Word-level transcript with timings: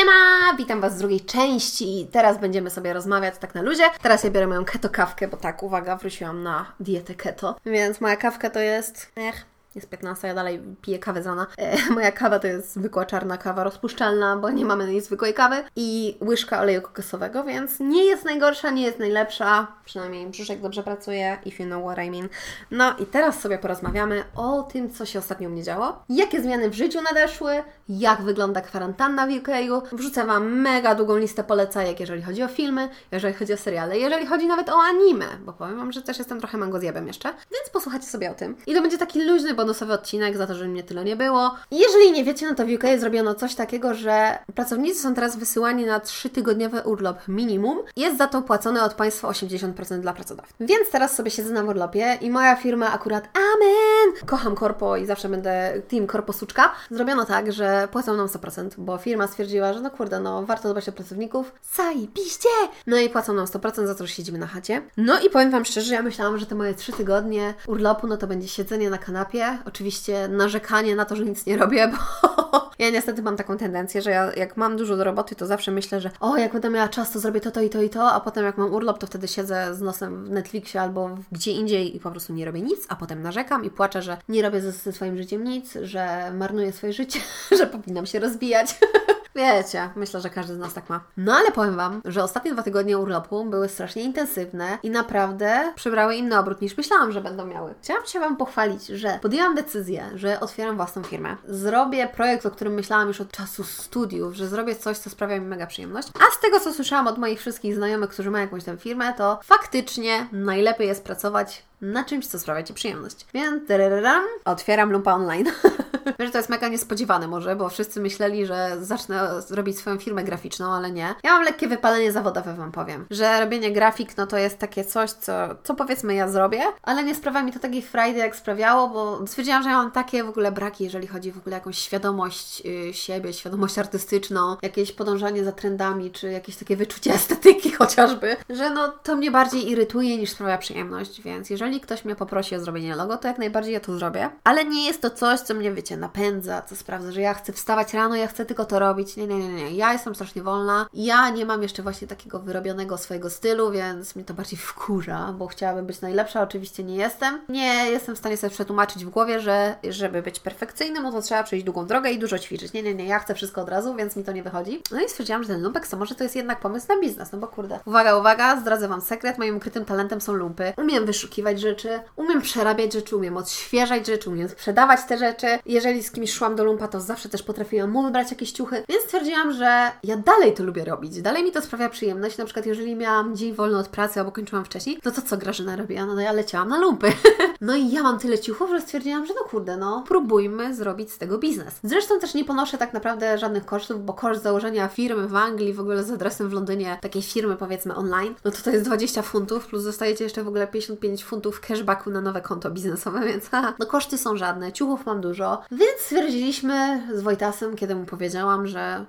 Siema! 0.00 0.56
Witam 0.58 0.80
Was 0.80 0.96
z 0.96 0.98
drugiej 0.98 1.20
części 1.20 2.00
i 2.00 2.06
teraz 2.06 2.38
będziemy 2.38 2.70
sobie 2.70 2.92
rozmawiać 2.92 3.34
tak 3.38 3.54
na 3.54 3.62
luzie. 3.62 3.82
Teraz 4.02 4.24
ja 4.24 4.30
biorę 4.30 4.46
moją 4.46 4.64
keto 4.64 4.90
kawkę, 4.90 5.28
bo 5.28 5.36
tak, 5.36 5.62
uwaga, 5.62 5.96
wróciłam 5.96 6.42
na 6.42 6.72
dietę 6.80 7.14
keto. 7.14 7.56
Więc 7.66 8.00
moja 8.00 8.16
kawka 8.16 8.50
to 8.50 8.60
jest... 8.60 9.12
Ech, 9.16 9.44
jest 9.74 9.88
15, 9.88 10.28
ja 10.28 10.34
dalej 10.34 10.62
piję 10.82 10.98
kawę 10.98 11.22
z 11.22 11.26
rana. 11.26 11.46
E, 11.58 11.76
moja 11.94 12.12
kawa 12.12 12.38
to 12.38 12.46
jest 12.46 12.74
zwykła 12.74 13.06
czarna 13.06 13.38
kawa 13.38 13.64
rozpuszczalna, 13.64 14.36
bo 14.36 14.50
nie 14.50 14.64
mamy 14.64 14.92
jej 14.92 15.00
zwykłej 15.00 15.34
kawy. 15.34 15.56
I 15.76 16.18
łyżka 16.20 16.60
oleju 16.60 16.82
kokosowego, 16.82 17.44
więc 17.44 17.80
nie 17.80 18.04
jest 18.04 18.24
najgorsza, 18.24 18.70
nie 18.70 18.82
jest 18.82 18.98
najlepsza. 18.98 19.66
Przynajmniej 19.84 20.26
brzuszek 20.26 20.60
dobrze 20.60 20.82
pracuje, 20.82 21.38
if 21.44 21.62
you 21.62 21.68
know 21.68 21.84
what 21.84 22.06
I 22.06 22.10
mean. 22.10 22.28
No 22.70 22.94
i 22.98 23.06
teraz 23.06 23.40
sobie 23.40 23.58
porozmawiamy 23.58 24.24
o 24.36 24.62
tym, 24.62 24.90
co 24.90 25.06
się 25.06 25.18
ostatnio 25.18 25.48
u 25.48 25.52
mnie 25.52 25.62
działo. 25.62 26.04
Jakie 26.08 26.42
zmiany 26.42 26.70
w 26.70 26.74
życiu 26.74 27.02
nadeszły, 27.02 27.62
jak 27.88 28.22
wygląda 28.22 28.60
kwarantanna 28.60 29.26
w 29.26 29.30
UK. 29.30 29.48
Wrzucę 29.92 30.26
Wam 30.26 30.60
mega 30.60 30.94
długą 30.94 31.16
listę 31.16 31.44
polecajek, 31.44 32.00
jeżeli 32.00 32.22
chodzi 32.22 32.42
o 32.42 32.48
filmy, 32.48 32.88
jeżeli 33.12 33.34
chodzi 33.34 33.52
o 33.52 33.56
seriale, 33.56 33.98
jeżeli 33.98 34.26
chodzi 34.26 34.46
nawet 34.46 34.68
o 34.68 34.78
anime, 34.82 35.26
bo 35.44 35.52
powiem 35.52 35.76
Wam, 35.76 35.92
że 35.92 36.02
też 36.02 36.18
jestem 36.18 36.40
trochę 36.40 36.58
mangozjebem 36.58 37.06
jeszcze, 37.06 37.28
więc 37.28 37.70
posłuchajcie 37.72 38.06
sobie 38.06 38.30
o 38.30 38.34
tym. 38.34 38.56
I 38.66 38.74
to 38.74 38.82
będzie 38.82 38.98
taki 38.98 39.24
luźny, 39.24 39.54
bonusowy 39.60 39.92
odcinek 39.92 40.36
za 40.36 40.46
to, 40.46 40.54
że 40.54 40.68
mnie 40.68 40.82
tyle 40.82 41.04
nie 41.04 41.16
było. 41.16 41.54
Jeżeli 41.70 42.12
nie 42.12 42.24
wiecie, 42.24 42.46
no 42.46 42.54
to 42.54 42.66
w 42.66 42.70
UK 42.70 42.84
zrobiono 42.98 43.34
coś 43.34 43.54
takiego, 43.54 43.94
że 43.94 44.38
pracownicy 44.54 45.02
są 45.02 45.14
teraz 45.14 45.36
wysyłani 45.36 45.86
na 45.86 45.98
3-tygodniowy 45.98 46.88
urlop 46.88 47.28
minimum. 47.28 47.78
Jest 47.96 48.18
za 48.18 48.26
to 48.26 48.42
płacone 48.42 48.82
od 48.84 48.94
państwa 48.94 49.28
80% 49.28 50.00
dla 50.00 50.12
pracodawców. 50.12 50.56
Więc 50.60 50.90
teraz 50.90 51.16
sobie 51.16 51.30
siedzę 51.30 51.52
na 51.52 51.62
urlopie 51.62 52.18
i 52.20 52.30
moja 52.30 52.56
firma 52.56 52.92
akurat, 52.92 53.28
amen! 53.34 54.26
Kocham 54.26 54.54
korpo 54.54 54.96
i 54.96 55.06
zawsze 55.06 55.28
będę 55.28 55.82
team 55.88 56.06
korpo 56.06 56.32
suczka. 56.32 56.72
Zrobiono 56.90 57.24
tak, 57.24 57.52
że 57.52 57.88
płacą 57.92 58.16
nam 58.16 58.26
100%, 58.26 58.68
bo 58.78 58.98
firma 58.98 59.26
stwierdziła, 59.26 59.72
że 59.72 59.80
no 59.80 59.90
kurde, 59.90 60.20
no 60.20 60.42
warto 60.42 60.70
dbać 60.70 60.88
o 60.88 60.92
pracowników. 60.92 61.52
Zajebiście! 61.76 62.48
No 62.86 62.98
i 62.98 63.08
płacą 63.10 63.32
nam 63.32 63.46
100% 63.46 63.86
za 63.86 63.94
to, 63.94 64.06
że 64.06 64.12
siedzimy 64.12 64.38
na 64.38 64.46
chacie. 64.46 64.82
No 64.96 65.20
i 65.20 65.30
powiem 65.30 65.50
Wam 65.50 65.64
szczerze, 65.64 65.94
ja 65.94 66.02
myślałam, 66.02 66.38
że 66.38 66.46
te 66.46 66.54
moje 66.54 66.74
3 66.74 66.92
tygodnie 66.92 67.54
urlopu, 67.66 68.06
no 68.06 68.16
to 68.16 68.26
będzie 68.26 68.48
siedzenie 68.48 68.90
na 68.90 68.98
kanapie, 68.98 69.49
oczywiście 69.64 70.28
narzekanie 70.28 70.96
na 70.96 71.04
to, 71.04 71.16
że 71.16 71.24
nic 71.24 71.46
nie 71.46 71.56
robię, 71.56 71.88
bo 71.88 72.70
ja 72.78 72.90
niestety 72.90 73.22
mam 73.22 73.36
taką 73.36 73.56
tendencję, 73.56 74.02
że 74.02 74.10
ja, 74.10 74.32
jak 74.34 74.56
mam 74.56 74.76
dużo 74.76 74.96
do 74.96 75.04
roboty, 75.04 75.34
to 75.34 75.46
zawsze 75.46 75.70
myślę, 75.70 76.00
że 76.00 76.10
o, 76.20 76.36
jak 76.36 76.52
będę 76.52 76.70
miała 76.70 76.88
czas, 76.88 77.10
to 77.10 77.18
zrobię 77.18 77.40
to, 77.40 77.50
to 77.50 77.60
i 77.60 77.70
to 77.70 77.82
i 77.82 77.90
to, 77.90 78.12
a 78.12 78.20
potem 78.20 78.44
jak 78.44 78.58
mam 78.58 78.74
urlop, 78.74 78.98
to 78.98 79.06
wtedy 79.06 79.28
siedzę 79.28 79.74
z 79.74 79.80
nosem 79.80 80.24
w 80.24 80.30
Netflixie 80.30 80.80
albo 80.80 81.10
gdzie 81.32 81.52
indziej 81.52 81.96
i 81.96 82.00
po 82.00 82.10
prostu 82.10 82.32
nie 82.32 82.44
robię 82.44 82.60
nic, 82.60 82.86
a 82.88 82.96
potem 82.96 83.22
narzekam 83.22 83.64
i 83.64 83.70
płaczę, 83.70 84.02
że 84.02 84.16
nie 84.28 84.42
robię 84.42 84.60
ze, 84.60 84.72
ze 84.72 84.92
swoim 84.92 85.16
życiem 85.16 85.44
nic, 85.44 85.74
że 85.82 86.32
marnuję 86.34 86.72
swoje 86.72 86.92
życie, 86.92 87.20
że 87.58 87.66
powinnam 87.66 88.06
się 88.06 88.20
rozwijać. 88.20 88.78
Wiecie, 89.34 89.90
myślę, 89.96 90.20
że 90.20 90.30
każdy 90.30 90.54
z 90.54 90.58
nas 90.58 90.74
tak 90.74 90.90
ma. 90.90 91.00
No 91.16 91.34
ale 91.34 91.52
powiem 91.52 91.76
Wam, 91.76 92.00
że 92.04 92.24
ostatnie 92.24 92.52
dwa 92.52 92.62
tygodnie 92.62 92.98
urlopu 92.98 93.44
były 93.44 93.68
strasznie 93.68 94.02
intensywne 94.02 94.78
i 94.82 94.90
naprawdę 94.90 95.72
przybrały 95.76 96.14
inny 96.14 96.38
obrót 96.38 96.60
niż 96.60 96.76
myślałam, 96.76 97.12
że 97.12 97.20
będą 97.20 97.46
miały. 97.46 97.74
Chciałam 97.82 98.06
się 98.06 98.20
Wam 98.20 98.36
pochwalić, 98.36 98.86
że 98.86 99.18
podjęłam 99.22 99.54
decyzję, 99.54 100.10
że 100.14 100.40
otwieram 100.40 100.76
własną 100.76 101.02
firmę. 101.02 101.36
Zrobię 101.48 102.08
projekt, 102.08 102.46
o 102.46 102.50
którym 102.50 102.74
myślałam 102.74 103.08
już 103.08 103.20
od 103.20 103.32
czasu 103.32 103.64
studiów, 103.64 104.34
że 104.34 104.48
zrobię 104.48 104.76
coś, 104.76 104.98
co 104.98 105.10
sprawia 105.10 105.40
mi 105.40 105.46
mega 105.46 105.66
przyjemność. 105.66 106.08
A 106.14 106.34
z 106.34 106.40
tego, 106.40 106.60
co 106.60 106.74
słyszałam 106.74 107.06
od 107.06 107.18
moich 107.18 107.40
wszystkich 107.40 107.74
znajomych, 107.74 108.10
którzy 108.10 108.30
mają 108.30 108.44
jakąś 108.44 108.64
tę 108.64 108.76
firmę, 108.76 109.14
to 109.14 109.40
faktycznie 109.44 110.26
najlepiej 110.32 110.88
jest 110.88 111.04
pracować 111.04 111.69
na 111.80 112.04
czymś, 112.04 112.26
co 112.26 112.38
sprawia 112.38 112.62
Ci 112.62 112.74
przyjemność. 112.74 113.26
Więc 113.34 113.68
tararam, 113.68 114.24
otwieram 114.44 114.92
lumpa 114.92 115.14
online. 115.14 115.46
Wiem, 116.18 116.26
że 116.26 116.30
to 116.30 116.38
jest 116.38 116.50
mega 116.50 116.68
niespodziewane 116.68 117.28
może, 117.28 117.56
bo 117.56 117.68
wszyscy 117.68 118.00
myśleli, 118.00 118.46
że 118.46 118.76
zacznę 118.80 119.28
robić 119.50 119.78
swoją 119.78 119.98
firmę 119.98 120.24
graficzną, 120.24 120.72
ale 120.72 120.90
nie. 120.90 121.14
Ja 121.22 121.32
mam 121.32 121.42
lekkie 121.44 121.68
wypalenie 121.68 122.12
zawodowe, 122.12 122.54
Wam 122.54 122.72
powiem. 122.72 123.06
Że 123.10 123.40
robienie 123.40 123.72
grafik, 123.72 124.16
no 124.16 124.26
to 124.26 124.38
jest 124.38 124.58
takie 124.58 124.84
coś, 124.84 125.10
co, 125.10 125.32
co 125.64 125.74
powiedzmy 125.74 126.14
ja 126.14 126.28
zrobię, 126.28 126.62
ale 126.82 127.04
nie 127.04 127.14
sprawia 127.14 127.42
mi 127.42 127.52
to 127.52 127.58
takiej 127.58 127.82
frajdy, 127.82 128.18
jak 128.18 128.36
sprawiało, 128.36 128.88
bo 128.88 129.26
stwierdziłam, 129.26 129.62
że 129.62 129.68
ja 129.68 129.76
mam 129.76 129.90
takie 129.90 130.24
w 130.24 130.28
ogóle 130.28 130.52
braki, 130.52 130.84
jeżeli 130.84 131.06
chodzi 131.06 131.32
w 131.32 131.38
ogóle 131.38 131.56
o 131.56 131.58
jakąś 131.58 131.78
świadomość 131.78 132.64
yy, 132.64 132.94
siebie, 132.94 133.32
świadomość 133.32 133.78
artystyczną, 133.78 134.56
jakieś 134.62 134.92
podążanie 134.92 135.44
za 135.44 135.52
trendami, 135.52 136.10
czy 136.10 136.30
jakieś 136.30 136.56
takie 136.56 136.76
wyczucie 136.76 137.14
estetyki 137.20 137.72
chociażby, 137.72 138.36
że 138.50 138.70
no 138.70 138.88
to 138.88 139.16
mnie 139.16 139.30
bardziej 139.30 139.70
irytuje 139.70 140.18
niż 140.18 140.30
sprawia 140.30 140.58
przyjemność, 140.58 141.22
więc 141.22 141.50
jeżeli 141.50 141.69
ktoś 141.78 142.04
mnie 142.04 142.16
poprosi 142.16 142.56
o 142.56 142.60
zrobienie 142.60 142.96
logo, 142.96 143.16
to 143.16 143.28
jak 143.28 143.38
najbardziej 143.38 143.72
ja 143.72 143.80
to 143.80 143.98
zrobię, 143.98 144.30
ale 144.44 144.64
nie 144.64 144.86
jest 144.86 145.02
to 145.02 145.10
coś, 145.10 145.40
co 145.40 145.54
mnie, 145.54 145.72
wiecie, 145.72 145.96
napędza, 145.96 146.62
co 146.62 146.76
sprawdza, 146.76 147.12
że 147.12 147.20
ja 147.20 147.34
chcę 147.34 147.52
wstawać 147.52 147.94
rano, 147.94 148.16
ja 148.16 148.26
chcę 148.26 148.46
tylko 148.46 148.64
to 148.64 148.78
robić. 148.78 149.16
Nie, 149.16 149.26
nie, 149.26 149.38
nie, 149.38 149.48
nie. 149.48 149.70
Ja 149.70 149.92
jestem 149.92 150.14
strasznie 150.14 150.42
wolna. 150.42 150.86
Ja 150.94 151.30
nie 151.30 151.46
mam 151.46 151.62
jeszcze 151.62 151.82
właśnie 151.82 152.08
takiego 152.08 152.38
wyrobionego 152.38 152.98
swojego 152.98 153.30
stylu, 153.30 153.70
więc 153.70 154.16
mnie 154.16 154.24
to 154.24 154.34
bardziej 154.34 154.58
wkurza, 154.68 155.34
bo 155.38 155.46
chciałabym 155.46 155.86
być 155.86 156.00
najlepsza, 156.00 156.42
oczywiście 156.42 156.84
nie 156.84 156.96
jestem. 156.96 157.40
Nie 157.48 157.90
jestem 157.90 158.14
w 158.14 158.18
stanie 158.18 158.36
sobie 158.36 158.50
przetłumaczyć 158.50 159.04
w 159.04 159.10
głowie, 159.10 159.40
że 159.40 159.74
żeby 159.88 160.22
być 160.22 160.40
perfekcyjnym, 160.40 161.12
to 161.12 161.22
trzeba 161.22 161.42
przejść 161.42 161.64
długą 161.64 161.86
drogę 161.86 162.10
i 162.10 162.18
dużo 162.18 162.38
ćwiczyć. 162.38 162.72
Nie, 162.72 162.82
nie, 162.82 162.94
nie, 162.94 163.06
ja 163.06 163.18
chcę 163.18 163.34
wszystko 163.34 163.60
od 163.60 163.68
razu, 163.68 163.94
więc 163.94 164.16
mi 164.16 164.24
to 164.24 164.32
nie 164.32 164.42
wychodzi. 164.42 164.82
No 164.90 165.00
i 165.00 165.08
stwierdziłam, 165.08 165.42
że 165.42 165.48
ten 165.48 165.62
lumpek 165.62 165.88
to 165.88 165.96
może 165.96 166.14
to 166.14 166.22
jest 166.24 166.36
jednak 166.36 166.60
pomysł 166.60 166.86
na 166.88 167.00
biznes, 167.00 167.32
no 167.32 167.38
bo 167.38 167.48
kurde. 167.48 167.80
Uwaga, 167.84 168.16
uwaga, 168.16 168.60
zdradzę 168.60 168.88
Wam 168.88 169.00
sekret, 169.00 169.38
moim 169.38 169.56
ukrytym 169.56 169.84
talentem 169.84 170.20
są 170.20 170.32
lumpy. 170.32 170.72
Umiem 170.76 171.06
wyszukiwać 171.06 171.59
rzeczy, 171.60 172.00
umiem 172.16 172.42
przerabiać 172.42 172.92
rzeczy, 172.92 173.16
umiem 173.16 173.36
odświeżać 173.36 174.06
rzeczy, 174.06 174.30
umiem 174.30 174.48
sprzedawać 174.48 175.00
te 175.08 175.18
rzeczy. 175.18 175.46
Jeżeli 175.66 176.02
z 176.02 176.10
kimś 176.10 176.32
szłam 176.32 176.56
do 176.56 176.64
lumpa, 176.64 176.88
to 176.88 177.00
zawsze 177.00 177.28
też 177.28 177.42
potrafiłam 177.42 177.90
mu 177.90 178.02
wybrać 178.02 178.30
jakieś 178.30 178.52
ciuchy, 178.52 178.84
więc 178.88 179.02
stwierdziłam, 179.02 179.52
że 179.52 179.90
ja 180.04 180.16
dalej 180.16 180.54
to 180.54 180.64
lubię 180.64 180.84
robić. 180.84 181.22
Dalej 181.22 181.44
mi 181.44 181.52
to 181.52 181.62
sprawia 181.62 181.88
przyjemność. 181.88 182.38
Na 182.38 182.44
przykład, 182.44 182.66
jeżeli 182.66 182.96
miałam 182.96 183.36
dzień 183.36 183.54
wolny 183.54 183.78
od 183.78 183.88
pracy 183.88 184.20
albo 184.20 184.32
kończyłam 184.32 184.64
wcześniej, 184.64 184.98
no 185.04 185.10
to 185.10 185.22
co 185.22 185.36
Grażyna 185.36 185.76
robiła? 185.76 186.06
No, 186.06 186.14
no 186.14 186.20
ja 186.20 186.32
leciałam 186.32 186.68
na 186.68 186.78
lumpy. 186.78 187.12
no 187.60 187.76
i 187.76 187.90
ja 187.90 188.02
mam 188.02 188.18
tyle 188.18 188.38
ciuchów, 188.38 188.70
że 188.70 188.80
stwierdziłam, 188.80 189.26
że 189.26 189.34
no 189.34 189.48
kurde, 189.48 189.76
no 189.76 190.04
próbujmy 190.08 190.74
zrobić 190.74 191.12
z 191.12 191.18
tego 191.18 191.38
biznes. 191.38 191.74
Zresztą 191.82 192.20
też 192.20 192.34
nie 192.34 192.44
ponoszę 192.44 192.78
tak 192.78 192.92
naprawdę 192.92 193.38
żadnych 193.38 193.66
kosztów, 193.66 194.04
bo 194.04 194.12
koszt 194.12 194.42
założenia 194.42 194.88
firmy 194.88 195.28
w 195.28 195.36
Anglii, 195.36 195.74
w 195.74 195.80
ogóle 195.80 196.04
z 196.04 196.10
adresem 196.10 196.48
w 196.48 196.52
Londynie, 196.52 196.98
takiej 197.00 197.22
firmy 197.22 197.56
powiedzmy 197.56 197.94
online, 197.94 198.34
no 198.44 198.50
to 198.50 198.62
to 198.62 198.70
jest 198.70 198.84
20 198.84 199.22
funtów, 199.22 199.66
plus 199.66 199.84
dostajecie 199.84 200.24
jeszcze 200.24 200.44
w 200.44 200.48
ogóle 200.48 200.66
55 200.66 201.24
funtów 201.24 201.49
cashbacku 201.60 202.10
na 202.10 202.20
nowe 202.20 202.40
konto 202.40 202.70
biznesowe, 202.70 203.20
więc 203.28 203.50
no 203.78 203.86
koszty 203.86 204.18
są 204.18 204.36
żadne, 204.36 204.72
ciuchów 204.72 205.06
mam 205.06 205.20
dużo, 205.20 205.62
więc 205.70 206.00
stwierdziliśmy 206.00 207.06
z 207.14 207.20
Wojtasem, 207.22 207.76
kiedy 207.76 207.94
mu 207.94 208.04
powiedziałam, 208.04 208.66
że 208.66 209.04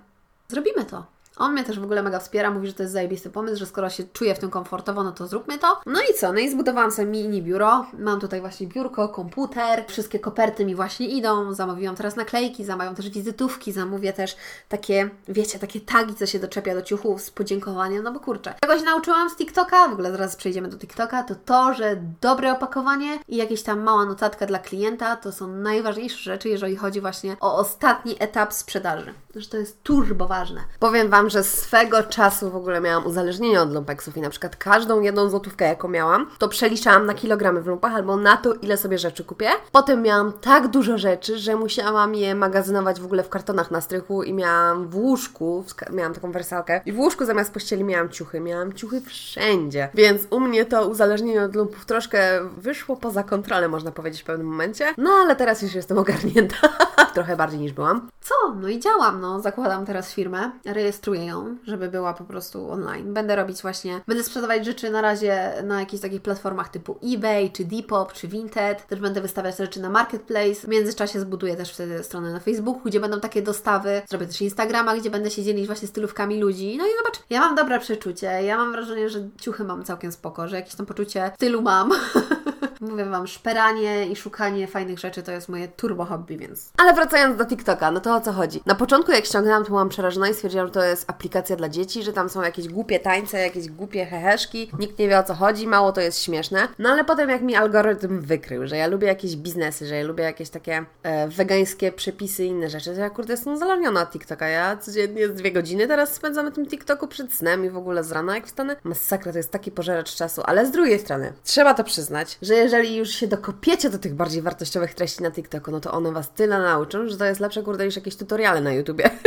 zrobimy 0.47 0.85
to. 0.85 1.06
On 1.38 1.53
mnie 1.53 1.64
też 1.64 1.80
w 1.80 1.84
ogóle 1.84 2.03
mega 2.03 2.19
wspiera, 2.19 2.52
mówi, 2.52 2.68
że 2.68 2.74
to 2.74 2.84
jest 2.84 2.94
zajebisty 2.94 3.30
pomysł, 3.30 3.58
że 3.58 3.66
skoro 3.66 3.90
się 3.90 4.03
czuję 4.03 4.36
w 4.36 4.40
tym 4.40 4.50
komfortowo, 4.50 5.03
no 5.03 5.12
to 5.12 5.28
zróbmy 5.28 5.58
to. 5.58 5.81
No 5.86 6.00
i 6.12 6.14
co? 6.14 6.34
No 6.34 6.40
i 6.40 6.50
zbudowałam 6.50 6.92
sobie 6.92 7.08
mini 7.08 7.42
biuro. 7.42 7.86
Mam 8.00 8.19
tutaj 8.19 8.42
właśnie 8.42 8.68
biurko, 8.68 9.09
komputer, 9.09 9.86
wszystkie 9.88 10.19
koperty 10.19 10.66
mi 10.66 10.75
właśnie 10.75 11.08
idą. 11.08 11.53
Zamówiłam 11.53 11.96
teraz 11.96 12.16
naklejki, 12.16 12.66
zamawiam 12.66 12.96
też 12.96 13.09
wizytówki, 13.09 13.72
zamówię 13.72 14.14
też 14.14 14.38
takie, 14.69 15.09
wiecie, 15.28 15.59
takie 15.59 15.81
tagi, 15.81 16.16
co 16.16 16.25
się 16.25 16.40
doczepia 16.40 16.75
do 16.75 16.81
ciuchów 16.81 17.22
z 17.22 17.31
podziękowaniem, 17.31 18.03
no 18.03 18.12
bo 18.12 18.19
kurczę. 18.19 18.53
Czegoś 18.62 18.84
nauczyłam 18.84 19.30
z 19.30 19.36
TikToka, 19.36 19.88
w 19.88 19.94
ogóle 19.94 20.12
zaraz 20.12 20.36
przejdziemy 20.36 20.68
do 20.68 20.78
TikToka, 20.78 21.24
to 21.24 21.36
to, 21.36 21.74
że 21.74 21.98
dobre 22.22 22.52
opakowanie 22.52 23.19
i 23.28 23.36
jakieś 23.38 23.63
tam 23.63 23.80
mała 23.80 24.06
notatka 24.06 24.46
dla 24.46 24.59
klienta 24.59 25.16
to 25.16 25.31
są 25.31 25.48
najważniejsze 25.48 26.18
rzeczy, 26.18 26.50
jeżeli 26.50 26.75
chodzi 26.75 27.02
właśnie 27.02 27.36
o 27.40 27.58
ostatni 27.58 28.16
etap 28.19 28.53
sprzedaży. 28.53 29.13
Że 29.36 29.50
to 29.50 29.58
jest 29.58 29.84
turbo 29.84 30.28
ważne. 30.28 30.62
Powiem 30.80 31.09
Wam, 31.09 31.30
że 31.31 31.44
swego 31.44 32.03
czasu 32.03 32.52
w 32.52 32.56
ogóle 32.56 32.81
miałam 32.81 33.06
uzależnienie 33.06 33.62
od 33.62 33.74
lumpeksów 33.74 34.18
i 34.18 34.22
na 34.22 34.30
przykład 34.30 34.56
każdą 34.56 35.02
jedną 35.02 35.30
złotówkę, 35.30 35.66
jaką 35.66 35.88
miałam, 35.88 36.30
to 36.38 36.47
przeliczałam 36.47 37.06
na 37.06 37.14
kilogramy 37.14 37.62
w 37.62 37.68
lumpach 37.68 37.96
albo 37.96 38.18
na 38.18 38.38
to, 38.38 38.53
ile 38.53 38.78
sobie 38.78 38.97
rzeczy 38.97 39.24
kupię. 39.24 39.50
Potem 39.72 40.02
miałam 40.02 40.34
tak 40.34 40.68
dużo 40.68 40.97
rzeczy, 40.97 41.38
że 41.38 41.56
musiałam 41.56 42.16
je 42.16 42.36
magazynować 42.36 43.00
w 43.00 43.06
ogóle 43.06 43.24
w 43.24 43.30
kartonach 43.30 43.72
na 43.72 43.81
strychu 43.81 44.24
i 44.24 44.34
miałam 44.34 44.88
w 44.88 44.96
łóżku, 44.96 45.66
miałam 45.92 46.14
taką 46.14 46.31
wersalkę 46.31 46.81
i 46.86 46.92
w 46.92 47.00
łóżku 47.00 47.25
zamiast 47.25 47.54
pościeli 47.54 47.84
miałam 47.84 48.10
ciuchy. 48.10 48.39
Miałam 48.39 48.74
ciuchy 48.74 49.01
wszędzie. 49.01 49.89
Więc 49.94 50.22
u 50.30 50.39
mnie 50.39 50.66
to 50.66 50.88
uzależnienie 50.88 51.44
od 51.44 51.56
lumpów 51.56 51.86
troszkę 51.86 52.19
wyszło 52.57 52.95
poza 52.95 53.24
kontrolę, 53.24 53.68
można 53.68 53.92
powiedzieć 53.92 54.22
w 54.22 54.25
pewnym 54.25 54.48
momencie. 54.48 54.94
No 54.98 55.10
ale 55.12 55.36
teraz 55.36 55.62
już 55.62 55.74
jestem 55.74 55.98
ogarnięta. 55.98 56.56
Trochę 57.13 57.36
bardziej 57.36 57.60
niż 57.60 57.74
byłam. 57.74 58.10
Co? 58.22 58.36
No 58.56 58.68
i 58.68 58.80
działam, 58.80 59.22
no. 59.22 59.39
Zakładam 59.39 59.86
teraz 59.86 60.13
firmę, 60.13 60.51
rejestruję 60.66 61.11
ją, 61.13 61.58
żeby 61.63 61.90
była 61.90 62.13
po 62.13 62.24
prostu 62.24 62.72
online. 62.72 63.13
Będę 63.13 63.36
robić 63.36 63.62
właśnie, 63.62 64.02
będę 64.08 64.24
sprzedawać 64.24 64.66
rzeczy 64.66 64.90
na 64.90 65.02
razie 65.02 65.54
na 65.63 65.80
jakichś 65.80 66.02
takich 66.02 66.22
platformach 66.22 66.69
typu 66.69 67.00
eBay, 67.04 67.52
czy 67.52 67.66
Depop, 67.66 68.13
czy 68.13 68.28
Vinted. 68.28 68.88
Też 68.88 69.00
będę 69.00 69.22
wystawiać 69.22 69.58
rzeczy 69.58 69.81
na 69.81 69.90
Marketplace. 69.90 70.54
W 70.54 70.68
międzyczasie 70.68 71.19
zbuduję 71.19 71.56
też 71.56 71.74
wtedy 71.74 72.04
stronę 72.04 72.34
na 72.34 72.40
Facebooku, 72.40 72.81
gdzie 72.86 73.00
będą 73.00 73.19
takie 73.19 73.42
dostawy. 73.42 74.02
Zrobię 74.10 74.28
też 74.28 74.42
Instagrama, 74.42 74.96
gdzie 74.96 75.10
będę 75.10 75.31
się 75.31 75.44
dzielić 75.44 75.68
właśnie 75.68 75.88
stylówkami 75.88 76.40
ludzi. 76.40 76.78
No 76.78 76.86
i 76.86 76.90
zobacz, 76.98 77.19
ja 77.30 77.40
mam 77.40 77.56
dobre 77.56 77.80
przeczucie. 77.80 78.28
Ja 78.28 78.58
mam 78.58 78.72
wrażenie, 78.72 79.10
że 79.10 79.30
ciuchy 79.42 79.63
mam 79.63 79.84
całkiem 79.84 80.12
spoko, 80.12 80.48
że 80.48 80.56
jakieś 80.56 80.75
tam 80.75 80.86
poczucie 80.86 81.31
stylu 81.36 81.62
mam. 81.62 81.92
Mówię 82.81 83.06
Wam, 83.06 83.28
szperanie 83.28 84.07
i 84.07 84.16
szukanie 84.16 84.68
fajnych 84.68 85.00
rzeczy 85.00 85.24
to 85.24 85.31
jest 85.31 85.50
moje 85.50 85.68
turbo 85.68 86.06
hobby, 86.06 86.38
więc... 86.38 86.72
Ale 86.78 86.94
wracając 86.94 87.38
do 87.38 87.45
TikToka, 87.45 87.92
no 87.92 88.00
to 88.00 88.16
o 88.16 88.22
co 88.22 88.31
chodzi? 88.31 88.62
Na 88.66 88.75
początku 88.75 89.12
jak 89.12 89.25
ściągnęłam, 89.25 89.63
to 89.63 89.69
byłam 89.69 89.89
przerażona 89.89 90.30
i 90.30 90.33
stwierdziłam, 90.33 90.68
że 90.68 90.74
to 90.74 90.83
jest 90.83 91.10
aplikacja 91.10 91.56
dla 91.56 91.69
dzieci, 91.69 92.04
że 92.04 92.13
tam 92.13 92.30
są 92.30 92.42
jakieś 92.42 92.68
głupie 92.68 93.00
tańce, 93.00 93.39
jakieś 93.39 93.69
głupie 93.69 94.06
heheszki, 94.06 94.72
nikt 94.80 95.00
nie 95.00 95.07
wie 95.07 95.19
o 95.19 95.24
co 95.24 95.33
chodzi, 95.33 95.68
mało 95.68 95.92
to 95.92 96.01
jest 96.01 96.24
śmieszne. 96.24 96.68
No 96.80 96.89
ale 96.89 97.04
potem 97.06 97.30
jak 97.30 97.42
mi 97.42 97.56
algorytm 97.56 98.22
wykrył, 98.22 98.68
że 98.68 98.78
ja 98.78 98.88
lubię 98.88 99.07
jakieś 99.07 99.36
biznesy, 99.36 99.88
że 99.88 99.95
ja 99.95 100.04
lubię 100.04 100.24
jakieś 100.24 100.50
takie 100.50 100.86
e, 101.04 101.27
wegańskie 101.27 101.92
przepisy 101.92 102.45
i 102.45 102.48
inne 102.48 102.69
rzeczy, 102.69 102.94
to 102.94 103.00
ja 103.00 103.10
kurde 103.10 103.34
jestem 103.34 103.54
uzależniona 103.54 104.01
od 104.01 104.12
TikToka. 104.12 104.48
Ja 104.48 104.77
codziennie 104.77 105.27
dwie 105.27 105.51
godziny 105.51 105.88
teraz 105.88 106.13
spędzam 106.13 106.45
na 106.45 106.51
tym 106.51 106.66
TikToku 106.66 107.07
przed 107.07 107.34
snem 107.34 107.66
i 107.66 107.69
w 107.69 107.77
ogóle 107.77 108.04
z 108.04 108.12
rana 108.12 108.36
jak 108.36 108.48
wstanę. 108.48 108.75
Masakra, 108.84 109.31
to 109.31 109.38
jest 109.38 109.51
taki 109.51 109.72
pożeracz 109.72 110.16
czasu, 110.16 110.42
ale 110.45 110.66
z 110.66 110.72
drugiej 110.72 111.00
strony 111.00 111.34
trzeba 111.44 111.74
to 111.74 111.84
przyznać, 111.84 112.38
że 112.42 112.54
jeżeli 112.54 112.70
już 112.79 113.09
się 113.09 113.27
dokopiecie 113.27 113.89
do 113.89 114.00
tych 114.00 114.15
bardziej 114.15 114.41
wartościowych 114.41 114.94
treści 114.94 115.23
na 115.23 115.31
TikToku, 115.31 115.71
no 115.71 115.79
to 115.79 115.91
one 115.91 116.12
Was 116.12 116.33
tyle 116.33 116.59
nauczą, 116.59 117.07
że 117.07 117.18
to 117.18 117.25
jest 117.25 117.39
lepsze 117.39 117.63
kurde 117.63 117.85
niż 117.85 117.95
jakieś 117.95 118.15
tutoriale 118.15 118.62
na 118.62 118.73
YouTubie. 118.73 119.09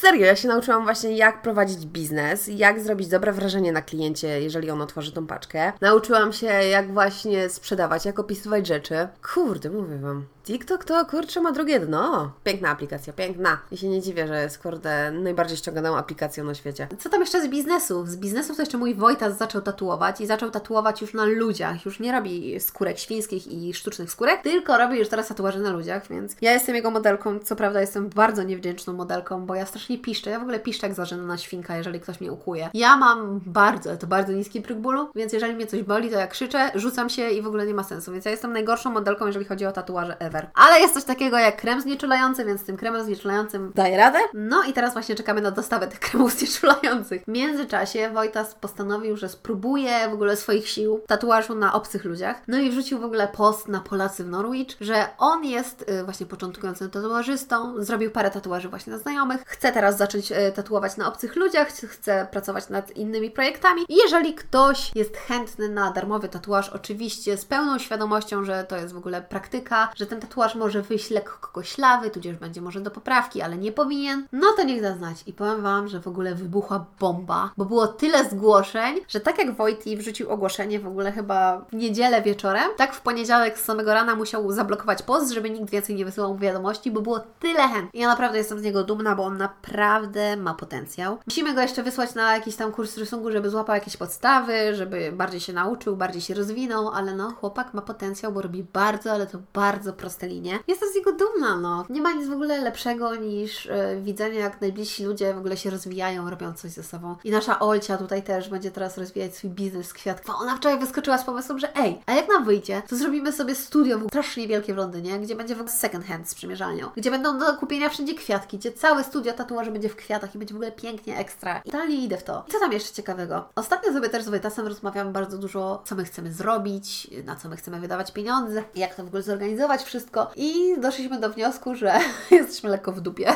Serio, 0.00 0.26
ja 0.26 0.36
się 0.36 0.48
nauczyłam 0.48 0.84
właśnie 0.84 1.16
jak 1.16 1.42
prowadzić 1.42 1.86
biznes, 1.86 2.48
jak 2.48 2.80
zrobić 2.80 3.08
dobre 3.08 3.32
wrażenie 3.32 3.72
na 3.72 3.82
kliencie, 3.82 4.40
jeżeli 4.40 4.70
on 4.70 4.82
otworzy 4.82 5.12
tą 5.12 5.26
paczkę. 5.26 5.72
Nauczyłam 5.80 6.32
się 6.32 6.46
jak 6.46 6.92
właśnie 6.92 7.48
sprzedawać, 7.48 8.04
jak 8.04 8.18
opisywać 8.18 8.66
rzeczy. 8.66 9.08
Kurde, 9.34 9.70
mówię 9.70 9.96
Wam, 9.96 10.26
TikTok 10.50 10.84
to 10.84 11.06
kurczę 11.06 11.40
ma 11.40 11.52
drugie 11.52 11.80
dno. 11.80 12.32
Piękna 12.44 12.68
aplikacja, 12.68 13.12
piękna. 13.12 13.58
I 13.72 13.76
się 13.76 13.88
nie 13.88 14.00
dziwię, 14.00 14.26
że 14.26 14.42
jest 14.42 14.58
kurde 14.58 15.10
najbardziej 15.10 15.56
ściąganą 15.56 15.96
aplikacją 15.96 16.44
na 16.44 16.54
świecie. 16.54 16.88
Co 16.98 17.08
tam 17.08 17.20
jeszcze 17.20 17.42
z 17.42 17.48
biznesów? 17.48 18.08
Z 18.08 18.16
biznesów 18.16 18.56
to 18.56 18.62
jeszcze 18.62 18.78
mój 18.78 18.94
Wojtas 18.94 19.38
zaczął 19.38 19.62
tatuować 19.62 20.20
i 20.20 20.26
zaczął 20.26 20.50
tatuować 20.50 21.00
już 21.00 21.14
na 21.14 21.24
ludziach. 21.24 21.84
Już 21.84 22.00
nie 22.00 22.12
robi 22.12 22.60
skórek 22.60 22.98
świńskich 22.98 23.46
i 23.46 23.74
sztucznych 23.74 24.10
skórek, 24.10 24.42
tylko 24.42 24.78
robi 24.78 24.98
już 24.98 25.08
teraz 25.08 25.28
tatuaże 25.28 25.58
na 25.58 25.70
ludziach, 25.70 26.08
więc 26.08 26.36
ja 26.40 26.52
jestem 26.52 26.74
jego 26.74 26.90
modelką. 26.90 27.38
Co 27.38 27.56
prawda 27.56 27.80
jestem 27.80 28.08
bardzo 28.08 28.42
niewdzięczną 28.42 28.92
modelką, 28.92 29.46
bo 29.46 29.54
ja 29.54 29.66
strasznie 29.66 29.98
piszczę. 29.98 30.30
Ja 30.30 30.38
w 30.38 30.42
ogóle 30.42 30.60
piszczę 30.60 30.86
jak 30.86 30.96
zażenana 30.96 31.38
świnka, 31.38 31.76
jeżeli 31.76 32.00
ktoś 32.00 32.20
mnie 32.20 32.32
ukuje. 32.32 32.70
Ja 32.74 32.96
mam 32.96 33.40
bardzo, 33.46 33.96
to 33.96 34.06
bardzo 34.06 34.32
niski 34.32 34.62
próg 34.62 34.78
bólu, 34.78 35.10
więc 35.14 35.32
jeżeli 35.32 35.54
mnie 35.54 35.66
coś 35.66 35.82
boli, 35.82 36.10
to 36.10 36.18
ja 36.18 36.26
krzyczę, 36.26 36.70
rzucam 36.74 37.10
się 37.10 37.30
i 37.30 37.42
w 37.42 37.46
ogóle 37.46 37.66
nie 37.66 37.74
ma 37.74 37.84
sensu. 37.84 38.12
Więc 38.12 38.24
ja 38.24 38.30
jestem 38.30 38.52
najgorszą 38.52 38.90
modelką, 38.90 39.26
jeżeli 39.26 39.44
chodzi 39.44 39.66
o 39.66 39.72
tatuaże 39.72 40.20
ever. 40.20 40.39
Ale 40.54 40.80
jest 40.80 40.94
coś 40.94 41.04
takiego 41.04 41.38
jak 41.38 41.56
krem 41.56 41.80
znieczulający, 41.80 42.44
więc 42.44 42.64
tym 42.64 42.76
kremem 42.76 43.04
znieczulającym 43.04 43.72
daję 43.74 43.96
radę. 43.96 44.18
No 44.34 44.62
i 44.64 44.72
teraz 44.72 44.92
właśnie 44.92 45.14
czekamy 45.14 45.40
na 45.40 45.50
dostawę 45.50 45.88
tych 45.88 46.00
kremów 46.00 46.32
znieczulających. 46.38 47.22
W 47.24 47.28
międzyczasie 47.28 48.10
Wojtas 48.10 48.54
postanowił, 48.54 49.16
że 49.16 49.28
spróbuje 49.28 50.08
w 50.08 50.12
ogóle 50.12 50.36
swoich 50.36 50.68
sił 50.68 51.00
tatuażu 51.06 51.54
na 51.54 51.72
obcych 51.72 52.04
ludziach. 52.04 52.42
No 52.48 52.58
i 52.58 52.70
wrzucił 52.70 52.98
w 52.98 53.04
ogóle 53.04 53.28
post 53.28 53.68
na 53.68 53.80
Polacy 53.80 54.24
w 54.24 54.28
Norwich, 54.28 54.76
że 54.80 55.06
on 55.18 55.44
jest 55.44 55.90
y, 55.90 56.04
właśnie 56.04 56.26
początkującym 56.26 56.90
tatuażystą, 56.90 57.74
zrobił 57.84 58.10
parę 58.10 58.30
tatuaży 58.30 58.68
właśnie 58.68 58.92
na 58.92 58.98
znajomych, 58.98 59.42
chce 59.46 59.72
teraz 59.72 59.96
zacząć 59.96 60.32
y, 60.32 60.52
tatuować 60.54 60.96
na 60.96 61.08
obcych 61.08 61.36
ludziach, 61.36 61.68
chce 61.68 62.28
pracować 62.30 62.68
nad 62.68 62.90
innymi 62.96 63.30
projektami. 63.30 63.82
I 63.88 63.96
jeżeli 63.96 64.34
ktoś 64.34 64.90
jest 64.94 65.16
chętny 65.16 65.68
na 65.68 65.90
darmowy 65.90 66.28
tatuaż, 66.28 66.68
oczywiście 66.68 67.36
z 67.36 67.44
pełną 67.44 67.78
świadomością, 67.78 68.44
że 68.44 68.64
to 68.64 68.76
jest 68.76 68.94
w 68.94 68.96
ogóle 68.96 69.22
praktyka, 69.22 69.88
że 69.96 70.06
ten 70.06 70.20
tatuaż 70.30 70.54
może 70.54 70.82
wyjść 70.82 71.10
lekko 71.10 71.48
koślawy, 71.52 72.10
tudzież 72.10 72.36
będzie 72.36 72.60
może 72.60 72.80
do 72.80 72.90
poprawki, 72.90 73.42
ale 73.42 73.58
nie 73.58 73.72
powinien, 73.72 74.26
no 74.32 74.46
to 74.56 74.64
niech 74.64 74.82
da 74.82 74.96
znać. 74.96 75.16
I 75.26 75.32
powiem 75.32 75.62
Wam, 75.62 75.88
że 75.88 76.00
w 76.00 76.08
ogóle 76.08 76.34
wybuchła 76.34 76.86
bomba, 77.00 77.50
bo 77.56 77.64
było 77.64 77.86
tyle 77.86 78.30
zgłoszeń, 78.30 79.00
że 79.08 79.20
tak 79.20 79.38
jak 79.38 79.56
Wojti 79.56 79.96
wrzucił 79.96 80.30
ogłoszenie 80.30 80.80
w 80.80 80.86
ogóle 80.86 81.12
chyba 81.12 81.58
w 81.58 81.72
niedzielę 81.72 82.22
wieczorem, 82.22 82.70
tak 82.76 82.94
w 82.94 83.00
poniedziałek 83.00 83.58
z 83.58 83.64
samego 83.64 83.94
rana 83.94 84.14
musiał 84.14 84.52
zablokować 84.52 85.02
post, 85.02 85.32
żeby 85.32 85.50
nikt 85.50 85.70
więcej 85.70 85.96
nie 85.96 86.04
wysyłał 86.04 86.36
wiadomości, 86.38 86.90
bo 86.90 87.00
było 87.00 87.20
tyle 87.40 87.68
chęt. 87.68 87.94
I 87.94 87.98
ja 87.98 88.08
naprawdę 88.08 88.38
jestem 88.38 88.58
z 88.58 88.62
niego 88.62 88.84
dumna, 88.84 89.14
bo 89.14 89.24
on 89.24 89.36
naprawdę 89.36 90.36
ma 90.36 90.54
potencjał. 90.54 91.18
Musimy 91.26 91.54
go 91.54 91.60
jeszcze 91.60 91.82
wysłać 91.82 92.14
na 92.14 92.34
jakiś 92.34 92.56
tam 92.56 92.72
kurs 92.72 92.96
rysunku, 92.96 93.30
żeby 93.30 93.50
złapał 93.50 93.74
jakieś 93.74 93.96
podstawy, 93.96 94.74
żeby 94.74 95.12
bardziej 95.12 95.40
się 95.40 95.52
nauczył, 95.52 95.96
bardziej 95.96 96.22
się 96.22 96.34
rozwinął, 96.34 96.88
ale 96.88 97.14
no, 97.14 97.30
chłopak 97.30 97.74
ma 97.74 97.82
potencjał, 97.82 98.32
bo 98.32 98.42
robi 98.42 98.64
bardzo, 98.72 99.12
ale 99.12 99.26
to 99.26 99.38
bardzo 99.54 99.92
proste 99.92 100.09
linie. 100.22 100.58
Jestem 100.68 100.88
z 100.92 100.94
niego 100.94 101.12
dumna, 101.12 101.56
no. 101.56 101.84
Nie 101.90 102.00
ma 102.02 102.12
nic 102.12 102.28
w 102.28 102.32
ogóle 102.32 102.60
lepszego 102.60 103.14
niż 103.14 103.64
yy, 103.64 104.00
widzenie, 104.02 104.38
jak 104.38 104.60
najbliżsi 104.60 105.04
ludzie 105.04 105.34
w 105.34 105.38
ogóle 105.38 105.56
się 105.56 105.70
rozwijają, 105.70 106.30
robią 106.30 106.52
coś 106.54 106.70
ze 106.70 106.82
sobą. 106.82 107.16
I 107.24 107.30
nasza 107.30 107.58
Olcia 107.58 107.96
tutaj 107.96 108.22
też 108.22 108.48
będzie 108.48 108.70
teraz 108.70 108.98
rozwijać 108.98 109.36
swój 109.36 109.50
biznes 109.50 109.92
kwiatków. 109.92 110.34
Ona 110.40 110.56
wczoraj 110.56 110.78
wyskoczyła 110.78 111.18
z 111.18 111.24
pomysłem, 111.24 111.58
że 111.58 111.76
ej, 111.76 112.00
a 112.06 112.12
jak 112.12 112.28
nam 112.28 112.44
wyjdzie, 112.44 112.82
to 112.88 112.96
zrobimy 112.96 113.32
sobie 113.32 113.54
studio 113.54 113.98
w 113.98 114.06
strasznie 114.06 114.48
wielkie 114.48 114.74
w 114.74 114.76
Londynie, 114.76 115.18
gdzie 115.18 115.36
będzie 115.36 115.54
w 115.54 115.60
ogóle 115.60 115.72
second 115.76 116.04
hand 116.06 116.28
z 116.28 116.34
przymierzalnią, 116.34 116.90
gdzie 116.96 117.10
będą 117.10 117.38
do 117.38 117.56
kupienia 117.56 117.88
wszędzie 117.88 118.14
kwiatki, 118.14 118.58
gdzie 118.58 118.72
całe 118.72 119.04
studio 119.04 119.32
tatuaży 119.32 119.70
będzie 119.70 119.88
w 119.88 119.96
kwiatach 119.96 120.34
i 120.34 120.38
będzie 120.38 120.54
w 120.54 120.56
ogóle 120.56 120.72
pięknie 120.72 121.18
ekstra. 121.18 121.62
I 121.64 121.70
dalej 121.70 122.02
idę 122.02 122.16
w 122.16 122.24
to. 122.24 122.44
Co 122.52 122.58
tam 122.60 122.72
jeszcze 122.72 122.94
ciekawego? 122.94 123.48
Ostatnio 123.54 123.92
sobie 123.92 124.08
też 124.08 124.24
z 124.24 124.28
Wojtasem 124.28 124.66
rozmawiamy 124.66 125.10
bardzo 125.10 125.38
dużo, 125.38 125.82
co 125.84 125.94
my 125.94 126.04
chcemy 126.04 126.32
zrobić, 126.32 127.10
na 127.24 127.36
co 127.36 127.48
my 127.48 127.56
chcemy 127.56 127.80
wydawać 127.80 128.12
pieniądze, 128.12 128.64
jak 128.74 128.94
to 128.94 129.04
w 129.04 129.06
ogóle 129.06 129.22
zorganizować 129.22 129.82
wszystko. 129.82 129.99
I 130.36 130.80
doszliśmy 130.80 131.20
do 131.20 131.30
wniosku, 131.30 131.74
że 131.74 131.94
jesteśmy 132.30 132.70
lekko 132.70 132.92
w 132.92 133.00
dupie. 133.00 133.32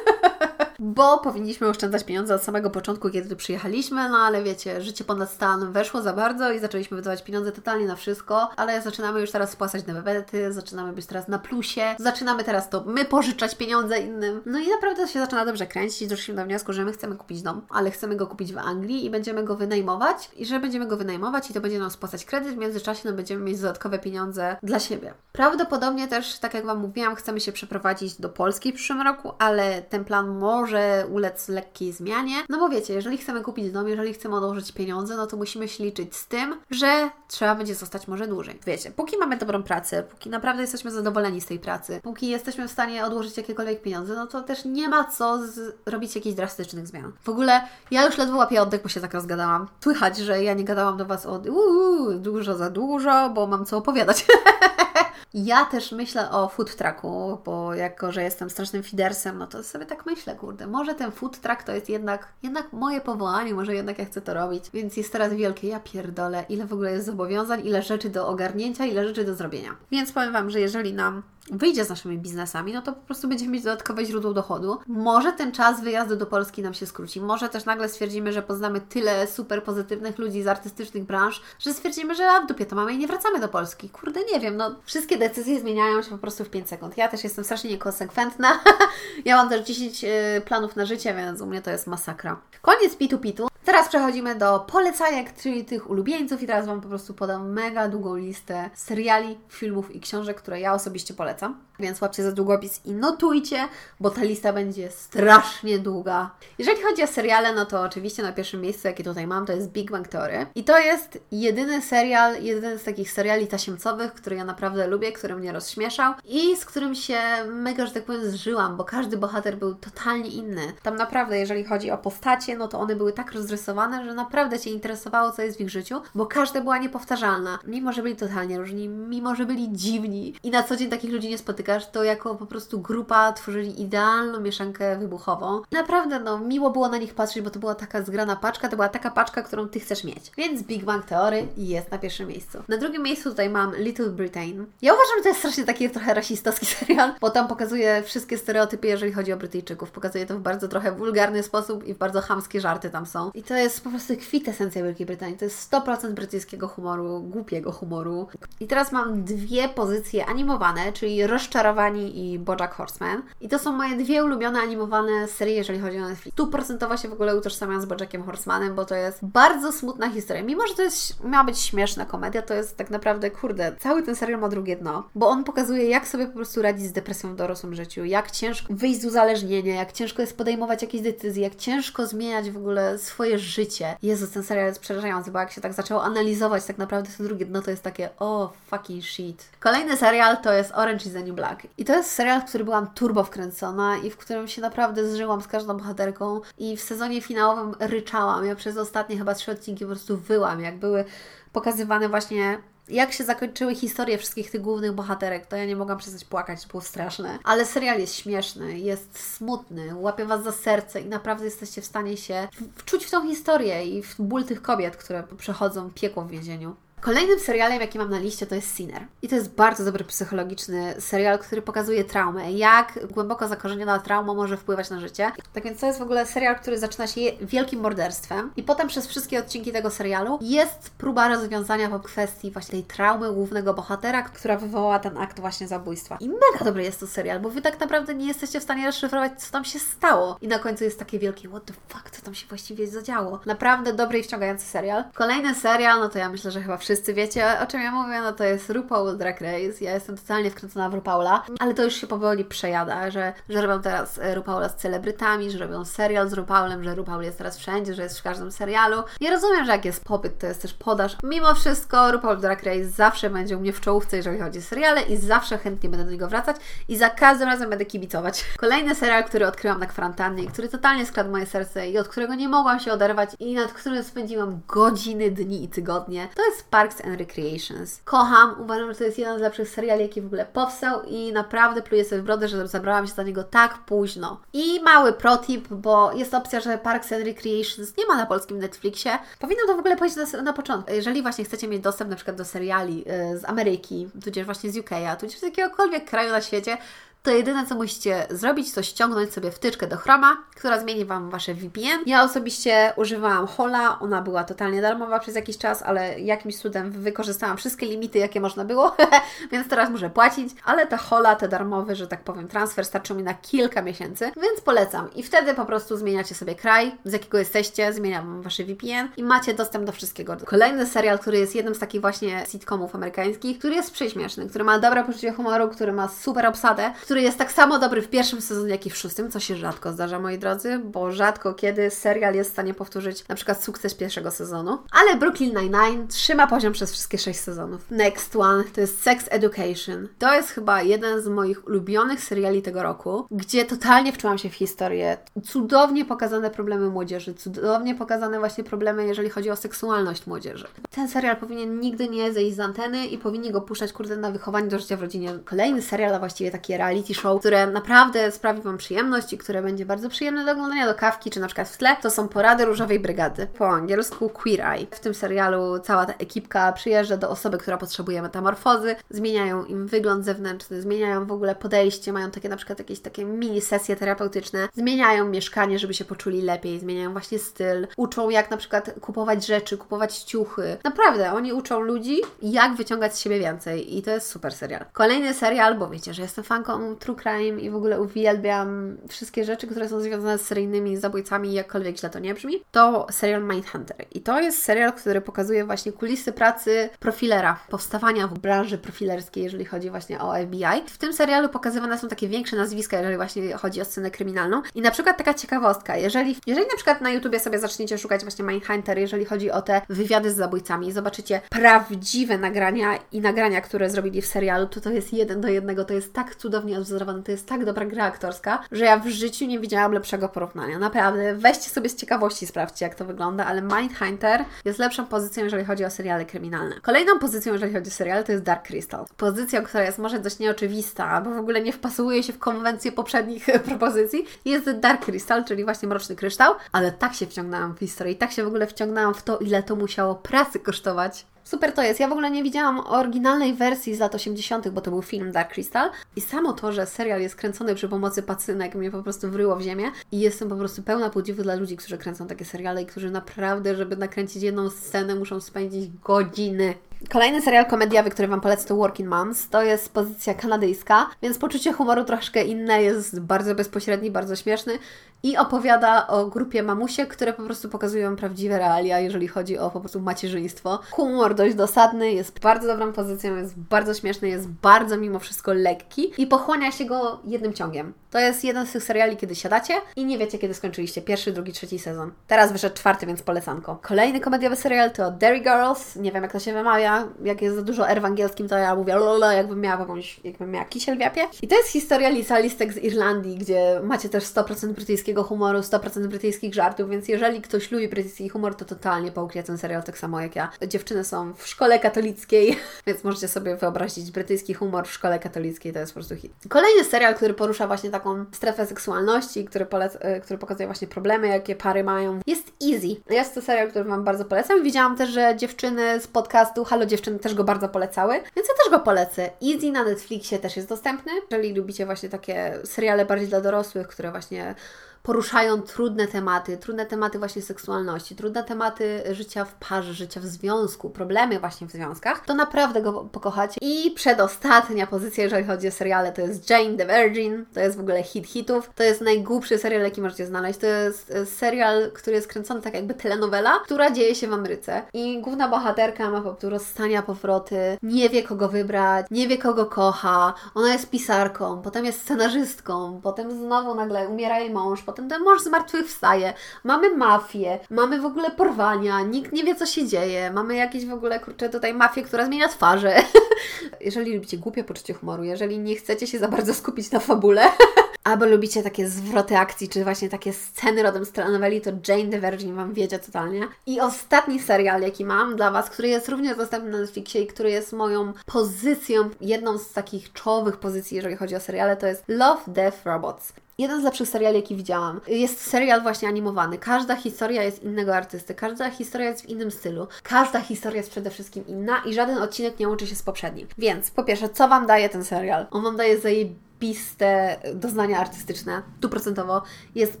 Bo 0.80 1.18
powinniśmy 1.18 1.68
oszczędzać 1.68 2.04
pieniądze 2.04 2.34
od 2.34 2.42
samego 2.42 2.70
początku, 2.70 3.10
kiedy 3.10 3.28
tu 3.28 3.36
przyjechaliśmy, 3.36 4.08
no 4.08 4.18
ale 4.18 4.42
wiecie, 4.42 4.80
życie 4.80 5.04
ponad 5.04 5.30
stan 5.30 5.72
weszło 5.72 6.02
za 6.02 6.12
bardzo 6.12 6.52
i 6.52 6.58
zaczęliśmy 6.58 6.96
wydawać 6.96 7.22
pieniądze 7.22 7.52
totalnie 7.52 7.86
na 7.86 7.96
wszystko, 7.96 8.50
ale 8.56 8.82
zaczynamy 8.82 9.20
już 9.20 9.30
teraz 9.30 9.50
spłacać 9.50 9.82
dewety, 9.82 10.52
zaczynamy 10.52 10.92
być 10.92 11.06
teraz 11.06 11.28
na 11.28 11.38
plusie, 11.38 11.82
zaczynamy 11.98 12.44
teraz 12.44 12.68
to 12.68 12.84
my 12.86 13.04
pożyczać 13.04 13.54
pieniądze 13.54 13.98
innym. 13.98 14.42
No 14.46 14.58
i 14.58 14.68
naprawdę 14.68 15.02
to 15.02 15.08
się 15.08 15.20
zaczyna 15.20 15.44
dobrze 15.44 15.66
kręcić. 15.66 16.08
Doszliśmy 16.08 16.34
do 16.34 16.44
wniosku, 16.44 16.72
że 16.72 16.84
my 16.84 16.92
chcemy 16.92 17.16
kupić 17.16 17.42
dom, 17.42 17.62
ale 17.70 17.90
chcemy 17.90 18.16
go 18.16 18.26
kupić 18.26 18.52
w 18.52 18.58
Anglii 18.58 19.04
i 19.04 19.10
będziemy 19.10 19.44
go 19.44 19.56
wynajmować 19.56 20.30
i 20.36 20.46
że 20.46 20.60
będziemy 20.60 20.86
go 20.86 20.96
wynajmować 20.96 21.50
i 21.50 21.54
to 21.54 21.60
będzie 21.60 21.78
nam 21.78 21.90
spłacać 21.90 22.24
kredyt, 22.24 22.54
w 22.54 22.58
międzyczasie 22.58 23.08
no 23.08 23.12
będziemy 23.16 23.44
mieć 23.44 23.60
dodatkowe 23.60 23.98
pieniądze 23.98 24.56
dla 24.62 24.78
siebie. 24.78 25.14
Prawdopodobnie 25.32 26.08
też, 26.08 26.38
tak 26.38 26.54
jak 26.54 26.66
Wam 26.66 26.78
mówiłam, 26.78 27.14
chcemy 27.14 27.40
się 27.40 27.52
przeprowadzić 27.52 28.20
do 28.20 28.28
Polski 28.28 28.72
w 28.72 28.74
przyszłym 28.74 29.00
roku, 29.00 29.32
ale 29.38 29.82
ten 29.82 30.04
plan 30.04 30.28
może 30.38 30.69
ulec 31.10 31.48
lekkiej 31.48 31.92
zmianie. 31.92 32.34
No 32.48 32.58
bo 32.58 32.68
wiecie, 32.68 32.94
jeżeli 32.94 33.18
chcemy 33.18 33.40
kupić 33.40 33.72
dom, 33.72 33.88
jeżeli 33.88 34.14
chcemy 34.14 34.36
odłożyć 34.36 34.72
pieniądze, 34.72 35.16
no 35.16 35.26
to 35.26 35.36
musimy 35.36 35.68
się 35.68 35.84
liczyć 35.84 36.16
z 36.16 36.26
tym, 36.26 36.56
że 36.70 37.10
trzeba 37.28 37.54
będzie 37.54 37.74
zostać 37.74 38.08
może 38.08 38.26
dłużej. 38.26 38.58
Wiecie, 38.66 38.90
póki 38.90 39.18
mamy 39.18 39.36
dobrą 39.36 39.62
pracę, 39.62 40.02
póki 40.02 40.30
naprawdę 40.30 40.62
jesteśmy 40.62 40.90
zadowoleni 40.90 41.40
z 41.40 41.46
tej 41.46 41.58
pracy, 41.58 42.00
póki 42.02 42.28
jesteśmy 42.28 42.68
w 42.68 42.70
stanie 42.70 43.04
odłożyć 43.04 43.36
jakiekolwiek 43.36 43.82
pieniądze, 43.82 44.14
no 44.14 44.26
to 44.26 44.42
też 44.42 44.64
nie 44.64 44.88
ma 44.88 45.04
co 45.04 45.38
robić 45.86 46.14
jakichś 46.14 46.36
drastycznych 46.36 46.86
zmian. 46.86 47.12
W 47.22 47.28
ogóle 47.28 47.60
ja 47.90 48.06
już 48.06 48.18
ledwo 48.18 48.36
łapię 48.36 48.62
oddech, 48.62 48.82
bo 48.82 48.88
się 48.88 49.00
tak 49.00 49.14
rozgadałam. 49.14 49.68
Słychać, 49.80 50.18
że 50.18 50.42
ja 50.42 50.54
nie 50.54 50.64
gadałam 50.64 50.96
do 50.96 51.06
Was 51.06 51.26
od 51.26 51.46
uuu, 51.46 52.14
dużo 52.14 52.56
za 52.56 52.70
dużo, 52.70 53.30
bo 53.30 53.46
mam 53.46 53.66
co 53.66 53.76
opowiadać. 53.76 54.26
Ja 55.34 55.64
też 55.64 55.92
myślę 55.92 56.30
o 56.30 56.48
food 56.48 56.76
trucku, 56.76 57.38
bo 57.44 57.74
jako, 57.74 58.12
że 58.12 58.22
jestem 58.22 58.50
strasznym 58.50 58.82
feedersem, 58.82 59.38
no 59.38 59.46
to 59.46 59.62
sobie 59.62 59.86
tak 59.86 60.06
myślę, 60.06 60.34
kurde, 60.34 60.66
może 60.66 60.94
ten 60.94 61.12
food 61.12 61.40
truck 61.40 61.62
to 61.62 61.72
jest 61.72 61.88
jednak, 61.88 62.28
jednak 62.42 62.72
moje 62.72 63.00
powołanie, 63.00 63.54
może 63.54 63.74
jednak 63.74 63.98
ja 63.98 64.04
chcę 64.04 64.20
to 64.20 64.34
robić, 64.34 64.64
więc 64.74 64.96
jest 64.96 65.12
teraz 65.12 65.34
wielkie, 65.34 65.68
ja 65.68 65.80
pierdolę, 65.80 66.44
ile 66.48 66.66
w 66.66 66.72
ogóle 66.72 66.92
jest 66.92 67.06
zobowiązań, 67.06 67.66
ile 67.66 67.82
rzeczy 67.82 68.10
do 68.10 68.28
ogarnięcia, 68.28 68.84
ile 68.84 69.08
rzeczy 69.08 69.24
do 69.24 69.34
zrobienia. 69.34 69.76
Więc 69.90 70.12
powiem 70.12 70.32
Wam, 70.32 70.50
że 70.50 70.60
jeżeli 70.60 70.92
nam 70.92 71.22
wyjdzie 71.50 71.84
z 71.84 71.88
naszymi 71.88 72.18
biznesami, 72.18 72.72
no 72.72 72.82
to 72.82 72.92
po 72.92 73.00
prostu 73.00 73.28
będziemy 73.28 73.52
mieć 73.52 73.62
dodatkowe 73.62 74.04
źródło 74.04 74.32
dochodu. 74.32 74.78
Może 74.86 75.32
ten 75.32 75.52
czas 75.52 75.80
wyjazdu 75.80 76.16
do 76.16 76.26
Polski 76.26 76.62
nam 76.62 76.74
się 76.74 76.86
skróci. 76.86 77.20
Może 77.20 77.48
też 77.48 77.64
nagle 77.64 77.88
stwierdzimy, 77.88 78.32
że 78.32 78.42
poznamy 78.42 78.80
tyle 78.80 79.26
super 79.26 79.64
pozytywnych 79.64 80.18
ludzi 80.18 80.42
z 80.42 80.46
artystycznych 80.46 81.04
branż, 81.04 81.42
że 81.58 81.74
stwierdzimy, 81.74 82.14
że 82.14 82.30
a 82.30 82.40
w 82.40 82.46
dupie 82.46 82.66
to 82.66 82.76
mamy 82.76 82.92
i 82.92 82.98
nie 82.98 83.06
wracamy 83.06 83.40
do 83.40 83.48
Polski. 83.48 83.88
Kurde, 83.88 84.20
nie 84.32 84.40
wiem, 84.40 84.56
no 84.56 84.76
wszystkie 84.84 85.18
decyzje 85.18 85.60
zmieniają 85.60 86.02
się 86.02 86.10
po 86.10 86.18
prostu 86.18 86.44
w 86.44 86.50
5 86.50 86.68
sekund. 86.68 86.96
Ja 86.96 87.08
też 87.08 87.24
jestem 87.24 87.44
strasznie 87.44 87.70
niekonsekwentna. 87.70 88.60
ja 89.24 89.36
mam 89.36 89.48
też 89.48 89.66
10 89.66 90.04
y, 90.04 90.08
planów 90.44 90.76
na 90.76 90.86
życie, 90.86 91.14
więc 91.14 91.40
u 91.40 91.46
mnie 91.46 91.62
to 91.62 91.70
jest 91.70 91.86
masakra. 91.86 92.40
Koniec 92.62 92.96
pitu 92.96 93.18
pitu. 93.18 93.49
Teraz 93.70 93.88
przechodzimy 93.88 94.34
do 94.34 94.60
polecajek, 94.60 95.34
czyli 95.42 95.64
tych 95.64 95.90
ulubieńców 95.90 96.42
i 96.42 96.46
teraz 96.46 96.66
Wam 96.66 96.80
po 96.80 96.88
prostu 96.88 97.14
podam 97.14 97.52
mega 97.52 97.88
długą 97.88 98.16
listę 98.16 98.70
seriali, 98.74 99.38
filmów 99.48 99.94
i 99.94 100.00
książek, 100.00 100.36
które 100.36 100.60
ja 100.60 100.74
osobiście 100.74 101.14
polecam. 101.14 101.60
Więc 101.78 102.00
łapcie 102.00 102.22
za 102.22 102.32
długopis 102.32 102.80
i 102.84 102.92
notujcie, 102.92 103.68
bo 104.00 104.10
ta 104.10 104.22
lista 104.22 104.52
będzie 104.52 104.90
strasznie 104.90 105.78
długa. 105.78 106.30
Jeżeli 106.58 106.82
chodzi 106.82 107.02
o 107.02 107.06
seriale, 107.06 107.54
no 107.54 107.66
to 107.66 107.82
oczywiście 107.82 108.22
na 108.22 108.32
pierwszym 108.32 108.60
miejscu, 108.60 108.88
jaki 108.88 109.04
tutaj 109.04 109.26
mam, 109.26 109.46
to 109.46 109.52
jest 109.52 109.68
Big 109.68 109.90
Bang 109.90 110.08
Theory. 110.08 110.46
I 110.54 110.64
to 110.64 110.78
jest 110.78 111.18
jedyny 111.32 111.82
serial, 111.82 112.42
jedyny 112.42 112.78
z 112.78 112.84
takich 112.84 113.12
seriali 113.12 113.46
tasiemcowych, 113.46 114.14
który 114.14 114.36
ja 114.36 114.44
naprawdę 114.44 114.86
lubię, 114.86 115.12
który 115.12 115.36
mnie 115.36 115.52
rozśmieszał 115.52 116.14
i 116.24 116.56
z 116.56 116.64
którym 116.64 116.94
się 116.94 117.20
mega, 117.46 117.86
że 117.86 117.92
tak 117.92 118.04
powiem, 118.04 118.30
zżyłam, 118.30 118.76
bo 118.76 118.84
każdy 118.84 119.16
bohater 119.16 119.56
był 119.56 119.74
totalnie 119.74 120.30
inny. 120.30 120.72
Tam 120.82 120.96
naprawdę, 120.96 121.38
jeżeli 121.38 121.64
chodzi 121.64 121.90
o 121.90 121.98
postacie, 121.98 122.56
no 122.56 122.68
to 122.68 122.80
one 122.80 122.96
były 122.96 123.12
tak 123.12 123.32
rozrysowane, 123.32 123.59
narysowane, 123.60 124.04
że 124.04 124.14
naprawdę 124.14 124.58
Cię 124.58 124.70
interesowało, 124.70 125.32
co 125.32 125.42
jest 125.42 125.58
w 125.58 125.60
ich 125.60 125.70
życiu, 125.70 126.02
bo 126.14 126.26
każda 126.26 126.60
była 126.60 126.78
niepowtarzalna. 126.78 127.58
Mimo, 127.66 127.92
że 127.92 128.02
byli 128.02 128.16
totalnie 128.16 128.58
różni, 128.58 128.88
mimo, 128.88 129.34
że 129.34 129.46
byli 129.46 129.72
dziwni 129.72 130.34
i 130.42 130.50
na 130.50 130.62
co 130.62 130.76
dzień 130.76 130.90
takich 130.90 131.12
ludzi 131.12 131.28
nie 131.28 131.38
spotykasz, 131.38 131.90
to 131.90 132.04
jako 132.04 132.34
po 132.34 132.46
prostu 132.46 132.80
grupa 132.80 133.32
tworzyli 133.32 133.82
idealną 133.82 134.40
mieszankę 134.40 134.98
wybuchową. 134.98 135.62
Naprawdę, 135.72 136.20
no, 136.20 136.38
miło 136.38 136.70
było 136.70 136.88
na 136.88 136.98
nich 136.98 137.14
patrzeć, 137.14 137.42
bo 137.42 137.50
to 137.50 137.58
była 137.58 137.74
taka 137.74 138.02
zgrana 138.02 138.36
paczka, 138.36 138.68
to 138.68 138.76
była 138.76 138.88
taka 138.88 139.10
paczka, 139.10 139.42
którą 139.42 139.68
Ty 139.68 139.80
chcesz 139.80 140.04
mieć. 140.04 140.32
Więc 140.36 140.62
Big 140.62 140.84
Bang 140.84 141.04
Theory 141.04 141.48
jest 141.56 141.90
na 141.90 141.98
pierwszym 141.98 142.28
miejscu. 142.28 142.58
Na 142.68 142.76
drugim 142.76 143.02
miejscu 143.02 143.30
tutaj 143.30 143.50
mam 143.50 143.76
Little 143.76 144.08
Britain. 144.08 144.66
Ja 144.82 144.94
uważam, 144.94 145.16
że 145.16 145.22
to 145.22 145.28
jest 145.28 145.40
strasznie 145.40 145.64
taki 145.64 145.90
trochę 145.90 146.14
rasistowski 146.14 146.66
serial, 146.74 147.12
bo 147.20 147.30
tam 147.30 147.48
pokazuje 147.48 148.02
wszystkie 148.02 148.38
stereotypy, 148.38 148.86
jeżeli 148.86 149.12
chodzi 149.12 149.32
o 149.32 149.36
Brytyjczyków. 149.36 149.90
Pokazuje 149.90 150.26
to 150.26 150.38
w 150.38 150.40
bardzo 150.40 150.68
trochę 150.68 150.92
wulgarny 150.92 151.42
sposób 151.42 151.84
i 151.84 151.94
bardzo 151.94 152.20
chamskie 152.20 152.60
żarty 152.60 152.90
tam 152.90 153.06
są. 153.06 153.30
I 153.40 153.42
to 153.42 153.54
jest 153.54 153.84
po 153.84 153.90
prostu 153.90 154.16
kwitesencja 154.16 154.82
Wielkiej 154.82 155.06
Brytanii. 155.06 155.36
To 155.36 155.44
jest 155.44 155.72
100% 155.72 156.12
brytyjskiego 156.12 156.68
humoru, 156.68 157.20
głupiego 157.20 157.72
humoru. 157.72 158.28
I 158.60 158.66
teraz 158.66 158.92
mam 158.92 159.24
dwie 159.24 159.68
pozycje 159.68 160.26
animowane, 160.26 160.92
czyli 160.92 161.26
Rozczarowani 161.26 162.32
i 162.32 162.38
Bojack 162.38 162.74
Horseman. 162.74 163.22
I 163.40 163.48
to 163.48 163.58
są 163.58 163.72
moje 163.72 163.96
dwie 163.96 164.24
ulubione 164.24 164.60
animowane 164.60 165.28
serie, 165.28 165.54
jeżeli 165.54 165.78
chodzi 165.78 165.98
o 165.98 166.08
Netflix. 166.08 166.36
Tu 166.36 166.46
procentowo 166.46 166.96
się 166.96 167.08
w 167.08 167.12
ogóle 167.12 167.36
utożsamiam 167.36 167.80
z 167.80 167.84
Bojackiem 167.84 168.22
Horsemanem, 168.22 168.74
bo 168.74 168.84
to 168.84 168.94
jest 168.94 169.18
bardzo 169.22 169.72
smutna 169.72 170.10
historia. 170.10 170.42
Mimo, 170.42 170.66
że 170.66 170.74
to 170.74 170.82
jest, 170.82 171.24
miała 171.24 171.44
być 171.44 171.58
śmieszna 171.58 172.04
komedia, 172.04 172.42
to 172.42 172.54
jest 172.54 172.76
tak 172.76 172.90
naprawdę, 172.90 173.30
kurde, 173.30 173.76
cały 173.78 174.02
ten 174.02 174.16
serial 174.16 174.40
ma 174.40 174.48
drugie 174.48 174.76
dno, 174.76 175.08
bo 175.14 175.28
on 175.28 175.44
pokazuje, 175.44 175.88
jak 175.88 176.08
sobie 176.08 176.26
po 176.26 176.34
prostu 176.34 176.62
radzić 176.62 176.86
z 176.86 176.92
depresją 176.92 177.32
w 177.32 177.36
dorosłym 177.36 177.74
życiu, 177.74 178.04
jak 178.04 178.30
ciężko 178.30 178.74
wyjść 178.74 179.00
z 179.00 179.04
uzależnienia, 179.04 179.74
jak 179.74 179.92
ciężko 179.92 180.22
jest 180.22 180.36
podejmować 180.36 180.82
jakieś 180.82 181.00
decyzje, 181.00 181.42
jak 181.42 181.54
ciężko 181.54 182.06
zmieniać 182.06 182.50
w 182.50 182.56
ogóle 182.56 182.98
swoje 182.98 183.29
życie. 183.38 183.96
Jezus, 184.02 184.30
ten 184.30 184.42
serial 184.42 184.66
jest 184.66 184.80
przerażający, 184.80 185.30
bo 185.30 185.38
jak 185.38 185.52
się 185.52 185.60
tak 185.60 185.72
zaczęło 185.72 186.04
analizować, 186.04 186.64
tak 186.64 186.78
naprawdę 186.78 187.10
to 187.18 187.22
drugie 187.22 187.46
dno 187.46 187.62
to 187.62 187.70
jest 187.70 187.82
takie, 187.82 188.10
o 188.18 188.52
fucking 188.66 189.04
shit. 189.04 189.48
Kolejny 189.60 189.96
serial 189.96 190.36
to 190.42 190.52
jest 190.52 190.72
Orange 190.74 191.06
is 191.06 191.12
the 191.12 191.22
New 191.22 191.34
Black. 191.34 191.66
I 191.78 191.84
to 191.84 191.96
jest 191.96 192.10
serial, 192.10 192.40
w 192.40 192.44
który 192.44 192.64
byłam 192.64 192.86
turbo 192.94 193.24
wkręcona 193.24 193.96
i 193.96 194.10
w 194.10 194.16
którym 194.16 194.48
się 194.48 194.62
naprawdę 194.62 195.08
zżyłam 195.08 195.42
z 195.42 195.48
każdą 195.48 195.76
bohaterką 195.76 196.40
i 196.58 196.76
w 196.76 196.80
sezonie 196.80 197.20
finałowym 197.20 197.74
ryczałam. 197.80 198.46
Ja 198.46 198.54
przez 198.54 198.76
ostatnie 198.76 199.18
chyba 199.18 199.34
trzy 199.34 199.52
odcinki 199.52 199.84
po 199.84 199.90
prostu 199.90 200.16
wyłam, 200.16 200.60
jak 200.60 200.78
były 200.78 201.04
pokazywane 201.52 202.08
właśnie 202.08 202.58
jak 202.90 203.12
się 203.12 203.24
zakończyły 203.24 203.74
historie 203.74 204.18
wszystkich 204.18 204.50
tych 204.50 204.60
głównych 204.60 204.92
bohaterek, 204.92 205.46
to 205.46 205.56
ja 205.56 205.66
nie 205.66 205.76
mogłam 205.76 205.98
przestać 205.98 206.24
płakać, 206.24 206.66
było 206.66 206.80
straszne. 206.80 207.38
Ale 207.44 207.66
serial 207.66 208.00
jest 208.00 208.14
śmieszny, 208.14 208.78
jest 208.78 209.34
smutny, 209.34 209.94
łapie 209.94 210.24
Was 210.24 210.44
za 210.44 210.52
serce 210.52 211.00
i 211.00 211.06
naprawdę 211.06 211.44
jesteście 211.44 211.82
w 211.82 211.86
stanie 211.86 212.16
się 212.16 212.48
wczuć 212.76 213.04
w 213.04 213.10
tą 213.10 213.28
historię 213.28 213.86
i 213.86 214.02
w 214.02 214.16
ból 214.18 214.44
tych 214.44 214.62
kobiet, 214.62 214.96
które 214.96 215.24
przechodzą 215.38 215.90
piekło 215.90 216.24
w 216.24 216.30
więzieniu. 216.30 216.76
Kolejnym 217.00 217.40
serialem, 217.40 217.80
jaki 217.80 217.98
mam 217.98 218.10
na 218.10 218.18
liście, 218.18 218.46
to 218.46 218.54
jest 218.54 218.76
Sinner. 218.76 219.06
I 219.22 219.28
to 219.28 219.34
jest 219.34 219.50
bardzo 219.54 219.84
dobry 219.84 220.04
psychologiczny 220.04 220.94
serial, 220.98 221.38
który 221.38 221.62
pokazuje 221.62 222.04
traumę, 222.04 222.52
jak 222.52 223.06
głęboko 223.12 223.48
zakorzeniona 223.48 223.98
trauma 223.98 224.34
może 224.34 224.56
wpływać 224.56 224.90
na 224.90 225.00
życie. 225.00 225.32
Tak 225.52 225.64
więc 225.64 225.80
to 225.80 225.86
jest 225.86 225.98
w 225.98 226.02
ogóle 226.02 226.26
serial, 226.26 226.56
który 226.56 226.78
zaczyna 226.78 227.06
się 227.06 227.20
wielkim 227.40 227.80
morderstwem 227.80 228.52
i 228.56 228.62
potem 228.62 228.88
przez 228.88 229.06
wszystkie 229.06 229.38
odcinki 229.38 229.72
tego 229.72 229.90
serialu 229.90 230.38
jest 230.42 230.90
próba 230.98 231.28
rozwiązania 231.28 231.88
po 231.88 232.00
kwestii 232.00 232.50
właśnie 232.50 232.72
tej 232.72 232.82
traumy 232.82 233.32
głównego 233.32 233.74
bohatera, 233.74 234.22
która 234.22 234.56
wywołała 234.56 234.98
ten 234.98 235.18
akt 235.18 235.40
właśnie 235.40 235.68
zabójstwa. 235.68 236.16
I 236.20 236.28
mega 236.28 236.64
dobry 236.64 236.82
jest 236.82 237.00
to 237.00 237.06
serial, 237.06 237.40
bo 237.40 237.50
Wy 237.50 237.62
tak 237.62 237.80
naprawdę 237.80 238.14
nie 238.14 238.26
jesteście 238.26 238.60
w 238.60 238.62
stanie 238.62 238.86
rozszyfrować, 238.86 239.42
co 239.42 239.52
tam 239.52 239.64
się 239.64 239.78
stało. 239.78 240.38
I 240.40 240.48
na 240.48 240.58
końcu 240.58 240.84
jest 240.84 240.98
takie 240.98 241.18
wielkie 241.18 241.48
what 241.48 241.64
the 241.64 241.72
fuck, 241.88 242.10
co 242.10 242.22
tam 242.22 242.34
się 242.34 242.46
właściwie 242.46 242.86
zadziało. 242.86 243.40
Naprawdę 243.46 243.92
dobry 243.92 244.18
i 244.18 244.22
wciągający 244.22 244.66
serial. 244.66 245.04
Kolejny 245.14 245.54
serial, 245.54 246.00
no 246.00 246.08
to 246.08 246.18
ja 246.18 246.28
myślę, 246.28 246.50
że 246.50 246.60
chyba 246.62 246.76
wszyscy 246.76 246.89
wszyscy 246.90 247.14
wiecie, 247.14 247.60
o 247.62 247.66
czym 247.66 247.82
ja 247.82 247.92
mówię, 247.92 248.20
no 248.20 248.32
to 248.32 248.44
jest 248.44 248.70
RuPaul 248.70 249.16
Drag 249.16 249.40
Race. 249.40 249.84
Ja 249.84 249.94
jestem 249.94 250.16
totalnie 250.16 250.50
wkręcona 250.50 250.88
w 250.88 250.94
RuPaula, 250.94 251.42
ale 251.60 251.74
to 251.74 251.84
już 251.84 251.94
się 251.94 252.06
powoli 252.06 252.44
przejada, 252.44 253.10
że, 253.10 253.32
że 253.48 253.62
robią 253.62 253.82
teraz 253.82 254.18
e, 254.18 254.34
RuPaula 254.34 254.68
z 254.68 254.76
celebrytami, 254.76 255.50
że 255.50 255.58
robią 255.58 255.84
serial 255.84 256.28
z 256.28 256.32
RuPaulem, 256.32 256.84
że 256.84 256.94
RuPaul 256.94 257.22
jest 257.22 257.38
teraz 257.38 257.58
wszędzie, 257.58 257.94
że 257.94 258.02
jest 258.02 258.18
w 258.18 258.22
każdym 258.22 258.52
serialu. 258.52 259.02
Ja 259.20 259.30
rozumiem, 259.30 259.64
że 259.64 259.72
jak 259.72 259.84
jest 259.84 260.04
popyt, 260.04 260.38
to 260.38 260.46
jest 260.46 260.62
też 260.62 260.74
podaż. 260.74 261.16
Mimo 261.22 261.54
wszystko 261.54 262.12
RuPaul 262.12 262.36
Drag 262.36 262.62
Race 262.62 262.84
zawsze 262.84 263.30
będzie 263.30 263.56
u 263.56 263.60
mnie 263.60 263.72
w 263.72 263.80
czołówce, 263.80 264.16
jeżeli 264.16 264.40
chodzi 264.40 264.58
o 264.58 264.62
seriale 264.62 265.02
i 265.02 265.16
zawsze 265.16 265.58
chętnie 265.58 265.88
będę 265.88 266.04
do 266.04 266.12
niego 266.12 266.28
wracać 266.28 266.56
i 266.88 266.96
za 266.96 267.10
każdym 267.10 267.48
razem 267.48 267.70
będę 267.70 267.84
kibicować. 267.84 268.44
Kolejny 268.58 268.94
serial, 268.94 269.24
który 269.24 269.46
odkryłam 269.46 269.80
na 269.80 269.86
kwarantannie, 269.86 270.46
który 270.46 270.68
totalnie 270.68 271.06
skradł 271.06 271.30
moje 271.30 271.46
serce 271.46 271.88
i 271.88 271.98
od 271.98 272.08
którego 272.08 272.34
nie 272.34 272.48
mogłam 272.48 272.80
się 272.80 272.92
oderwać 272.92 273.30
i 273.38 273.54
nad 273.54 273.72
którym 273.72 274.04
spędziłam 274.04 274.60
godziny, 274.68 275.30
dni 275.30 275.64
i 275.64 275.68
tygodnie, 275.68 276.28
to 276.34 276.46
jest 276.46 276.70
Parks 276.80 277.00
and 277.04 277.18
Recreations. 277.18 278.00
Kocham, 278.04 278.60
uważam, 278.60 278.92
że 278.92 278.98
to 278.98 279.04
jest 279.04 279.18
jeden 279.18 279.38
z 279.38 279.40
lepszych 279.40 279.68
seriali, 279.68 280.02
jaki 280.02 280.20
w 280.20 280.26
ogóle 280.26 280.46
powstał 280.46 281.02
i 281.02 281.32
naprawdę 281.32 281.82
pluję 281.82 282.04
sobie 282.04 282.22
w 282.22 282.24
brodę, 282.24 282.48
że 282.48 282.68
zabrałam 282.68 283.06
się 283.06 283.14
za 283.14 283.22
niego 283.22 283.44
tak 283.44 283.78
późno. 283.78 284.40
I 284.52 284.80
mały 284.82 285.12
protip, 285.12 285.68
bo 285.68 286.12
jest 286.12 286.34
opcja, 286.34 286.60
że 286.60 286.78
Parks 286.78 287.12
and 287.12 287.24
Recreations 287.24 287.96
nie 287.96 288.06
ma 288.06 288.16
na 288.16 288.26
polskim 288.26 288.58
Netflixie. 288.58 289.18
Powinnam 289.38 289.66
to 289.66 289.76
w 289.76 289.78
ogóle 289.78 289.96
powiedzieć 289.96 290.32
na, 290.32 290.42
na 290.42 290.52
początku. 290.52 290.92
Jeżeli 290.92 291.22
właśnie 291.22 291.44
chcecie 291.44 291.68
mieć 291.68 291.82
dostęp 291.82 292.10
na 292.10 292.16
przykład 292.16 292.36
do 292.36 292.44
seriali 292.44 293.04
y, 293.32 293.38
z 293.38 293.44
Ameryki, 293.44 294.08
tudzież 294.24 294.46
właśnie 294.46 294.70
z 294.70 294.76
UK, 294.76 294.90
tudzież 295.20 295.38
z 295.38 295.42
jakiegokolwiek 295.42 296.10
kraju 296.10 296.30
na 296.30 296.40
świecie, 296.40 296.78
to 297.22 297.30
jedyne 297.30 297.66
co 297.66 297.74
musicie 297.74 298.26
zrobić, 298.30 298.72
to 298.72 298.82
ściągnąć 298.82 299.32
sobie 299.32 299.50
wtyczkę 299.50 299.86
do 299.86 299.96
Chroma, 299.96 300.36
która 300.56 300.80
zmieni 300.80 301.04
Wam 301.04 301.30
Wasze 301.30 301.54
VPN. 301.54 302.02
Ja 302.06 302.22
osobiście 302.22 302.92
używałam 302.96 303.46
Hola, 303.46 303.98
ona 304.00 304.22
była 304.22 304.44
totalnie 304.44 304.82
darmowa 304.82 305.18
przez 305.18 305.34
jakiś 305.34 305.58
czas, 305.58 305.82
ale 305.82 306.20
jakimś 306.20 306.56
cudem 306.56 306.90
wykorzystałam 306.92 307.56
wszystkie 307.56 307.86
limity, 307.86 308.18
jakie 308.18 308.40
można 308.40 308.64
było, 308.64 308.96
więc 309.52 309.68
teraz 309.68 309.90
muszę 309.90 310.10
płacić, 310.10 310.52
ale 310.64 310.86
ta 310.86 310.96
Hola, 310.96 311.36
te 311.36 311.48
darmowe, 311.48 311.96
że 311.96 312.06
tak 312.06 312.24
powiem, 312.24 312.48
transfer 312.48 312.84
starczył 312.84 313.16
mi 313.16 313.22
na 313.22 313.34
kilka 313.34 313.82
miesięcy, 313.82 314.30
więc 314.42 314.60
polecam. 314.60 315.14
I 315.14 315.22
wtedy 315.22 315.54
po 315.54 315.64
prostu 315.64 315.96
zmieniacie 315.96 316.34
sobie 316.34 316.54
kraj, 316.54 316.92
z 317.04 317.12
jakiego 317.12 317.38
jesteście, 317.38 317.92
zmienia 317.92 318.22
Wam 318.22 318.42
Wasze 318.42 318.64
VPN 318.64 319.08
i 319.16 319.22
macie 319.22 319.54
dostęp 319.54 319.84
do 319.84 319.92
wszystkiego. 319.92 320.36
Kolejny 320.46 320.86
serial, 320.86 321.18
który 321.18 321.38
jest 321.38 321.54
jednym 321.54 321.74
z 321.74 321.78
takich 321.78 322.00
właśnie 322.00 322.44
sitcomów 322.48 322.94
amerykańskich, 322.94 323.58
który 323.58 323.74
jest 323.74 323.92
prześmieszny, 323.92 324.48
który 324.48 324.64
ma 324.64 324.78
dobre 324.78 325.04
poczucie 325.04 325.32
humoru, 325.32 325.68
który 325.68 325.92
ma 325.92 326.08
super 326.08 326.46
obsadę, 326.46 326.92
który 327.10 327.22
jest 327.22 327.38
tak 327.38 327.52
samo 327.52 327.78
dobry 327.78 328.02
w 328.02 328.08
pierwszym 328.08 328.40
sezonie, 328.40 328.70
jak 328.70 328.86
i 328.86 328.90
w 328.90 328.96
szóstym, 328.96 329.30
co 329.30 329.40
się 329.40 329.56
rzadko 329.56 329.92
zdarza, 329.92 330.18
moi 330.18 330.38
drodzy, 330.38 330.78
bo 330.78 331.12
rzadko 331.12 331.54
kiedy 331.54 331.90
serial 331.90 332.34
jest 332.34 332.50
w 332.50 332.52
stanie 332.52 332.74
powtórzyć 332.74 333.28
na 333.28 333.34
przykład 333.34 333.64
sukces 333.64 333.94
pierwszego 333.94 334.30
sezonu. 334.30 334.78
Ale 334.92 335.16
Brooklyn 335.16 335.50
Nine-Nine 335.50 336.08
trzyma 336.08 336.46
poziom 336.46 336.72
przez 336.72 336.92
wszystkie 336.92 337.18
sześć 337.18 337.40
sezonów. 337.40 337.90
Next 337.90 338.36
one 338.36 338.64
to 338.64 338.80
jest 338.80 339.02
Sex 339.02 339.24
Education. 339.30 340.08
To 340.18 340.34
jest 340.34 340.50
chyba 340.50 340.82
jeden 340.82 341.22
z 341.22 341.28
moich 341.28 341.66
ulubionych 341.66 342.20
seriali 342.20 342.62
tego 342.62 342.82
roku, 342.82 343.26
gdzie 343.30 343.64
totalnie 343.64 344.12
wczułam 344.12 344.38
się 344.38 344.50
w 344.50 344.54
historię. 344.54 345.18
Cudownie 345.44 346.04
pokazane 346.04 346.50
problemy 346.50 346.88
młodzieży, 346.88 347.34
cudownie 347.34 347.94
pokazane 347.94 348.38
właśnie 348.38 348.64
problemy, 348.64 349.06
jeżeli 349.06 349.30
chodzi 349.30 349.50
o 349.50 349.56
seksualność 349.56 350.26
młodzieży. 350.26 350.66
Ten 350.90 351.08
serial 351.08 351.36
powinien 351.36 351.80
nigdy 351.80 352.08
nie 352.08 352.32
zejść 352.32 352.56
z 352.56 352.60
anteny 352.60 353.06
i 353.06 353.18
powinni 353.18 353.50
go 353.50 353.60
puszczać, 353.60 353.92
kurde, 353.92 354.16
na 354.16 354.30
wychowanie 354.30 354.68
do 354.68 354.78
życia 354.78 354.96
w 354.96 355.00
rodzinie. 355.00 355.38
Kolejny 355.44 355.82
serial, 355.82 356.14
a 356.14 356.18
właściwie 356.18 356.50
takie 356.50 356.78
reality 356.78 356.99
reality 357.00 357.14
show, 357.14 357.40
które 357.40 357.66
naprawdę 357.66 358.30
sprawi 358.30 358.62
Wam 358.62 358.78
przyjemność 358.78 359.32
i 359.32 359.38
które 359.38 359.62
będzie 359.62 359.86
bardzo 359.86 360.08
przyjemne 360.08 360.44
do 360.44 360.52
oglądania 360.52 360.86
do 360.86 360.94
kawki, 360.94 361.30
czy 361.30 361.40
na 361.40 361.46
przykład 361.46 361.68
w 361.68 361.76
tle, 361.76 361.96
to 362.02 362.10
są 362.10 362.28
porady 362.28 362.64
Różowej 362.64 363.00
Brygady, 363.00 363.46
po 363.46 363.68
angielsku 363.68 364.28
Queer 364.28 364.60
Eye. 364.60 364.86
W 364.90 365.00
tym 365.00 365.14
serialu 365.14 365.78
cała 365.78 366.06
ta 366.06 366.12
ekipka 366.12 366.72
przyjeżdża 366.72 367.16
do 367.16 367.30
osoby, 367.30 367.58
która 367.58 367.76
potrzebuje 367.76 368.22
metamorfozy, 368.22 368.96
zmieniają 369.10 369.64
im 369.64 369.86
wygląd 369.86 370.24
zewnętrzny, 370.24 370.82
zmieniają 370.82 371.26
w 371.26 371.32
ogóle 371.32 371.54
podejście, 371.54 372.12
mają 372.12 372.30
takie 372.30 372.48
na 372.48 372.56
przykład 372.56 372.78
jakieś 372.78 373.00
takie 373.00 373.24
mini 373.24 373.60
sesje 373.60 373.96
terapeutyczne, 373.96 374.68
zmieniają 374.74 375.28
mieszkanie, 375.28 375.78
żeby 375.78 375.94
się 375.94 376.04
poczuli 376.04 376.42
lepiej, 376.42 376.78
zmieniają 376.78 377.12
właśnie 377.12 377.38
styl, 377.38 377.86
uczą 377.96 378.30
jak 378.30 378.50
na 378.50 378.56
przykład 378.56 378.90
kupować 379.00 379.46
rzeczy, 379.46 379.78
kupować 379.78 380.18
ciuchy. 380.18 380.76
Naprawdę, 380.84 381.32
oni 381.32 381.52
uczą 381.52 381.80
ludzi, 381.80 382.20
jak 382.42 382.74
wyciągać 382.74 383.16
z 383.16 383.18
siebie 383.18 383.38
więcej 383.38 383.98
i 383.98 384.02
to 384.02 384.10
jest 384.10 384.30
super 384.30 384.54
serial. 384.54 384.84
Kolejny 384.92 385.34
serial, 385.34 385.78
bo 385.78 385.88
wiecie, 385.88 386.14
że 386.14 386.22
jestem 386.22 386.44
fanką 386.44 386.89
true 386.96 387.16
crime 387.16 387.60
i 387.60 387.70
w 387.70 387.76
ogóle 387.76 388.00
uwielbiam 388.00 388.96
wszystkie 389.08 389.44
rzeczy, 389.44 389.66
które 389.66 389.88
są 389.88 390.00
związane 390.00 390.38
z 390.38 390.42
seryjnymi 390.42 390.96
zabójcami, 390.96 391.52
jakkolwiek 391.52 391.98
źle 391.98 392.10
to 392.10 392.18
nie 392.18 392.34
brzmi, 392.34 392.62
to 392.70 393.06
serial 393.10 393.42
Mindhunter. 393.42 394.06
I 394.12 394.20
to 394.20 394.40
jest 394.40 394.62
serial, 394.62 394.92
który 394.92 395.20
pokazuje 395.20 395.64
właśnie 395.64 395.92
kulisy 395.92 396.32
pracy 396.32 396.90
profilera, 396.98 397.60
powstawania 397.68 398.28
w 398.28 398.38
branży 398.38 398.78
profilerskiej, 398.78 399.44
jeżeli 399.44 399.64
chodzi 399.64 399.90
właśnie 399.90 400.20
o 400.20 400.34
FBI. 400.34 400.86
W 400.86 400.98
tym 400.98 401.12
serialu 401.12 401.48
pokazywane 401.48 401.98
są 401.98 402.08
takie 402.08 402.28
większe 402.28 402.56
nazwiska, 402.56 402.96
jeżeli 402.96 403.16
właśnie 403.16 403.52
chodzi 403.52 403.80
o 403.80 403.84
scenę 403.84 404.10
kryminalną. 404.10 404.62
I 404.74 404.80
na 404.80 404.90
przykład 404.90 405.18
taka 405.18 405.34
ciekawostka, 405.34 405.96
jeżeli, 405.96 406.36
jeżeli 406.46 406.66
na 406.66 406.76
przykład 406.76 407.00
na 407.00 407.10
YouTubie 407.10 407.40
sobie 407.40 407.58
zaczniecie 407.58 407.98
szukać 407.98 408.22
właśnie 408.22 408.44
Mindhunter, 408.44 408.98
jeżeli 408.98 409.24
chodzi 409.24 409.50
o 409.50 409.62
te 409.62 409.82
wywiady 409.88 410.30
z 410.30 410.36
zabójcami 410.36 410.88
i 410.88 410.92
zobaczycie 410.92 411.40
prawdziwe 411.50 412.38
nagrania 412.38 412.98
i 413.12 413.20
nagrania, 413.20 413.60
które 413.60 413.90
zrobili 413.90 414.22
w 414.22 414.26
serialu, 414.26 414.66
to 414.66 414.80
to 414.80 414.90
jest 414.90 415.12
jeden 415.12 415.40
do 415.40 415.48
jednego, 415.48 415.84
to 415.84 415.94
jest 415.94 416.12
tak 416.12 416.36
cudownie 416.36 416.79
odwzorowany. 416.80 417.22
To 417.22 417.30
jest 417.30 417.48
tak 417.48 417.64
dobra 417.64 417.86
gra 417.86 418.04
aktorska, 418.04 418.62
że 418.72 418.84
ja 418.84 418.98
w 418.98 419.08
życiu 419.08 419.46
nie 419.46 419.58
widziałam 419.58 419.92
lepszego 419.92 420.28
porównania. 420.28 420.78
Naprawdę, 420.78 421.34
weźcie 421.34 421.70
sobie 421.70 421.88
z 421.88 421.96
ciekawości, 421.96 422.46
sprawdźcie 422.46 422.84
jak 422.84 422.94
to 422.94 423.04
wygląda, 423.04 423.46
ale 423.46 423.62
Mindhunter 423.62 424.44
jest 424.64 424.78
lepszą 424.78 425.06
pozycją, 425.06 425.44
jeżeli 425.44 425.64
chodzi 425.64 425.84
o 425.84 425.90
seriale 425.90 426.24
kryminalne. 426.24 426.80
Kolejną 426.82 427.18
pozycją, 427.18 427.52
jeżeli 427.52 427.72
chodzi 427.72 427.90
o 427.90 427.92
seriale, 427.92 428.24
to 428.24 428.32
jest 428.32 428.44
Dark 428.44 428.66
Crystal. 428.66 429.04
Pozycja, 429.16 429.62
która 429.62 429.84
jest 429.84 429.98
może 429.98 430.18
dość 430.18 430.38
nieoczywista, 430.38 431.06
albo 431.06 431.30
w 431.30 431.38
ogóle 431.38 431.62
nie 431.62 431.72
wpasuje 431.72 432.22
się 432.22 432.32
w 432.32 432.38
konwencję 432.38 432.92
poprzednich 432.92 433.46
propozycji, 433.68 434.24
jest 434.44 434.70
Dark 434.70 435.04
Crystal, 435.04 435.44
czyli 435.44 435.64
właśnie 435.64 435.88
Mroczny 435.88 436.16
Kryształ, 436.16 436.54
ale 436.72 436.92
tak 436.92 437.14
się 437.14 437.26
wciągnęłam 437.26 437.74
w 437.74 437.78
historię 437.78 438.12
i 438.12 438.16
tak 438.16 438.32
się 438.32 438.44
w 438.44 438.46
ogóle 438.46 438.66
wciągnęłam 438.66 439.14
w 439.14 439.22
to, 439.22 439.38
ile 439.38 439.62
to 439.62 439.76
musiało 439.76 440.14
pracy 440.14 440.60
kosztować. 440.60 441.26
Super 441.50 441.72
to 441.72 441.82
jest. 441.82 442.00
Ja 442.00 442.08
w 442.08 442.12
ogóle 442.12 442.30
nie 442.30 442.42
widziałam 442.42 442.80
oryginalnej 442.80 443.54
wersji 443.54 443.94
z 443.94 443.98
lat 443.98 444.14
80., 444.14 444.68
bo 444.68 444.80
to 444.80 444.90
był 444.90 445.02
film 445.02 445.32
Dark 445.32 445.54
Crystal. 445.54 445.90
I 446.16 446.20
samo 446.20 446.52
to, 446.52 446.72
że 446.72 446.86
serial 446.86 447.20
jest 447.20 447.36
kręcony 447.36 447.74
przy 447.74 447.88
pomocy 447.88 448.22
pacynek, 448.22 448.74
mnie 448.74 448.90
po 448.90 449.02
prostu 449.02 449.30
wryło 449.30 449.56
w 449.56 449.62
ziemię. 449.62 449.84
I 450.12 450.20
jestem 450.20 450.48
po 450.48 450.56
prostu 450.56 450.82
pełna 450.82 451.10
podziwu 451.10 451.42
dla 451.42 451.54
ludzi, 451.54 451.76
którzy 451.76 451.98
kręcą 451.98 452.26
takie 452.26 452.44
seriale 452.44 452.82
i 452.82 452.86
którzy 452.86 453.10
naprawdę, 453.10 453.76
żeby 453.76 453.96
nakręcić 453.96 454.42
jedną 454.42 454.70
scenę, 454.70 455.14
muszą 455.14 455.40
spędzić 455.40 455.90
godziny. 456.04 456.74
Kolejny 457.08 457.42
serial 457.42 457.66
komediowy, 457.66 458.10
który 458.10 458.28
Wam 458.28 458.40
polecę, 458.40 458.68
to 458.68 458.76
Working 458.76 459.08
Moms. 459.08 459.48
To 459.48 459.62
jest 459.62 459.92
pozycja 459.92 460.34
kanadyjska, 460.34 461.06
więc 461.22 461.38
poczucie 461.38 461.72
humoru 461.72 462.04
troszkę 462.04 462.44
inne, 462.44 462.82
jest 462.82 463.20
bardzo 463.20 463.54
bezpośredni, 463.54 464.10
bardzo 464.10 464.36
śmieszny 464.36 464.78
i 465.22 465.36
opowiada 465.36 466.06
o 466.06 466.26
grupie 466.26 466.62
mamusie, 466.62 467.06
które 467.06 467.32
po 467.32 467.42
prostu 467.42 467.68
pokazują 467.68 468.16
prawdziwe 468.16 468.58
realia, 468.58 468.98
jeżeli 468.98 469.28
chodzi 469.28 469.58
o 469.58 469.70
po 469.70 469.80
prostu 469.80 470.00
macierzyństwo. 470.00 470.78
Humor 470.90 471.34
dość 471.34 471.54
dosadny, 471.54 472.12
jest 472.12 472.40
bardzo 472.40 472.66
dobrą 472.66 472.92
pozycją, 472.92 473.36
jest 473.36 473.58
bardzo 473.58 473.94
śmieszny, 473.94 474.28
jest 474.28 474.48
bardzo 474.48 474.96
mimo 474.96 475.18
wszystko 475.18 475.52
lekki 475.52 476.12
i 476.18 476.26
pochłania 476.26 476.72
się 476.72 476.84
go 476.84 477.20
jednym 477.24 477.52
ciągiem. 477.52 477.92
To 478.10 478.18
jest 478.18 478.44
jeden 478.44 478.66
z 478.66 478.72
tych 478.72 478.82
seriali, 478.82 479.16
kiedy 479.16 479.34
siadacie 479.34 479.74
i 479.96 480.04
nie 480.04 480.18
wiecie, 480.18 480.38
kiedy 480.38 480.54
skończyliście 480.54 481.02
pierwszy, 481.02 481.32
drugi, 481.32 481.52
trzeci 481.52 481.78
sezon. 481.78 482.12
Teraz 482.26 482.52
wyszedł 482.52 482.76
czwarty, 482.76 483.06
więc 483.06 483.22
polecanko. 483.22 483.78
Kolejny 483.82 484.20
komediowy 484.20 484.56
serial 484.56 484.90
to 484.90 485.10
Derry 485.10 485.40
Girls. 485.40 485.96
Nie 485.96 486.12
wiem, 486.12 486.22
jak 486.22 486.32
to 486.32 486.38
się 486.38 486.52
wymawia. 486.52 486.89
Jak 487.24 487.42
jest 487.42 487.56
za 487.56 487.62
dużo 487.62 487.88
R 487.88 488.00
w 488.00 488.04
angielskim, 488.04 488.48
to 488.48 488.58
ja 488.58 488.74
mówię 488.74 488.96
lola, 488.96 489.32
jakbym 489.32 489.60
miała 489.60 489.80
jakąś, 489.80 490.20
jakbym 490.24 490.50
miała 490.50 490.64
kisiel 490.64 490.96
w 490.96 491.00
japie. 491.00 491.20
I 491.42 491.48
to 491.48 491.56
jest 491.56 491.68
historia 491.68 492.08
Lisa 492.08 492.38
Listek 492.38 492.72
z 492.72 492.76
Irlandii, 492.76 493.36
gdzie 493.36 493.80
macie 493.82 494.08
też 494.08 494.24
100% 494.24 494.72
brytyjskiego 494.72 495.22
humoru, 495.24 495.58
100% 495.58 496.06
brytyjskich 496.06 496.54
żartów, 496.54 496.90
więc 496.90 497.08
jeżeli 497.08 497.40
ktoś 497.42 497.70
lubi 497.70 497.88
brytyjski 497.88 498.28
humor, 498.28 498.54
to 498.54 498.64
totalnie 498.64 499.12
połknie 499.12 499.42
ten 499.42 499.58
serial 499.58 499.82
tak 499.82 499.98
samo 499.98 500.20
jak 500.20 500.36
ja. 500.36 500.50
Dziewczyny 500.68 501.04
są 501.04 501.34
w 501.34 501.46
szkole 501.46 501.78
katolickiej, 501.78 502.56
więc 502.86 503.04
możecie 503.04 503.28
sobie 503.28 503.56
wyobrazić 503.56 504.10
brytyjski 504.10 504.54
humor 504.54 504.88
w 504.88 504.92
szkole 504.92 505.18
katolickiej, 505.18 505.72
to 505.72 505.78
jest 505.78 505.92
po 505.92 505.94
prostu 505.94 506.16
hit. 506.16 506.32
Kolejny 506.48 506.84
serial, 506.84 507.14
który 507.14 507.34
porusza 507.34 507.66
właśnie 507.66 507.90
taką 507.90 508.24
strefę 508.32 508.66
seksualności, 508.66 509.44
który, 509.44 509.64
polec- 509.64 509.98
e, 510.00 510.20
który 510.20 510.38
pokazuje 510.38 510.66
właśnie 510.66 510.88
problemy, 510.88 511.28
jakie 511.28 511.56
pary 511.56 511.84
mają, 511.84 512.20
jest 512.26 512.52
Easy. 512.72 513.00
Jest 513.10 513.34
to 513.34 513.42
serial, 513.42 513.68
który 513.68 513.84
Wam 513.84 514.04
bardzo 514.04 514.24
polecam. 514.24 514.62
Widziałam 514.62 514.96
też, 514.96 515.10
że 515.10 515.36
dziewczyny 515.36 516.00
z 516.00 516.06
podcastu 516.06 516.64
Halo 516.64 516.79
Dziewczyny 516.86 517.18
też 517.18 517.34
go 517.34 517.44
bardzo 517.44 517.68
polecały, 517.68 518.14
więc 518.14 518.48
ja 518.48 518.54
też 518.64 518.70
go 518.70 518.80
polecę. 518.80 519.30
Easy 519.52 519.72
na 519.72 519.84
Netflixie 519.84 520.38
też 520.38 520.56
jest 520.56 520.68
dostępny. 520.68 521.12
Jeżeli 521.30 521.54
lubicie 521.54 521.86
właśnie 521.86 522.08
takie 522.08 522.58
seriale 522.64 523.06
bardziej 523.06 523.28
dla 523.28 523.40
dorosłych, 523.40 523.88
które 523.88 524.10
właśnie 524.10 524.54
poruszają 525.02 525.62
trudne 525.62 526.06
tematy, 526.06 526.58
trudne 526.58 526.86
tematy 526.86 527.18
właśnie 527.18 527.42
seksualności, 527.42 528.16
trudne 528.16 528.44
tematy 528.44 529.02
życia 529.10 529.44
w 529.44 529.54
parze, 529.54 529.94
życia 529.94 530.20
w 530.20 530.24
związku, 530.24 530.90
problemy 530.90 531.40
właśnie 531.40 531.66
w 531.66 531.70
związkach, 531.70 532.24
to 532.24 532.34
naprawdę 532.34 532.82
go 532.82 532.92
pokochacie. 532.92 533.58
I 533.60 533.90
przedostatnia 533.90 534.86
pozycja, 534.86 535.24
jeżeli 535.24 535.44
chodzi 535.44 535.68
o 535.68 535.70
seriale, 535.70 536.12
to 536.12 536.20
jest 536.20 536.50
Jane 536.50 536.76
the 536.76 536.86
Virgin, 536.86 537.44
to 537.54 537.60
jest 537.60 537.76
w 537.76 537.80
ogóle 537.80 538.02
hit 538.02 538.26
hitów, 538.26 538.70
to 538.74 538.82
jest 538.82 539.00
najgłupszy 539.00 539.58
serial, 539.58 539.82
jaki 539.82 540.00
możecie 540.00 540.26
znaleźć. 540.26 540.58
To 540.58 540.66
jest 540.66 541.10
e, 541.10 541.26
serial, 541.26 541.90
który 541.92 542.16
jest 542.16 542.28
kręcony 542.28 542.60
tak 542.62 542.74
jakby 542.74 542.94
telenowela, 542.94 543.60
która 543.64 543.90
dzieje 543.90 544.14
się 544.14 544.28
w 544.28 544.32
Ameryce. 544.32 544.82
I 544.92 545.20
główna 545.20 545.48
bohaterka 545.48 546.10
ma 546.10 546.16
po 546.16 546.28
prostu 546.28 546.50
rozstania, 546.50 547.02
powroty, 547.02 547.78
nie 547.82 548.08
wie 548.08 548.22
kogo 548.22 548.48
wybrać, 548.48 549.06
nie 549.10 549.28
wie 549.28 549.38
kogo 549.38 549.66
kocha, 549.66 550.34
ona 550.54 550.72
jest 550.72 550.90
pisarką, 550.90 551.62
potem 551.62 551.84
jest 551.84 552.00
scenarzystką, 552.00 553.00
potem 553.02 553.30
znowu 553.30 553.74
nagle 553.74 554.08
umiera 554.08 554.38
jej 554.38 554.50
mąż, 554.50 554.82
potem 554.90 555.08
ten 555.08 555.22
mąż 555.22 555.42
zmartwychwstaje, 555.42 556.34
mamy 556.64 556.96
mafię, 556.96 557.58
mamy 557.70 558.00
w 558.00 558.04
ogóle 558.04 558.30
porwania, 558.30 559.00
nikt 559.00 559.32
nie 559.32 559.44
wie 559.44 559.54
co 559.54 559.66
się 559.66 559.88
dzieje, 559.88 560.30
mamy 560.30 560.56
jakieś 560.56 560.86
w 560.86 560.92
ogóle, 560.92 561.20
kurczę, 561.20 561.48
tutaj 561.48 561.74
mafię, 561.74 562.02
która 562.02 562.26
zmienia 562.26 562.48
twarze. 562.48 563.02
jeżeli 563.80 564.14
lubicie 564.14 564.38
głupie 564.38 564.64
poczucie 564.64 564.94
humoru, 564.94 565.24
jeżeli 565.24 565.58
nie 565.58 565.76
chcecie 565.76 566.06
się 566.06 566.18
za 566.18 566.28
bardzo 566.28 566.54
skupić 566.54 566.90
na 566.90 567.00
fabule, 567.00 567.42
albo 568.04 568.26
lubicie 568.26 568.62
takie 568.62 568.88
zwroty 568.88 569.36
akcji, 569.36 569.68
czy 569.68 569.84
właśnie 569.84 570.08
takie 570.08 570.32
sceny 570.32 570.82
rodem 570.82 571.04
z 571.04 571.12
telenoweli, 571.12 571.60
to 571.60 571.70
Jane 571.88 572.10
the 572.10 572.20
Virgin 572.20 572.54
Wam 572.54 572.74
wiedzie 572.74 572.98
totalnie. 572.98 573.48
I 573.66 573.80
ostatni 573.80 574.40
serial, 574.40 574.82
jaki 574.82 575.04
mam 575.04 575.36
dla 575.36 575.50
Was, 575.50 575.70
który 575.70 575.88
jest 575.88 576.08
również 576.08 576.36
dostępny 576.36 576.70
na 576.70 576.78
Netflixie 576.78 577.22
i 577.22 577.26
który 577.26 577.50
jest 577.50 577.72
moją 577.72 578.12
pozycją, 578.26 579.10
jedną 579.20 579.58
z 579.58 579.72
takich 579.72 580.12
czołowych 580.12 580.56
pozycji, 580.56 580.96
jeżeli 580.96 581.16
chodzi 581.16 581.36
o 581.36 581.40
seriale, 581.40 581.76
to 581.76 581.86
jest 581.86 582.04
Love, 582.08 582.42
Death, 582.46 582.78
Robots. 582.84 583.32
Jeden 583.58 583.80
z 583.80 583.84
lepszych 583.84 584.08
seriali, 584.08 584.36
jaki 584.36 584.56
widziałam. 584.56 585.00
Jest 585.06 585.40
serial 585.40 585.82
właśnie 585.82 586.08
animowany. 586.08 586.58
Każda 586.58 586.96
historia 586.96 587.42
jest 587.42 587.62
innego 587.62 587.96
artysty, 587.96 588.34
każda 588.34 588.70
historia 588.70 589.08
jest 589.08 589.22
w 589.22 589.28
innym 589.28 589.50
stylu, 589.50 589.86
każda 590.02 590.40
historia 590.40 590.76
jest 590.76 590.90
przede 590.90 591.10
wszystkim 591.10 591.46
inna 591.46 591.82
i 591.86 591.94
żaden 591.94 592.18
odcinek 592.18 592.58
nie 592.58 592.68
łączy 592.68 592.86
się 592.86 592.94
z 592.94 593.02
poprzednim. 593.02 593.48
Więc 593.58 593.90
po 593.90 594.04
pierwsze, 594.04 594.28
co 594.28 594.48
Wam 594.48 594.66
daje 594.66 594.88
ten 594.88 595.04
serial? 595.04 595.46
On 595.50 595.62
Wam 595.62 595.76
daje 595.76 595.98
zajebiste 595.98 596.49
zajebiste 596.60 597.36
doznania 597.54 597.98
artystyczne, 597.98 598.62
stuprocentowo. 598.78 599.42
Jest 599.74 600.00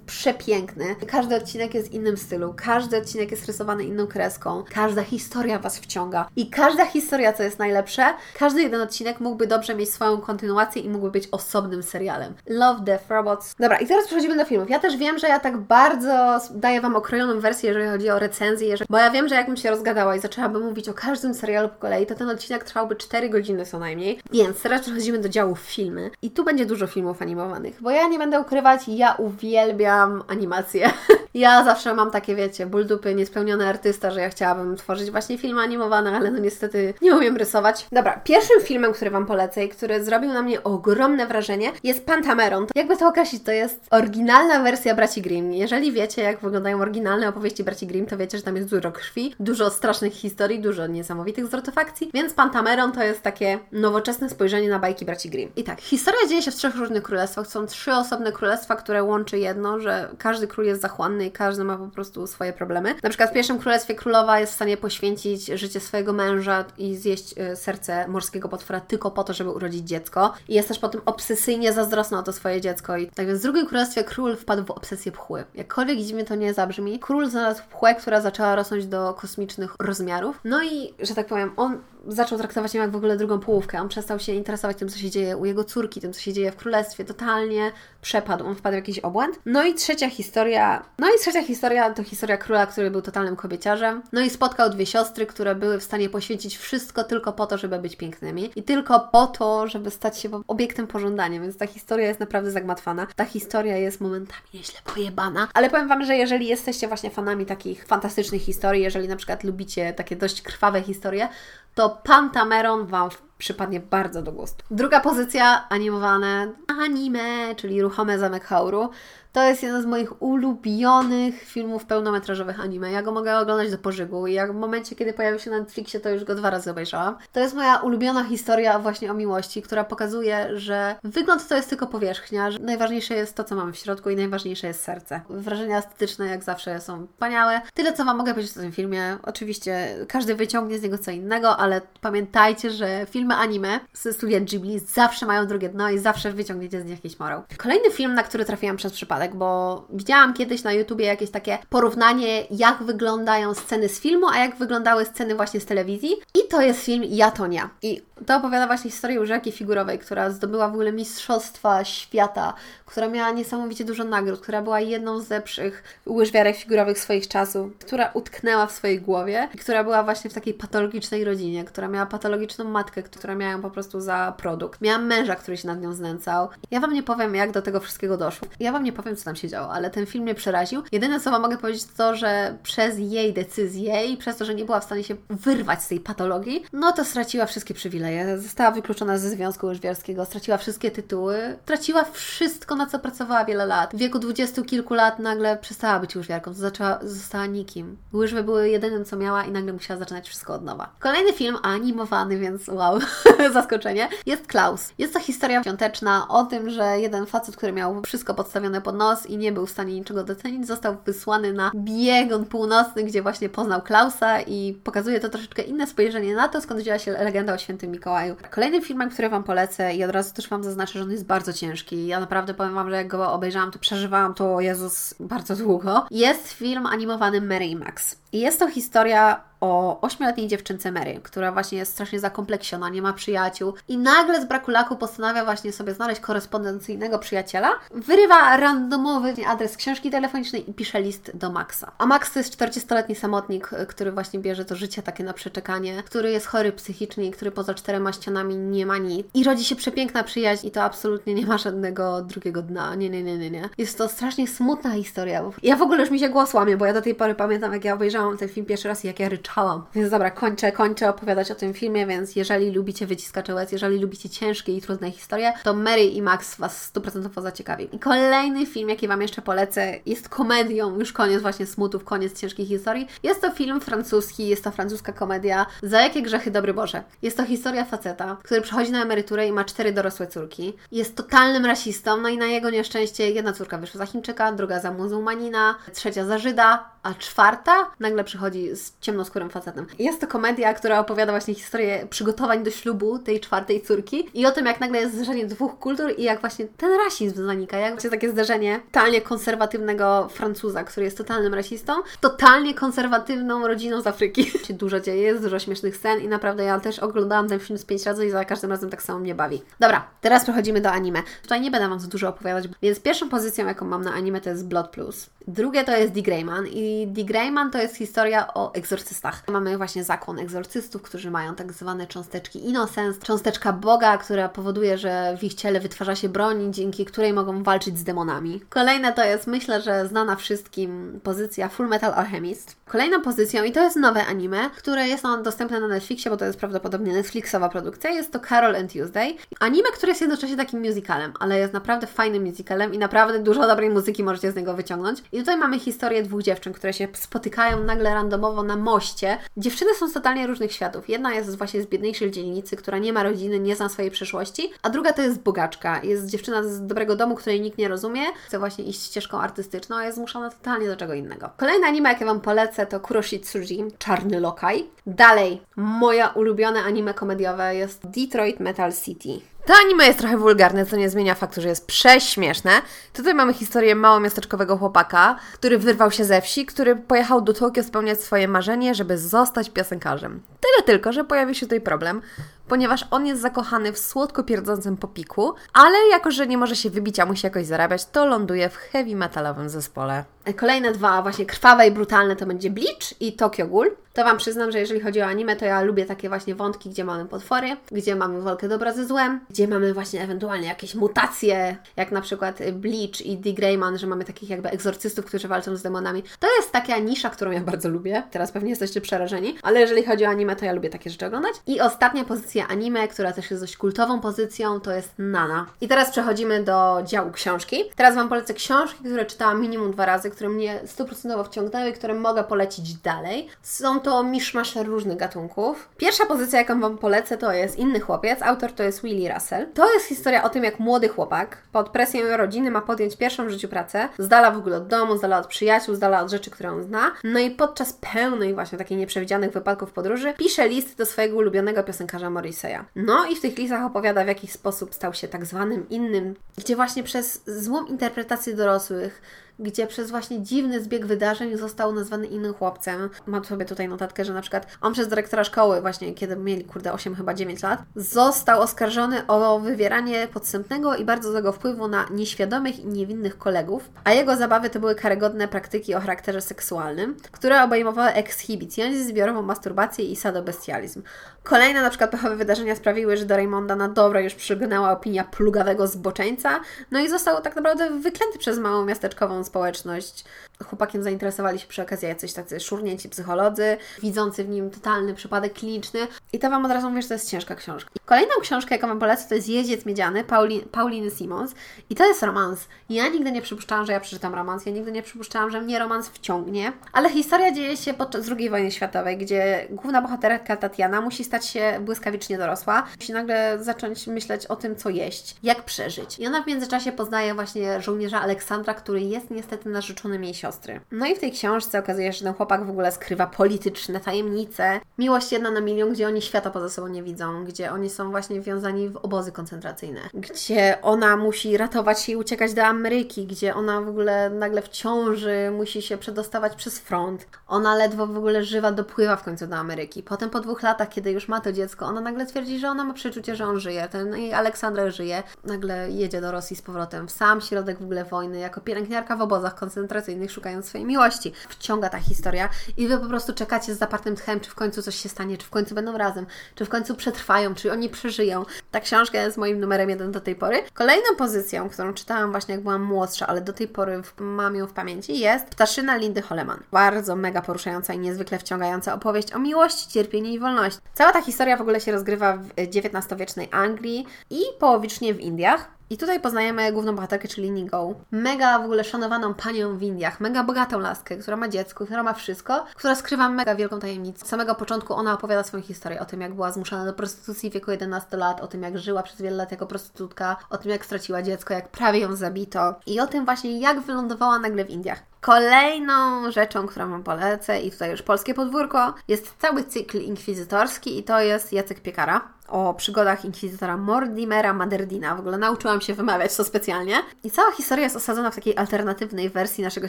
przepiękny. 0.00 0.96
Każdy 1.06 1.36
odcinek 1.36 1.74
jest 1.74 1.88
w 1.88 1.92
innym 1.92 2.16
stylu, 2.16 2.54
każdy 2.56 2.96
odcinek 2.96 3.30
jest 3.30 3.46
rysowany 3.46 3.84
inną 3.84 4.06
kreską, 4.06 4.64
każda 4.70 5.02
historia 5.02 5.58
Was 5.58 5.78
wciąga. 5.78 6.28
I 6.36 6.50
każda 6.50 6.86
historia, 6.86 7.32
co 7.32 7.42
jest 7.42 7.58
najlepsze, 7.58 8.04
każdy 8.38 8.62
jeden 8.62 8.80
odcinek 8.80 9.20
mógłby 9.20 9.46
dobrze 9.46 9.74
mieć 9.74 9.90
swoją 9.90 10.20
kontynuację 10.20 10.82
i 10.82 10.88
mógłby 10.88 11.10
być 11.10 11.28
osobnym 11.32 11.82
serialem. 11.82 12.34
Love, 12.48 12.80
Death, 12.84 13.10
Robots. 13.10 13.54
Dobra, 13.58 13.78
i 13.78 13.86
teraz 13.86 14.06
przechodzimy 14.06 14.36
do 14.36 14.44
filmów. 14.44 14.70
Ja 14.70 14.78
też 14.78 14.96
wiem, 14.96 15.18
że 15.18 15.28
ja 15.28 15.40
tak 15.40 15.58
bardzo 15.58 16.40
daję 16.50 16.80
Wam 16.80 16.96
okrojoną 16.96 17.40
wersję, 17.40 17.68
jeżeli 17.68 17.90
chodzi 17.90 18.10
o 18.10 18.18
recenzję, 18.18 18.68
jeżeli... 18.68 18.88
bo 18.90 18.98
ja 18.98 19.10
wiem, 19.10 19.28
że 19.28 19.34
jakbym 19.34 19.56
się 19.56 19.70
rozgadała 19.70 20.16
i 20.16 20.20
zaczęłabym 20.20 20.62
mówić 20.62 20.88
o 20.88 20.94
każdym 20.94 21.34
serialu 21.34 21.68
po 21.68 21.74
kolei, 21.74 22.06
to 22.06 22.14
ten 22.14 22.28
odcinek 22.28 22.64
trwałby 22.64 22.96
4 22.96 23.28
godziny 23.28 23.66
co 23.66 23.78
najmniej. 23.78 24.20
Więc 24.32 24.62
teraz 24.62 24.80
przechodzimy 24.80 25.18
do 25.18 25.28
działu 25.28 25.56
filmy. 25.56 26.10
I 26.22 26.30
tu 26.30 26.44
będzie 26.50 26.66
dużo 26.66 26.86
filmów 26.86 27.22
animowanych, 27.22 27.82
bo 27.82 27.90
ja 27.90 28.08
nie 28.08 28.18
będę 28.18 28.40
ukrywać, 28.40 28.88
ja 28.88 29.14
uwielbiam 29.14 30.22
animacje. 30.28 30.90
ja 31.34 31.64
zawsze 31.64 31.94
mam 31.94 32.10
takie, 32.10 32.34
wiecie, 32.34 32.66
ból 32.66 32.86
dupy, 32.86 33.14
niespełniony 33.14 33.66
artysta, 33.66 34.10
że 34.10 34.20
ja 34.20 34.28
chciałabym 34.28 34.76
tworzyć 34.76 35.10
właśnie 35.10 35.38
filmy 35.38 35.60
animowane, 35.60 36.16
ale 36.16 36.30
no 36.30 36.38
niestety 36.38 36.94
nie 37.02 37.16
umiem 37.16 37.36
rysować. 37.36 37.86
Dobra, 37.92 38.20
pierwszym 38.24 38.60
filmem, 38.62 38.92
który 38.92 39.10
Wam 39.10 39.26
polecę 39.26 39.64
i 39.64 39.68
który 39.68 40.04
zrobił 40.04 40.32
na 40.32 40.42
mnie 40.42 40.62
ogromne 40.62 41.26
wrażenie 41.26 41.72
jest 41.84 42.06
Pantameron. 42.06 42.66
Jakby 42.74 42.96
to 42.96 43.08
określić, 43.08 43.42
to 43.42 43.52
jest 43.52 43.86
oryginalna 43.90 44.62
wersja 44.62 44.94
Braci 44.94 45.22
Grimm. 45.22 45.52
Jeżeli 45.52 45.92
wiecie, 45.92 46.22
jak 46.22 46.40
wyglądają 46.40 46.80
oryginalne 46.80 47.28
opowieści 47.28 47.64
Braci 47.64 47.86
Grimm, 47.86 48.06
to 48.06 48.16
wiecie, 48.16 48.38
że 48.38 48.44
tam 48.44 48.56
jest 48.56 48.68
dużo 48.68 48.92
krwi, 48.92 49.34
dużo 49.40 49.70
strasznych 49.70 50.12
historii, 50.12 50.60
dużo 50.60 50.86
niesamowitych 50.86 51.46
zwrotów 51.46 51.78
akcji, 51.78 52.10
więc 52.14 52.34
Pantameron 52.34 52.92
to 52.92 53.02
jest 53.02 53.22
takie 53.22 53.58
nowoczesne 53.72 54.30
spojrzenie 54.30 54.68
na 54.68 54.78
bajki 54.78 55.04
Braci 55.04 55.30
Grimm. 55.30 55.52
I 55.56 55.64
tak, 55.64 55.80
historia 55.80 56.28
dzieje 56.28 56.39
się 56.42 56.50
w 56.50 56.54
trzech 56.54 56.76
różnych 56.76 57.02
królestwach. 57.02 57.46
Są 57.46 57.66
trzy 57.66 57.92
osobne 57.92 58.32
królestwa, 58.32 58.76
które 58.76 59.02
łączy 59.02 59.38
jedno, 59.38 59.80
że 59.80 60.08
każdy 60.18 60.46
król 60.46 60.66
jest 60.66 60.82
zachłanny 60.82 61.26
i 61.26 61.30
każdy 61.30 61.64
ma 61.64 61.76
po 61.76 61.88
prostu 61.88 62.26
swoje 62.26 62.52
problemy. 62.52 62.94
Na 63.02 63.08
przykład 63.08 63.30
w 63.30 63.32
pierwszym 63.32 63.58
królestwie 63.58 63.94
królowa 63.94 64.40
jest 64.40 64.52
w 64.52 64.56
stanie 64.56 64.76
poświęcić 64.76 65.46
życie 65.46 65.80
swojego 65.80 66.12
męża 66.12 66.64
i 66.78 66.96
zjeść 66.96 67.34
y, 67.38 67.56
serce 67.56 68.08
morskiego 68.08 68.48
potwora 68.48 68.80
tylko 68.80 69.10
po 69.10 69.24
to, 69.24 69.32
żeby 69.32 69.50
urodzić 69.50 69.88
dziecko. 69.88 70.34
I 70.48 70.54
jest 70.54 70.68
też 70.68 70.78
potem 70.78 71.00
obsesyjnie 71.06 71.72
zazdrosna 71.72 72.18
o 72.18 72.22
to 72.22 72.32
swoje 72.32 72.60
dziecko. 72.60 72.96
I 72.96 73.06
tak 73.06 73.26
więc 73.26 73.38
w 73.38 73.42
drugim 73.42 73.66
królestwie 73.66 74.04
król 74.04 74.36
wpadł 74.36 74.64
w 74.64 74.70
obsesję 74.70 75.12
pchły. 75.12 75.44
Jakkolwiek 75.54 75.98
dziwnie 75.98 76.24
to 76.24 76.34
nie 76.34 76.54
zabrzmi, 76.54 76.98
król 76.98 77.30
znalazł 77.30 77.62
pchłę, 77.70 77.94
która 77.94 78.20
zaczęła 78.20 78.54
rosnąć 78.54 78.86
do 78.86 79.14
kosmicznych 79.14 79.74
rozmiarów. 79.78 80.40
No 80.44 80.64
i, 80.64 80.94
że 81.00 81.14
tak 81.14 81.26
powiem, 81.26 81.52
on 81.56 81.78
zaczął 82.06 82.38
traktować 82.38 82.74
ją 82.74 82.82
jak 82.82 82.90
w 82.90 82.96
ogóle 82.96 83.16
drugą 83.16 83.40
połówkę. 83.40 83.80
On 83.80 83.88
przestał 83.88 84.18
się 84.18 84.32
interesować 84.32 84.76
tym, 84.76 84.88
co 84.88 84.98
się 84.98 85.10
dzieje 85.10 85.36
u 85.36 85.44
jego 85.44 85.64
córki, 85.64 86.00
tym, 86.00 86.12
co 86.12 86.20
się 86.20 86.32
dzieje 86.32 86.52
w 86.52 86.56
królestwie. 86.56 87.04
Totalnie 87.04 87.72
przepadł, 88.02 88.46
on 88.46 88.54
wpadł 88.54 88.74
w 88.74 88.76
jakiś 88.76 88.98
obłęd. 88.98 89.38
No 89.46 89.64
i 89.64 89.74
trzecia 89.74 90.10
historia, 90.10 90.84
no 90.98 91.08
i 91.08 91.18
trzecia 91.20 91.42
historia 91.42 91.94
to 91.94 92.04
historia 92.04 92.36
króla, 92.36 92.66
który 92.66 92.90
był 92.90 93.02
totalnym 93.02 93.36
kobieciarzem. 93.36 94.02
No 94.12 94.20
i 94.20 94.30
spotkał 94.30 94.70
dwie 94.70 94.86
siostry, 94.86 95.26
które 95.26 95.54
były 95.54 95.78
w 95.78 95.82
stanie 95.84 96.08
poświęcić 96.08 96.56
wszystko 96.58 97.04
tylko 97.04 97.32
po 97.32 97.46
to, 97.46 97.58
żeby 97.58 97.78
być 97.78 97.96
pięknymi 97.96 98.50
i 98.56 98.62
tylko 98.62 99.00
po 99.00 99.26
to, 99.26 99.66
żeby 99.66 99.90
stać 99.90 100.18
się 100.18 100.30
obiektem 100.48 100.86
pożądania, 100.86 101.40
więc 101.40 101.56
ta 101.56 101.66
historia 101.66 102.08
jest 102.08 102.20
naprawdę 102.20 102.50
zagmatwana. 102.50 103.06
Ta 103.16 103.24
historia 103.24 103.76
jest 103.76 104.00
momentami 104.00 104.42
nieźle 104.54 104.80
pojebana, 104.94 105.48
ale 105.54 105.70
powiem 105.70 105.88
Wam, 105.88 106.04
że 106.04 106.16
jeżeli 106.16 106.46
jesteście 106.46 106.88
właśnie 106.88 107.10
fanami 107.10 107.46
takich 107.46 107.84
fantastycznych 107.86 108.42
historii, 108.42 108.82
jeżeli 108.82 109.08
na 109.08 109.16
przykład 109.16 109.44
lubicie 109.44 109.92
takie 109.92 110.16
dość 110.16 110.42
krwawe 110.42 110.82
historie, 110.82 111.28
to 111.74 112.00
Pantameron 112.04 112.86
Wam 112.86 113.10
przypadnie 113.38 113.80
bardzo 113.80 114.22
do 114.22 114.32
gustu. 114.32 114.64
Druga 114.70 115.00
pozycja 115.00 115.68
animowane 115.68 116.52
anime, 116.84 117.54
czyli 117.56 117.82
Ruchome 117.82 118.18
Zamek 118.18 118.44
Hauru. 118.44 118.90
To 119.32 119.42
jest 119.44 119.62
jeden 119.62 119.82
z 119.82 119.86
moich 119.86 120.22
ulubionych 120.22 121.42
filmów 121.42 121.84
pełnometrażowych 121.86 122.60
anime. 122.60 122.92
Ja 122.92 123.02
go 123.02 123.12
mogę 123.12 123.38
oglądać 123.38 123.70
do 123.70 123.78
pożygu 123.78 124.26
i 124.26 124.32
jak 124.32 124.52
w 124.52 124.54
momencie, 124.54 124.96
kiedy 124.96 125.12
pojawił 125.12 125.40
się 125.40 125.50
na 125.50 125.58
Netflixie, 125.58 126.00
to 126.00 126.10
już 126.10 126.24
go 126.24 126.34
dwa 126.34 126.50
razy 126.50 126.70
obejrzałam. 126.70 127.16
To 127.32 127.40
jest 127.40 127.54
moja 127.54 127.76
ulubiona 127.76 128.24
historia 128.24 128.78
właśnie 128.78 129.10
o 129.10 129.14
miłości, 129.14 129.62
która 129.62 129.84
pokazuje, 129.84 130.58
że 130.58 130.96
wygląd 131.04 131.48
to 131.48 131.56
jest 131.56 131.68
tylko 131.68 131.86
powierzchnia, 131.86 132.50
że 132.50 132.58
najważniejsze 132.58 133.14
jest 133.14 133.34
to, 133.34 133.44
co 133.44 133.54
mamy 133.54 133.72
w 133.72 133.76
środku 133.76 134.10
i 134.10 134.16
najważniejsze 134.16 134.66
jest 134.66 134.82
serce. 134.82 135.20
Wrażenia 135.30 135.78
estetyczne, 135.78 136.26
jak 136.26 136.44
zawsze, 136.44 136.80
są 136.80 137.06
wspaniałe. 137.06 137.60
Tyle, 137.74 137.92
co 137.92 138.04
Wam 138.04 138.16
mogę 138.16 138.34
powiedzieć 138.34 138.56
o 138.56 138.60
tym 138.60 138.72
filmie. 138.72 139.16
Oczywiście 139.22 139.96
każdy 140.08 140.34
wyciągnie 140.34 140.78
z 140.78 140.82
niego 140.82 140.98
co 140.98 141.10
innego, 141.10 141.56
ale 141.56 141.80
pamiętajcie, 142.00 142.70
że 142.70 143.06
filmy 143.10 143.34
anime 143.34 143.80
ze 143.92 144.12
studia 144.12 144.40
Ghibli 144.40 144.78
zawsze 144.78 145.26
mają 145.26 145.46
drugie 145.46 145.68
dno 145.68 145.90
i 145.90 145.98
zawsze 145.98 146.32
wyciągniecie 146.32 146.80
z 146.80 146.84
nich 146.84 147.04
jakiś 147.04 147.18
morał. 147.18 147.42
Kolejny 147.56 147.90
film, 147.90 148.14
na 148.14 148.22
który 148.22 148.44
trafiłam 148.44 148.76
przez 148.76 148.92
przypadek, 148.92 149.19
przypadek, 149.20 149.36
bo 149.36 149.82
widziałam 149.90 150.34
kiedyś 150.34 150.62
na 150.62 150.72
YouTubie 150.72 151.06
jakieś 151.06 151.30
takie 151.30 151.58
porównanie, 151.68 152.44
jak 152.50 152.82
wyglądają 152.82 153.54
sceny 153.54 153.88
z 153.88 154.00
filmu, 154.00 154.26
a 154.28 154.38
jak 154.38 154.56
wyglądały 154.56 155.04
sceny 155.04 155.34
właśnie 155.34 155.60
z 155.60 155.66
telewizji. 155.66 156.16
I 156.34 156.48
to 156.48 156.60
jest 156.60 156.80
film 156.80 157.04
Jatonia. 157.04 157.70
I 157.82 158.02
to 158.26 158.36
opowiada 158.36 158.66
właśnie 158.66 158.90
historię 158.90 159.20
Urzelki 159.20 159.52
Figurowej, 159.52 159.98
która 159.98 160.30
zdobyła 160.30 160.68
w 160.68 160.72
ogóle 160.72 160.92
Mistrzostwa 160.92 161.84
Świata, 161.84 162.54
która 162.86 163.08
miała 163.08 163.30
niesamowicie 163.30 163.84
dużo 163.84 164.04
nagród, 164.04 164.40
która 164.40 164.62
była 164.62 164.80
jedną 164.80 165.20
z 165.20 165.30
lepszych 165.30 166.00
łyżwiarek 166.06 166.56
figurowych 166.56 166.98
swoich 166.98 167.28
czasów, 167.28 167.78
która 167.78 168.10
utknęła 168.14 168.66
w 168.66 168.72
swojej 168.72 169.00
głowie 169.00 169.48
i 169.54 169.58
która 169.58 169.84
była 169.84 170.02
właśnie 170.02 170.30
w 170.30 170.34
takiej 170.34 170.54
patologicznej 170.54 171.24
rodzinie, 171.24 171.64
która 171.64 171.88
miała 171.88 172.06
patologiczną 172.06 172.64
matkę, 172.64 173.02
która 173.02 173.34
miała 173.34 173.52
ją 173.52 173.62
po 173.62 173.70
prostu 173.70 174.00
za 174.00 174.34
produkt. 174.36 174.80
Miała 174.80 174.98
męża, 174.98 175.36
który 175.36 175.56
się 175.56 175.68
nad 175.68 175.80
nią 175.80 175.92
znęcał. 175.92 176.48
Ja 176.70 176.80
Wam 176.80 176.92
nie 176.92 177.02
powiem, 177.02 177.34
jak 177.34 177.50
do 177.50 177.62
tego 177.62 177.80
wszystkiego 177.80 178.16
doszło. 178.16 178.48
Ja 178.60 178.72
Wam 178.72 178.84
nie 178.84 178.92
powiem, 178.92 179.09
co 179.16 179.24
tam 179.24 179.36
się 179.36 179.48
działo, 179.48 179.72
ale 179.72 179.90
ten 179.90 180.06
film 180.06 180.24
mnie 180.24 180.34
przeraził. 180.34 180.82
Jedyne, 180.92 181.20
co 181.20 181.30
Wam 181.30 181.42
mogę 181.42 181.58
powiedzieć, 181.58 181.84
to 181.84 182.10
to, 182.10 182.16
że 182.16 182.58
przez 182.62 182.98
jej 182.98 183.32
decyzję 183.32 184.06
i 184.06 184.16
przez 184.16 184.36
to, 184.36 184.44
że 184.44 184.54
nie 184.54 184.64
była 184.64 184.80
w 184.80 184.84
stanie 184.84 185.04
się 185.04 185.16
wyrwać 185.30 185.82
z 185.82 185.88
tej 185.88 186.00
patologii, 186.00 186.64
no 186.72 186.92
to 186.92 187.04
straciła 187.04 187.46
wszystkie 187.46 187.74
przywileje. 187.74 188.38
Została 188.38 188.70
wykluczona 188.70 189.18
ze 189.18 189.30
związku 189.30 189.66
łyżwiarskiego, 189.66 190.24
straciła 190.24 190.58
wszystkie 190.58 190.90
tytuły, 190.90 191.56
traciła 191.64 192.04
wszystko, 192.12 192.74
na 192.74 192.86
co 192.86 192.98
pracowała 192.98 193.44
wiele 193.44 193.66
lat. 193.66 193.94
W 193.94 193.98
wieku 193.98 194.18
dwudziestu 194.18 194.64
kilku 194.64 194.94
lat 194.94 195.18
nagle 195.18 195.56
przestała 195.56 196.00
być 196.00 196.16
łyżwiarką, 196.16 196.54
to 196.54 196.60
zaczęła, 196.60 196.98
została 197.02 197.46
nikim. 197.46 197.96
Łyżwy 198.12 198.44
były 198.44 198.68
jedynym, 198.68 199.04
co 199.04 199.16
miała 199.16 199.44
i 199.44 199.50
nagle 199.50 199.72
musiała 199.72 200.00
zaczynać 200.00 200.28
wszystko 200.28 200.54
od 200.54 200.64
nowa. 200.64 200.92
Kolejny 200.98 201.32
film 201.32 201.56
animowany, 201.62 202.38
więc 202.38 202.68
wow, 202.68 202.98
zaskoczenie, 203.52 204.08
jest 204.26 204.46
Klaus. 204.46 204.92
Jest 204.98 205.12
to 205.12 205.20
historia 205.20 205.62
świąteczna 205.62 206.28
o 206.28 206.44
tym, 206.44 206.70
że 206.70 207.00
jeden 207.00 207.26
facet, 207.26 207.56
który 207.56 207.72
miał 207.72 208.02
wszystko 208.02 208.34
podstawione 208.34 208.80
pod 208.80 208.96
nos 209.00 209.26
i 209.26 209.36
nie 209.36 209.52
był 209.52 209.66
w 209.66 209.70
stanie 209.70 209.94
niczego 209.94 210.24
docenić, 210.24 210.66
został 210.66 210.96
wysłany 211.06 211.52
na 211.52 211.70
biegun 211.74 212.44
północny, 212.44 213.04
gdzie 213.04 213.22
właśnie 213.22 213.48
poznał 213.48 213.82
Klausa 213.82 214.40
i 214.40 214.80
pokazuje 214.84 215.20
to 215.20 215.28
troszeczkę 215.28 215.62
inne 215.62 215.86
spojrzenie 215.86 216.34
na 216.34 216.48
to, 216.48 216.60
skąd 216.60 216.80
wzięła 216.80 216.98
się 216.98 217.12
legenda 217.12 217.54
o 217.54 217.58
świętym 217.58 217.90
Mikołaju. 217.90 218.36
Kolejnym 218.50 218.82
filmem, 218.82 219.10
który 219.10 219.28
Wam 219.28 219.44
polecę 219.44 219.94
i 219.94 220.04
od 220.04 220.10
razu 220.10 220.34
też 220.34 220.48
Wam 220.48 220.64
zaznaczę, 220.64 220.98
że 220.98 221.04
on 221.04 221.10
jest 221.10 221.26
bardzo 221.26 221.52
ciężki. 221.52 222.06
Ja 222.06 222.20
naprawdę 222.20 222.54
powiem 222.54 222.74
Wam, 222.74 222.90
że 222.90 222.96
jak 222.96 223.08
go 223.08 223.32
obejrzałam, 223.32 223.70
to 223.70 223.78
przeżywałam 223.78 224.34
to, 224.34 224.60
Jezus, 224.60 225.14
bardzo 225.20 225.56
długo. 225.56 226.06
Jest 226.10 226.52
film 226.52 226.86
animowany 226.86 227.40
Mary 227.40 227.76
Max. 227.76 228.19
I 228.32 228.40
jest 228.40 228.58
to 228.58 228.70
historia 228.70 229.50
o 229.60 230.00
ośmioletniej 230.00 230.48
dziewczynce 230.48 230.92
Mary, 230.92 231.20
która 231.22 231.52
właśnie 231.52 231.78
jest 231.78 231.92
strasznie 231.92 232.20
zakompleksiona, 232.20 232.88
nie 232.88 233.02
ma 233.02 233.12
przyjaciół 233.12 233.74
i 233.88 233.98
nagle 233.98 234.42
z 234.42 234.44
braku 234.44 234.70
laku 234.70 234.96
postanawia 234.96 235.44
właśnie 235.44 235.72
sobie 235.72 235.94
znaleźć 235.94 236.20
korespondencyjnego 236.20 237.18
przyjaciela, 237.18 237.70
wyrywa 237.90 238.56
randomowy 238.56 239.34
adres 239.46 239.76
książki 239.76 240.10
telefonicznej 240.10 240.70
i 240.70 240.74
pisze 240.74 241.00
list 241.00 241.30
do 241.34 241.50
Maxa. 241.50 241.92
A 241.98 242.06
Max 242.06 242.32
to 242.32 242.38
jest 242.38 242.56
40-letni 242.56 243.14
samotnik, 243.14 243.70
który 243.88 244.12
właśnie 244.12 244.40
bierze 244.40 244.64
to 244.64 244.76
życie 244.76 245.02
takie 245.02 245.24
na 245.24 245.32
przeczekanie, 245.32 246.02
który 246.02 246.30
jest 246.30 246.46
chory 246.46 246.72
psychicznie 246.72 247.26
i 247.26 247.30
który 247.30 247.50
poza 247.50 247.74
czterema 247.74 248.12
ścianami 248.12 248.56
nie 248.56 248.86
ma 248.86 248.98
nic. 248.98 249.26
I 249.34 249.44
rodzi 249.44 249.64
się 249.64 249.76
przepiękna 249.76 250.22
przyjaźń 250.24 250.66
i 250.66 250.70
to 250.70 250.82
absolutnie 250.82 251.34
nie 251.34 251.46
ma 251.46 251.58
żadnego 251.58 252.22
drugiego 252.22 252.62
dna. 252.62 252.94
Nie, 252.94 253.10
nie, 253.10 253.22
nie, 253.22 253.38
nie, 253.38 253.50
nie. 253.50 253.68
Jest 253.78 253.98
to 253.98 254.08
strasznie 254.08 254.48
smutna 254.48 254.90
historia. 254.90 255.42
Ja 255.62 255.76
w 255.76 255.82
ogóle 255.82 256.00
już 256.00 256.10
mi 256.10 256.18
się 256.18 256.28
głos 256.28 256.54
łamie, 256.54 256.76
bo 256.76 256.86
ja 256.86 256.92
do 256.92 257.02
tej 257.02 257.14
pory 257.14 257.34
pamiętam, 257.34 257.72
jak 257.72 257.84
ja 257.84 257.94
obejrzałam 257.94 258.19
ten 258.38 258.48
film 258.48 258.66
pierwszy 258.66 258.88
raz 258.88 259.04
i 259.04 259.06
jak 259.06 259.20
ja 259.20 259.28
ryczałam. 259.28 259.84
Więc 259.94 260.10
dobra, 260.10 260.30
kończę, 260.30 260.72
kończę 260.72 261.10
opowiadać 261.10 261.50
o 261.50 261.54
tym 261.54 261.74
filmie, 261.74 262.06
więc 262.06 262.36
jeżeli 262.36 262.70
lubicie 262.70 263.06
wyciskać 263.06 263.48
łez, 263.48 263.72
jeżeli 263.72 263.98
lubicie 263.98 264.28
ciężkie 264.28 264.76
i 264.76 264.80
trudne 264.80 265.10
historie, 265.10 265.52
to 265.64 265.74
Mary 265.74 266.04
i 266.04 266.22
Max 266.22 266.56
Was 266.56 266.82
stuprocentowo 266.82 267.40
zaciekawi. 267.42 267.88
I 267.92 267.98
kolejny 267.98 268.66
film, 268.66 268.88
jaki 268.88 269.08
Wam 269.08 269.22
jeszcze 269.22 269.42
polecę, 269.42 269.98
jest 270.06 270.28
komedią, 270.28 270.98
już 270.98 271.12
koniec 271.12 271.42
właśnie 271.42 271.66
smutów, 271.66 272.04
koniec 272.04 272.40
ciężkich 272.40 272.68
historii. 272.68 273.08
Jest 273.22 273.40
to 273.40 273.50
film 273.50 273.80
francuski, 273.80 274.48
jest 274.48 274.64
to 274.64 274.70
francuska 274.70 275.12
komedia 275.12 275.66
Za 275.82 276.00
jakie 276.00 276.22
grzechy, 276.22 276.50
dobry 276.50 276.74
Boże. 276.74 277.02
Jest 277.22 277.36
to 277.36 277.44
historia 277.44 277.84
faceta, 277.84 278.36
który 278.42 278.60
przychodzi 278.60 278.92
na 278.92 279.02
emeryturę 279.02 279.48
i 279.48 279.52
ma 279.52 279.64
cztery 279.64 279.92
dorosłe 279.92 280.26
córki. 280.26 280.72
Jest 280.92 281.16
totalnym 281.16 281.66
rasistą, 281.66 282.16
no 282.16 282.28
i 282.28 282.38
na 282.38 282.46
jego 282.46 282.70
nieszczęście 282.70 283.30
jedna 283.30 283.52
córka 283.52 283.78
wyszła 283.78 283.98
za 283.98 284.06
Chińczyka, 284.06 284.52
druga 284.52 284.80
za 284.80 284.92
muzułmanina, 284.92 285.74
trzecia 285.94 286.24
za 286.24 286.38
Żyda, 286.38 286.90
a 287.02 287.14
czwarta 287.14 287.90
nagle 288.00 288.24
przychodzi 288.24 288.76
z 288.76 288.92
ciemnoskórym 289.00 289.50
facetem. 289.50 289.86
Jest 289.98 290.20
to 290.20 290.26
komedia, 290.26 290.74
która 290.74 290.98
opowiada 290.98 291.32
właśnie 291.32 291.54
historię 291.54 292.06
przygotowań 292.10 292.64
do 292.64 292.70
ślubu 292.70 293.18
tej 293.18 293.40
czwartej 293.40 293.82
córki 293.82 294.28
i 294.34 294.46
o 294.46 294.50
tym, 294.50 294.66
jak 294.66 294.80
nagle 294.80 295.00
jest 295.00 295.14
zderzenie 295.14 295.46
dwóch 295.46 295.78
kultur 295.78 296.14
i 296.18 296.22
jak 296.22 296.40
właśnie 296.40 296.66
ten 296.76 296.90
rasizm 297.04 297.46
zanika. 297.46 297.76
Jak 297.76 297.92
właśnie 297.92 298.10
takie 298.10 298.30
zderzenie 298.30 298.80
totalnie 298.92 299.20
konserwatywnego 299.20 300.28
Francuza, 300.28 300.84
który 300.84 301.04
jest 301.04 301.18
totalnym 301.18 301.54
rasistą, 301.54 301.92
totalnie 302.20 302.74
konserwatywną 302.74 303.66
rodziną 303.66 304.00
z 304.00 304.06
Afryki. 304.06 304.52
dużo 304.80 305.00
dzieje, 305.00 305.22
jest 305.22 305.42
dużo 305.42 305.58
śmiesznych 305.58 305.96
scen 305.96 306.20
i 306.20 306.28
naprawdę 306.28 306.64
ja 306.64 306.80
też 306.80 306.98
oglądałam 306.98 307.48
ten 307.48 307.60
film 307.60 307.78
z 307.78 307.84
pięć 307.84 308.06
razy 308.06 308.26
i 308.26 308.30
za 308.30 308.44
każdym 308.44 308.70
razem 308.70 308.90
tak 308.90 309.02
samo 309.02 309.18
mnie 309.18 309.34
bawi. 309.34 309.62
Dobra, 309.80 310.06
teraz 310.20 310.42
przechodzimy 310.42 310.80
do 310.80 310.90
anime. 310.90 311.22
Tutaj 311.42 311.60
nie 311.60 311.70
będę 311.70 311.88
Wam 311.88 312.00
za 312.00 312.08
dużo 312.08 312.28
opowiadać, 312.28 312.68
więc 312.82 313.00
pierwszą 313.00 313.28
pozycją, 313.28 313.66
jaką 313.66 313.86
mam 313.86 314.02
na 314.02 314.12
anime, 314.12 314.40
to 314.40 314.50
jest 314.50 314.66
Blood 314.66 314.88
Plus. 314.88 315.30
Drugie 315.48 315.84
to 315.84 315.96
jest 315.96 316.12
Dick 316.12 316.26
Grayman 316.26 316.66
i 316.66 317.06
Dick 317.06 317.28
Grayman 317.28 317.70
to 317.70 317.78
jest 317.78 317.96
historia 317.96 318.54
o 318.54 318.74
egzorcystach. 318.74 319.42
Mamy 319.48 319.76
właśnie 319.76 320.04
zakon 320.04 320.38
egzorcystów, 320.38 321.02
którzy 321.02 321.30
mają 321.30 321.54
tak 321.54 321.72
zwane 321.72 322.06
cząsteczki 322.06 322.68
innocence, 322.68 323.20
cząsteczka 323.20 323.72
Boga, 323.72 324.18
która 324.18 324.48
powoduje, 324.48 324.98
że 324.98 325.36
w 325.40 325.44
ich 325.44 325.54
ciele 325.54 325.80
wytwarza 325.80 326.16
się 326.16 326.28
broń, 326.28 326.72
dzięki 326.72 327.04
której 327.04 327.32
mogą 327.32 327.62
walczyć 327.62 327.98
z 327.98 328.04
demonami. 328.04 328.60
Kolejne 328.68 329.12
to 329.12 329.24
jest, 329.24 329.46
myślę, 329.46 329.82
że 329.82 330.08
znana 330.08 330.36
wszystkim 330.36 331.20
pozycja 331.22 331.68
Full 331.68 331.88
Metal 331.88 332.14
Alchemist. 332.14 332.76
Kolejną 332.86 333.22
pozycją, 333.22 333.64
i 333.64 333.72
to 333.72 333.84
jest 333.84 333.96
nowe 333.96 334.26
anime, 334.26 334.70
które 334.76 335.08
jest 335.08 335.24
on 335.24 335.42
dostępne 335.42 335.80
na 335.80 335.88
Netflixie, 335.88 336.30
bo 336.30 336.36
to 336.36 336.44
jest 336.44 336.58
prawdopodobnie 336.58 337.12
Netflixowa 337.12 337.68
produkcja, 337.68 338.10
jest 338.10 338.32
to 338.32 338.40
Carol 338.40 338.76
and 338.76 338.92
Tuesday. 338.92 339.34
Anime, 339.60 339.88
które 339.92 340.10
jest 340.10 340.20
jednocześnie 340.20 340.56
takim 340.56 340.80
musicalem, 340.80 341.32
ale 341.40 341.58
jest 341.58 341.72
naprawdę 341.72 342.06
fajnym 342.06 342.44
musicalem 342.44 342.94
i 342.94 342.98
naprawdę 342.98 343.38
dużo 343.38 343.66
dobrej 343.66 343.90
muzyki 343.90 344.24
możecie 344.24 344.52
z 344.52 344.56
niego 344.56 344.74
wyciągnąć. 344.74 345.22
I 345.32 345.39
tutaj 345.40 345.56
mamy 345.56 345.78
historię 345.78 346.22
dwóch 346.22 346.42
dziewczyn, 346.42 346.72
które 346.72 346.92
się 346.92 347.08
spotykają 347.12 347.84
nagle 347.84 348.14
randomowo 348.14 348.62
na 348.62 348.76
moście. 348.76 349.38
Dziewczyny 349.56 349.94
są 349.94 350.08
z 350.08 350.12
totalnie 350.12 350.46
różnych 350.46 350.72
światów. 350.72 351.08
Jedna 351.08 351.34
jest 351.34 351.58
właśnie 351.58 351.82
z 351.82 351.86
biedniejszej 351.86 352.30
dzielnicy, 352.30 352.76
która 352.76 352.98
nie 352.98 353.12
ma 353.12 353.22
rodziny, 353.22 353.60
nie 353.60 353.76
zna 353.76 353.88
swojej 353.88 354.10
przeszłości, 354.10 354.70
a 354.82 354.90
druga 354.90 355.12
to 355.12 355.22
jest 355.22 355.42
bogaczka. 355.42 356.02
Jest 356.02 356.26
dziewczyna 356.26 356.62
z 356.62 356.86
dobrego 356.86 357.16
domu, 357.16 357.34
której 357.34 357.60
nikt 357.60 357.78
nie 357.78 357.88
rozumie, 357.88 358.22
chce 358.46 358.58
właśnie 358.58 358.84
iść 358.84 359.02
ścieżką 359.02 359.40
artystyczną, 359.40 359.96
a 359.96 360.04
jest 360.04 360.18
zmuszona 360.18 360.50
totalnie 360.50 360.86
do 360.86 360.96
czego 360.96 361.14
innego. 361.14 361.50
Kolejne 361.56 361.86
anime, 361.86 362.08
jakie 362.08 362.24
Wam 362.24 362.40
polecę, 362.40 362.86
to 362.86 363.00
Kuroshitsuji, 363.00 363.84
Czarny 363.98 364.40
Lokaj. 364.40 364.86
Dalej, 365.06 365.62
moja 365.76 366.28
ulubione 366.28 366.82
anime 366.82 367.14
komediowe 367.14 367.74
jest 367.74 368.06
Detroit 368.06 368.60
Metal 368.60 368.92
City. 368.92 369.40
To 369.66 369.74
anime 369.84 370.06
jest 370.06 370.18
trochę 370.18 370.36
wulgarne, 370.36 370.86
co 370.86 370.96
nie 370.96 371.10
zmienia 371.10 371.34
faktu, 371.34 371.60
że 371.60 371.68
jest 371.68 371.86
prześmieszne. 371.86 372.70
Tutaj 373.12 373.34
mamy 373.34 373.54
historię 373.54 373.94
małomiasteczkowego 373.94 374.76
chłopaka, 374.76 375.36
który 375.54 375.78
wyrwał 375.78 376.10
się 376.10 376.24
ze 376.24 376.40
wsi, 376.40 376.66
który 376.66 376.96
pojechał 376.96 377.40
do 377.40 377.54
Tokio 377.54 377.82
spełniać 377.82 378.20
swoje 378.20 378.48
marzenie, 378.48 378.94
żeby 378.94 379.18
zostać 379.18 379.70
piosenkarzem. 379.70 380.42
Tyle 380.60 380.86
tylko, 380.86 381.12
że 381.12 381.24
pojawił 381.24 381.54
się 381.54 381.66
tutaj 381.66 381.80
problem, 381.80 382.22
ponieważ 382.70 383.04
on 383.10 383.26
jest 383.26 383.42
zakochany 383.42 383.92
w 383.92 383.98
słodko 383.98 384.42
pierdzącym 384.42 384.96
popiku, 384.96 385.54
ale 385.72 385.98
jako, 386.10 386.30
że 386.30 386.46
nie 386.46 386.58
może 386.58 386.76
się 386.76 386.90
wybić, 386.90 387.20
a 387.20 387.26
musi 387.26 387.46
jakoś 387.46 387.66
zarabiać, 387.66 388.06
to 388.06 388.26
ląduje 388.26 388.68
w 388.68 388.76
heavy 388.76 389.16
metalowym 389.16 389.68
zespole. 389.68 390.24
Kolejne 390.56 390.92
dwa, 390.92 391.22
właśnie 391.22 391.46
krwawe 391.46 391.86
i 391.86 391.90
brutalne, 391.90 392.36
to 392.36 392.46
będzie 392.46 392.70
Bleach 392.70 393.20
i 393.20 393.32
Tokyo 393.32 393.66
Ghoul. 393.66 393.96
To 394.12 394.24
Wam 394.24 394.38
przyznam, 394.38 394.72
że 394.72 394.78
jeżeli 394.80 395.00
chodzi 395.00 395.22
o 395.22 395.26
anime, 395.26 395.56
to 395.56 395.64
ja 395.64 395.82
lubię 395.82 396.06
takie 396.06 396.28
właśnie 396.28 396.54
wątki, 396.54 396.90
gdzie 396.90 397.04
mamy 397.04 397.26
potwory, 397.26 397.76
gdzie 397.92 398.16
mamy 398.16 398.40
walkę 398.42 398.68
dobra 398.68 398.92
ze 398.92 399.06
złem, 399.06 399.40
gdzie 399.50 399.68
mamy 399.68 399.94
właśnie 399.94 400.22
ewentualnie 400.22 400.68
jakieś 400.68 400.94
mutacje, 400.94 401.76
jak 401.96 402.12
na 402.12 402.20
przykład 402.20 402.58
Bleach 402.72 403.20
i 403.20 403.38
D. 403.38 403.52
Greyman, 403.52 403.98
że 403.98 404.06
mamy 404.06 404.24
takich 404.24 404.50
jakby 404.50 404.70
egzorcystów, 404.70 405.24
którzy 405.24 405.48
walczą 405.48 405.76
z 405.76 405.82
demonami. 405.82 406.22
To 406.38 406.46
jest 406.56 406.72
taka 406.72 406.98
nisza, 406.98 407.30
którą 407.30 407.50
ja 407.50 407.60
bardzo 407.60 407.88
lubię. 407.88 408.22
Teraz 408.30 408.52
pewnie 408.52 408.70
jesteście 408.70 409.00
przerażeni, 409.00 409.56
ale 409.62 409.80
jeżeli 409.80 410.04
chodzi 410.04 410.24
o 410.26 410.28
anime, 410.28 410.56
to 410.56 410.64
ja 410.64 410.72
lubię 410.72 410.90
takie 410.90 411.10
rzeczy 411.10 411.26
oglądać. 411.26 411.54
I 411.66 411.80
ostatnia 411.80 412.24
pozycja 412.24 412.59
pozycję 412.60 412.76
anime, 412.86 413.08
która 413.08 413.32
też 413.32 413.50
jest 413.50 413.62
dość 413.62 413.76
kultową 413.76 414.20
pozycją, 414.20 414.80
to 414.80 414.92
jest 414.92 415.12
Nana. 415.18 415.66
I 415.80 415.88
teraz 415.88 416.10
przechodzimy 416.10 416.64
do 416.64 417.00
działu 417.04 417.30
książki. 417.30 417.84
Teraz 417.96 418.14
Wam 418.14 418.28
polecę 418.28 418.54
książki, 418.54 419.04
które 419.04 419.26
czytałam 419.26 419.60
minimum 419.60 419.92
dwa 419.92 420.06
razy, 420.06 420.30
które 420.30 420.50
mnie 420.50 420.80
stuprocentowo 420.86 421.44
wciągnęły, 421.44 421.92
które 421.92 422.14
mogę 422.14 422.44
polecić 422.44 422.94
dalej. 422.94 423.48
Są 423.62 424.00
to 424.00 424.22
miszmasz 424.22 424.76
różnych 424.76 425.16
gatunków. 425.16 425.88
Pierwsza 425.96 426.26
pozycja, 426.26 426.58
jaką 426.58 426.80
Wam 426.80 426.98
polecę, 426.98 427.38
to 427.38 427.52
jest 427.52 427.78
Inny 427.78 428.00
Chłopiec. 428.00 428.42
Autor 428.42 428.72
to 428.72 428.82
jest 428.82 429.02
Willie 429.02 429.34
Russell. 429.34 429.66
To 429.74 429.94
jest 429.94 430.06
historia 430.06 430.42
o 430.42 430.48
tym, 430.48 430.64
jak 430.64 430.78
młody 430.78 431.08
chłopak 431.08 431.56
pod 431.72 431.88
presją 431.88 432.36
rodziny 432.36 432.70
ma 432.70 432.80
podjąć 432.80 433.16
pierwszą 433.16 433.46
w 433.46 433.50
życiu 433.50 433.68
pracę, 433.68 434.08
z 434.18 434.28
dala 434.28 434.50
w 434.50 434.56
ogóle 434.56 434.76
od 434.76 434.86
domu, 434.86 435.18
z 435.18 435.20
dala 435.20 435.38
od 435.38 435.46
przyjaciół, 435.46 435.94
z 435.94 435.98
dala 435.98 436.22
od 436.22 436.30
rzeczy, 436.30 436.50
które 436.50 436.72
on 436.72 436.82
zna. 436.82 437.12
No 437.24 437.38
i 437.38 437.50
podczas 437.50 437.92
pełnej 438.12 438.54
właśnie 438.54 438.78
takich 438.78 438.98
nieprzewidzianych 438.98 439.50
wypadków 439.50 439.92
podróży 439.92 440.34
pisze 440.38 440.68
list 440.68 440.98
do 440.98 441.06
swojego 441.06 441.36
ulubionego 441.36 441.82
piosenkarza 441.82 442.30
Morriseya. 442.50 442.84
No 442.96 443.26
i 443.26 443.36
w 443.36 443.40
tych 443.40 443.58
listach 443.58 443.84
opowiada, 443.84 444.24
w 444.24 444.28
jaki 444.28 444.46
sposób 444.46 444.94
stał 444.94 445.14
się 445.14 445.28
tak 445.28 445.46
zwanym 445.46 445.88
innym, 445.88 446.34
gdzie 446.58 446.76
właśnie 446.76 447.02
przez 447.02 447.42
złą 447.46 447.86
interpretację 447.86 448.54
dorosłych, 448.54 449.22
gdzie 449.60 449.86
przez 449.86 450.10
właśnie 450.10 450.42
dziwny 450.42 450.82
zbieg 450.82 451.06
wydarzeń 451.06 451.56
został 451.56 451.92
nazwany 451.92 452.26
innym 452.26 452.54
chłopcem. 452.54 453.10
Mam 453.26 453.44
sobie 453.44 453.64
tutaj 453.64 453.88
notatkę, 453.88 454.24
że 454.24 454.34
na 454.34 454.40
przykład 454.40 454.66
on 454.80 454.92
przez 454.92 455.08
dyrektora 455.08 455.44
szkoły, 455.44 455.80
właśnie 455.80 456.14
kiedy 456.14 456.36
mieli, 456.36 456.64
kurde, 456.64 456.92
8 456.92 457.14
chyba 457.14 457.34
9 457.34 457.62
lat, 457.62 457.82
został 457.96 458.60
oskarżony 458.60 459.26
o 459.26 459.60
wywieranie 459.60 460.28
podstępnego 460.32 460.96
i 460.96 461.04
bardzo 461.04 461.30
złego 461.30 461.52
wpływu 461.52 461.88
na 461.88 462.06
nieświadomych 462.10 462.78
i 462.78 462.86
niewinnych 462.86 463.38
kolegów, 463.38 463.90
a 464.04 464.12
jego 464.12 464.36
zabawy 464.36 464.70
to 464.70 464.80
były 464.80 464.94
karygodne 464.94 465.48
praktyki 465.48 465.94
o 465.94 466.00
charakterze 466.00 466.40
seksualnym, 466.40 467.16
które 467.32 467.62
obejmowały 467.62 468.10
ekshibicjonizm, 468.10 469.08
zbiorową 469.08 469.42
masturbację 469.42 470.04
i 470.04 470.16
sadobestializm. 470.16 471.02
Kolejne 471.42 471.82
na 471.82 471.90
przykład 471.90 472.10
pechowe 472.10 472.36
wydarzenia 472.36 472.76
sprawiły, 472.76 473.16
że 473.16 473.24
do 473.24 473.36
Raymonda 473.36 473.76
na 473.76 473.88
dobre 473.88 474.24
już 474.24 474.34
przygnęła 474.34 474.92
opinia 474.92 475.24
plugawego 475.24 475.86
zboczeńca, 475.86 476.60
no 476.90 477.00
i 477.00 477.08
został 477.08 477.42
tak 477.42 477.56
naprawdę 477.56 477.90
wyklęty 477.90 478.38
przez 478.38 478.58
małą 478.58 478.84
miasteczkową 478.84 479.44
społeczność. 479.50 480.24
Chłopakiem 480.66 481.02
zainteresowali 481.02 481.58
się 481.58 481.66
przy 481.66 481.82
okazji 481.82 482.08
jacyś 482.08 482.32
tacy 482.32 482.60
szurnięci 482.60 483.08
psycholodzy, 483.08 483.76
widzący 484.02 484.44
w 484.44 484.48
nim 484.48 484.70
totalny 484.70 485.14
przypadek 485.14 485.52
kliniczny. 485.52 486.00
I 486.32 486.38
to 486.38 486.50
Wam 486.50 486.64
od 486.64 486.72
razu 486.72 486.90
mówię, 486.90 487.02
że 487.02 487.08
to 487.08 487.14
jest 487.14 487.30
ciężka 487.30 487.54
książka. 487.54 487.90
Kolejną 488.04 488.30
książkę, 488.40 488.74
jaką 488.74 488.88
Wam 488.88 488.98
polecę, 488.98 489.28
to 489.28 489.34
jest 489.34 489.48
Jeździec 489.48 489.86
Miedziany 489.86 490.24
Pauli, 490.24 490.60
Pauliny 490.60 491.10
Simons. 491.10 491.54
I 491.90 491.94
to 491.94 492.06
jest 492.06 492.22
romans. 492.22 492.68
Ja 492.90 493.08
nigdy 493.08 493.32
nie 493.32 493.42
przypuszczałam, 493.42 493.86
że 493.86 493.92
ja 493.92 494.00
przeczytam 494.00 494.34
romans, 494.34 494.66
ja 494.66 494.72
nigdy 494.72 494.92
nie 494.92 495.02
przypuszczałam, 495.02 495.50
że 495.50 495.60
mnie 495.60 495.78
romans 495.78 496.08
wciągnie, 496.08 496.72
ale 496.92 497.10
historia 497.10 497.52
dzieje 497.52 497.76
się 497.76 497.94
podczas 497.94 498.28
II 498.28 498.50
wojny 498.50 498.70
światowej, 498.70 499.18
gdzie 499.18 499.66
główna 499.70 500.02
bohaterka 500.02 500.56
Tatiana 500.56 501.00
musi 501.00 501.24
stać 501.24 501.46
się 501.46 501.80
błyskawicznie 501.80 502.38
dorosła, 502.38 502.86
musi 503.00 503.12
nagle 503.12 503.58
zacząć 503.60 504.06
myśleć 504.06 504.46
o 504.46 504.56
tym, 504.56 504.76
co 504.76 504.88
jeść, 504.88 505.36
jak 505.42 505.64
przeżyć. 505.64 506.18
I 506.18 506.26
ona 506.26 506.42
w 506.42 506.46
międzyczasie 506.46 506.92
poznaje 506.92 507.34
właśnie 507.34 507.80
żołnierza 507.80 508.20
Aleksandra, 508.20 508.74
który 508.74 509.00
jest 509.00 509.30
niestety 509.30 509.68
narzeczonym 509.68 510.24
jej 510.24 510.34
siostry. 510.50 510.80
No 510.90 511.06
i 511.06 511.14
w 511.14 511.18
tej 511.18 511.32
książce 511.32 511.78
okazuje 511.78 512.12
się, 512.12 512.18
że 512.18 512.24
ten 512.24 512.34
chłopak 512.34 512.66
w 512.66 512.70
ogóle 512.70 512.92
skrywa 512.92 513.26
polityczne 513.26 514.00
tajemnice. 514.00 514.80
Miłość 514.98 515.32
jedna 515.32 515.50
na 515.50 515.60
milion, 515.60 515.92
gdzie 515.92 516.06
oni 516.06 516.22
świata 516.22 516.50
poza 516.50 516.68
sobą 516.68 516.88
nie 516.88 517.02
widzą, 517.02 517.44
gdzie 517.44 517.72
oni 517.72 517.90
są 517.90 518.10
właśnie 518.10 518.40
wiązani 518.40 518.88
w 518.88 518.96
obozy 518.96 519.32
koncentracyjne, 519.32 520.00
gdzie 520.14 520.78
ona 520.82 521.16
musi 521.16 521.56
ratować 521.56 522.00
się 522.00 522.12
i 522.12 522.16
uciekać 522.16 522.54
do 522.54 522.64
Ameryki, 522.64 523.26
gdzie 523.26 523.54
ona 523.54 523.80
w 523.80 523.88
ogóle 523.88 524.30
nagle 524.30 524.62
w 524.62 524.68
ciąży 524.68 525.50
musi 525.56 525.82
się 525.82 525.98
przedostawać 525.98 526.56
przez 526.56 526.78
front. 526.78 527.26
Ona 527.48 527.74
ledwo 527.74 528.06
w 528.06 528.16
ogóle 528.16 528.44
żywa 528.44 528.72
dopływa 528.72 529.16
w 529.16 529.24
końcu 529.24 529.46
do 529.46 529.56
Ameryki. 529.56 530.02
Potem 530.02 530.30
po 530.30 530.40
dwóch 530.40 530.62
latach, 530.62 530.88
kiedy 530.88 531.10
już 531.10 531.28
ma 531.28 531.40
to 531.40 531.52
dziecko, 531.52 531.86
ona 531.86 532.00
nagle 532.00 532.26
twierdzi, 532.26 532.58
że 532.58 532.68
ona 532.68 532.84
ma 532.84 532.94
przeczucie, 532.94 533.36
że 533.36 533.46
on 533.46 533.60
żyje. 533.60 533.88
Ten 533.88 534.14
Aleksandra 534.34 534.90
żyje. 534.90 535.22
Nagle 535.44 535.90
jedzie 535.90 536.20
do 536.20 536.32
Rosji 536.32 536.56
z 536.56 536.62
powrotem 536.62 537.08
w 537.08 537.10
sam 537.10 537.40
środek 537.40 537.78
w 537.78 537.82
ogóle 537.82 538.04
wojny, 538.04 538.38
jako 538.38 538.60
pielęgniarka 538.60 539.16
w 539.16 539.22
obozach 539.22 539.54
koncentracyjnych, 539.54 540.30
szukając 540.40 540.66
swojej 540.66 540.86
miłości. 540.86 541.32
Wciąga 541.48 541.88
ta 541.88 541.98
historia 541.98 542.48
i 542.76 542.88
Wy 542.88 542.98
po 542.98 543.06
prostu 543.06 543.34
czekacie 543.34 543.74
z 543.74 543.78
zapartym 543.78 544.16
tchem, 544.16 544.40
czy 544.40 544.50
w 544.50 544.54
końcu 544.54 544.82
coś 544.82 544.94
się 544.94 545.08
stanie, 545.08 545.38
czy 545.38 545.46
w 545.46 545.50
końcu 545.50 545.74
będą 545.74 545.98
razem, 545.98 546.26
czy 546.54 546.64
w 546.64 546.68
końcu 546.68 546.94
przetrwają, 546.94 547.54
czy 547.54 547.72
oni 547.72 547.88
przeżyją. 547.88 548.44
Ta 548.70 548.80
książka 548.80 549.22
jest 549.22 549.36
moim 549.36 549.60
numerem 549.60 549.90
jeden 549.90 550.12
do 550.12 550.20
tej 550.20 550.34
pory. 550.36 550.62
Kolejną 550.74 551.16
pozycją, 551.18 551.68
którą 551.68 551.94
czytałam 551.94 552.30
właśnie 552.30 552.54
jak 552.54 552.62
byłam 552.62 552.82
młodsza, 552.82 553.26
ale 553.26 553.40
do 553.40 553.52
tej 553.52 553.68
pory 553.68 554.02
mam 554.18 554.56
ją 554.56 554.66
w 554.66 554.72
pamięci, 554.72 555.18
jest 555.18 555.46
Ptaszyna 555.46 555.96
Lindy 555.96 556.22
Holleman. 556.22 556.62
Bardzo 556.72 557.16
mega 557.16 557.42
poruszająca 557.42 557.94
i 557.94 557.98
niezwykle 557.98 558.38
wciągająca 558.38 558.94
opowieść 558.94 559.32
o 559.32 559.38
miłości, 559.38 559.90
cierpieniu 559.90 560.30
i 560.30 560.38
wolności. 560.38 560.80
Cała 560.94 561.12
ta 561.12 561.22
historia 561.22 561.56
w 561.56 561.60
ogóle 561.60 561.80
się 561.80 561.92
rozgrywa 561.92 562.36
w 562.36 562.48
XIX-wiecznej 562.56 563.48
Anglii 563.52 564.06
i 564.30 564.40
połowicznie 564.58 565.14
w 565.14 565.20
Indiach. 565.20 565.79
I 565.92 565.98
tutaj 565.98 566.20
poznajemy 566.20 566.72
główną 566.72 566.94
bohaterkę, 566.94 567.28
czyli 567.28 567.50
Nigo. 567.50 567.94
Mega 568.10 568.58
w 568.58 568.64
ogóle 568.64 568.84
szanowaną 568.84 569.34
panią 569.34 569.78
w 569.78 569.82
Indiach, 569.82 570.20
mega 570.20 570.44
bogatą 570.44 570.78
laskę, 570.78 571.16
która 571.16 571.36
ma 571.36 571.48
dziecko, 571.48 571.84
która 571.84 572.02
ma 572.02 572.12
wszystko, 572.12 572.64
która 572.74 572.94
skrywa 572.94 573.28
mega 573.28 573.54
wielką 573.54 573.80
tajemnicę. 573.80 574.22
Od 574.22 574.28
samego 574.28 574.54
początku 574.54 574.94
ona 574.94 575.14
opowiada 575.14 575.44
swoją 575.44 575.62
historię 575.62 576.00
o 576.00 576.04
tym, 576.04 576.20
jak 576.20 576.34
była 576.34 576.52
zmuszana 576.52 576.84
do 576.84 576.92
prostytucji 576.92 577.50
w 577.50 577.52
wieku 577.52 577.70
11 577.70 578.16
lat, 578.16 578.40
o 578.40 578.46
tym, 578.46 578.62
jak 578.62 578.78
żyła 578.78 579.02
przez 579.02 579.22
wiele 579.22 579.36
lat 579.36 579.50
jako 579.50 579.66
prostytutka, 579.66 580.36
o 580.50 580.58
tym, 580.58 580.70
jak 580.70 580.84
straciła 580.84 581.22
dziecko, 581.22 581.54
jak 581.54 581.68
prawie 581.68 581.98
ją 582.00 582.16
zabito 582.16 582.74
i 582.86 583.00
o 583.00 583.06
tym 583.06 583.24
właśnie, 583.24 583.60
jak 583.60 583.80
wylądowała 583.80 584.38
nagle 584.38 584.64
w 584.64 584.70
Indiach. 584.70 585.09
Kolejną 585.20 586.30
rzeczą, 586.32 586.66
którą 586.66 586.90
Wam 586.90 587.02
polecę, 587.02 587.60
i 587.60 587.70
tutaj 587.70 587.90
już 587.90 588.02
polskie 588.02 588.34
podwórko, 588.34 588.94
jest 589.08 589.34
cały 589.38 589.64
cykl 589.64 589.98
inkwizytorski 589.98 590.98
i 590.98 591.02
to 591.02 591.20
jest 591.20 591.52
Jacek 591.52 591.80
Piekara 591.80 592.40
o 592.50 592.74
przygodach 592.74 593.24
inkwizytora 593.24 593.76
Mordimera 593.76 594.52
Maderdina. 594.52 595.14
W 595.14 595.20
ogóle 595.20 595.38
nauczyłam 595.38 595.80
się 595.80 595.94
wymawiać 595.94 596.36
to 596.36 596.44
specjalnie. 596.44 596.94
I 597.24 597.30
cała 597.30 597.52
historia 597.52 597.84
jest 597.84 597.96
osadzona 597.96 598.30
w 598.30 598.34
takiej 598.34 598.56
alternatywnej 598.56 599.30
wersji 599.30 599.64
naszego 599.64 599.88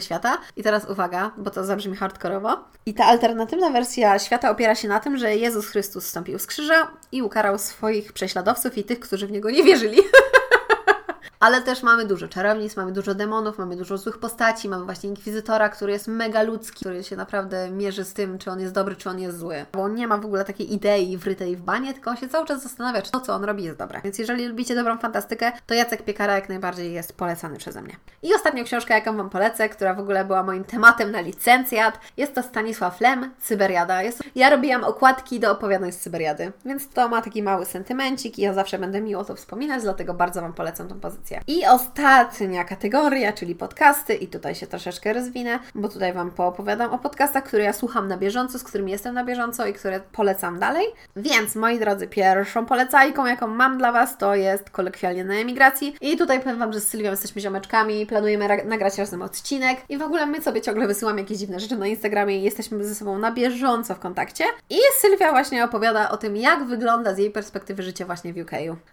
świata. 0.00 0.38
I 0.56 0.62
teraz 0.62 0.90
uwaga, 0.90 1.30
bo 1.36 1.50
to 1.50 1.64
zabrzmi 1.64 1.96
hardkorowo. 1.96 2.64
I 2.86 2.94
ta 2.94 3.04
alternatywna 3.04 3.70
wersja 3.70 4.18
świata 4.18 4.50
opiera 4.50 4.74
się 4.74 4.88
na 4.88 5.00
tym, 5.00 5.16
że 5.16 5.36
Jezus 5.36 5.68
Chrystus 5.68 6.06
stąpił 6.06 6.38
z 6.38 6.46
krzyża 6.46 6.90
i 7.12 7.22
ukarał 7.22 7.58
swoich 7.58 8.12
prześladowców 8.12 8.78
i 8.78 8.84
tych, 8.84 9.00
którzy 9.00 9.26
w 9.26 9.30
Niego 9.30 9.50
nie 9.50 9.64
wierzyli. 9.64 9.98
ale 11.42 11.62
też 11.62 11.82
mamy 11.82 12.04
dużo 12.04 12.28
czarownic, 12.28 12.76
mamy 12.76 12.92
dużo 12.92 13.14
demonów, 13.14 13.58
mamy 13.58 13.76
dużo 13.76 13.98
złych 13.98 14.18
postaci, 14.18 14.68
mamy 14.68 14.84
właśnie 14.84 15.08
inkwizytora, 15.08 15.68
który 15.68 15.92
jest 15.92 16.08
mega 16.08 16.42
ludzki, 16.42 16.80
który 16.80 17.04
się 17.04 17.16
naprawdę 17.16 17.70
mierzy 17.70 18.04
z 18.04 18.12
tym, 18.12 18.38
czy 18.38 18.50
on 18.50 18.60
jest 18.60 18.74
dobry, 18.74 18.96
czy 18.96 19.10
on 19.10 19.20
jest 19.20 19.38
zły. 19.38 19.66
Bo 19.72 19.82
on 19.82 19.94
nie 19.94 20.06
ma 20.06 20.18
w 20.18 20.24
ogóle 20.24 20.44
takiej 20.44 20.74
idei 20.74 21.16
wrytej 21.16 21.56
w 21.56 21.62
banie, 21.62 21.92
tylko 21.92 22.10
on 22.10 22.16
się 22.16 22.28
cały 22.28 22.46
czas 22.46 22.62
zastanawia, 22.62 23.02
czy 23.02 23.10
to, 23.10 23.20
co 23.20 23.34
on 23.34 23.44
robi, 23.44 23.64
jest 23.64 23.78
dobre. 23.78 24.00
Więc 24.04 24.18
jeżeli 24.18 24.48
lubicie 24.48 24.74
dobrą 24.74 24.98
fantastykę, 24.98 25.52
to 25.66 25.74
Jacek 25.74 26.02
Piekara 26.02 26.34
jak 26.34 26.48
najbardziej 26.48 26.92
jest 26.92 27.16
polecany 27.16 27.56
przeze 27.56 27.82
mnie. 27.82 27.96
I 28.22 28.34
ostatnia 28.34 28.64
książka, 28.64 28.94
jaką 28.94 29.16
Wam 29.16 29.30
polecę, 29.30 29.68
która 29.68 29.94
w 29.94 30.00
ogóle 30.00 30.24
była 30.24 30.42
moim 30.42 30.64
tematem 30.64 31.10
na 31.10 31.20
licencjat, 31.20 31.98
jest 32.16 32.34
to 32.34 32.42
Stanisław 32.42 33.00
Lem, 33.00 33.30
Cyberiada. 33.40 34.02
Jest... 34.02 34.22
Ja 34.34 34.50
robiłam 34.50 34.84
okładki 34.84 35.40
do 35.40 35.50
opowiadań 35.52 35.92
z 35.92 35.98
Cyberiady, 35.98 36.52
więc 36.64 36.88
to 36.88 37.08
ma 37.08 37.22
taki 37.22 37.42
mały 37.42 37.66
sentymencik 37.66 38.38
i 38.38 38.42
ja 38.42 38.54
zawsze 38.54 38.78
będę 38.78 39.00
miło 39.00 39.24
to 39.24 39.34
wspominać, 39.34 39.82
dlatego 39.82 40.14
bardzo 40.14 40.40
Wam 40.40 40.52
polecam 40.52 40.88
tą 40.88 41.00
pozycję. 41.00 41.31
I 41.46 41.66
ostatnia 41.66 42.64
kategoria, 42.64 43.32
czyli 43.32 43.54
podcasty, 43.54 44.14
i 44.14 44.28
tutaj 44.28 44.54
się 44.54 44.66
troszeczkę 44.66 45.12
rozwinę, 45.12 45.58
bo 45.74 45.88
tutaj 45.88 46.12
Wam 46.12 46.30
poopowiadam 46.30 46.92
o 46.92 46.98
podcastach, 46.98 47.44
które 47.44 47.64
ja 47.64 47.72
słucham 47.72 48.08
na 48.08 48.16
bieżąco, 48.16 48.58
z 48.58 48.64
którymi 48.64 48.92
jestem 48.92 49.14
na 49.14 49.24
bieżąco 49.24 49.66
i 49.66 49.72
które 49.72 50.00
polecam 50.12 50.58
dalej. 50.58 50.86
Więc, 51.16 51.56
moi 51.56 51.78
drodzy, 51.78 52.08
pierwszą 52.08 52.66
polecajką, 52.66 53.26
jaką 53.26 53.46
mam 53.46 53.78
dla 53.78 53.92
Was, 53.92 54.18
to 54.18 54.34
jest 54.34 54.70
kolekwialnie 54.70 55.24
na 55.24 55.34
emigracji. 55.34 55.96
I 56.00 56.16
tutaj 56.16 56.40
powiem 56.40 56.58
Wam, 56.58 56.72
że 56.72 56.80
z 56.80 56.88
Sylwią 56.88 57.10
jesteśmy 57.10 57.40
ziomeczkami, 57.40 58.06
planujemy 58.06 58.48
nagrać 58.64 58.98
razem 58.98 59.22
odcinek 59.22 59.78
i 59.88 59.98
w 59.98 60.02
ogóle 60.02 60.26
my 60.26 60.42
sobie 60.42 60.60
ciągle 60.60 60.86
wysyłamy 60.86 61.20
jakieś 61.20 61.38
dziwne 61.38 61.60
rzeczy 61.60 61.76
na 61.76 61.86
Instagramie 61.86 62.38
i 62.38 62.42
jesteśmy 62.42 62.84
ze 62.84 62.94
sobą 62.94 63.18
na 63.18 63.32
bieżąco 63.32 63.94
w 63.94 63.98
kontakcie. 63.98 64.44
I 64.70 64.78
Sylwia 65.00 65.30
właśnie 65.30 65.64
opowiada 65.64 66.10
o 66.10 66.16
tym, 66.16 66.36
jak 66.36 66.64
wygląda 66.64 67.14
z 67.14 67.18
jej 67.18 67.30
perspektywy 67.30 67.82
życie 67.82 68.04
właśnie 68.04 68.32
w 68.32 68.36
UK. 68.36 68.50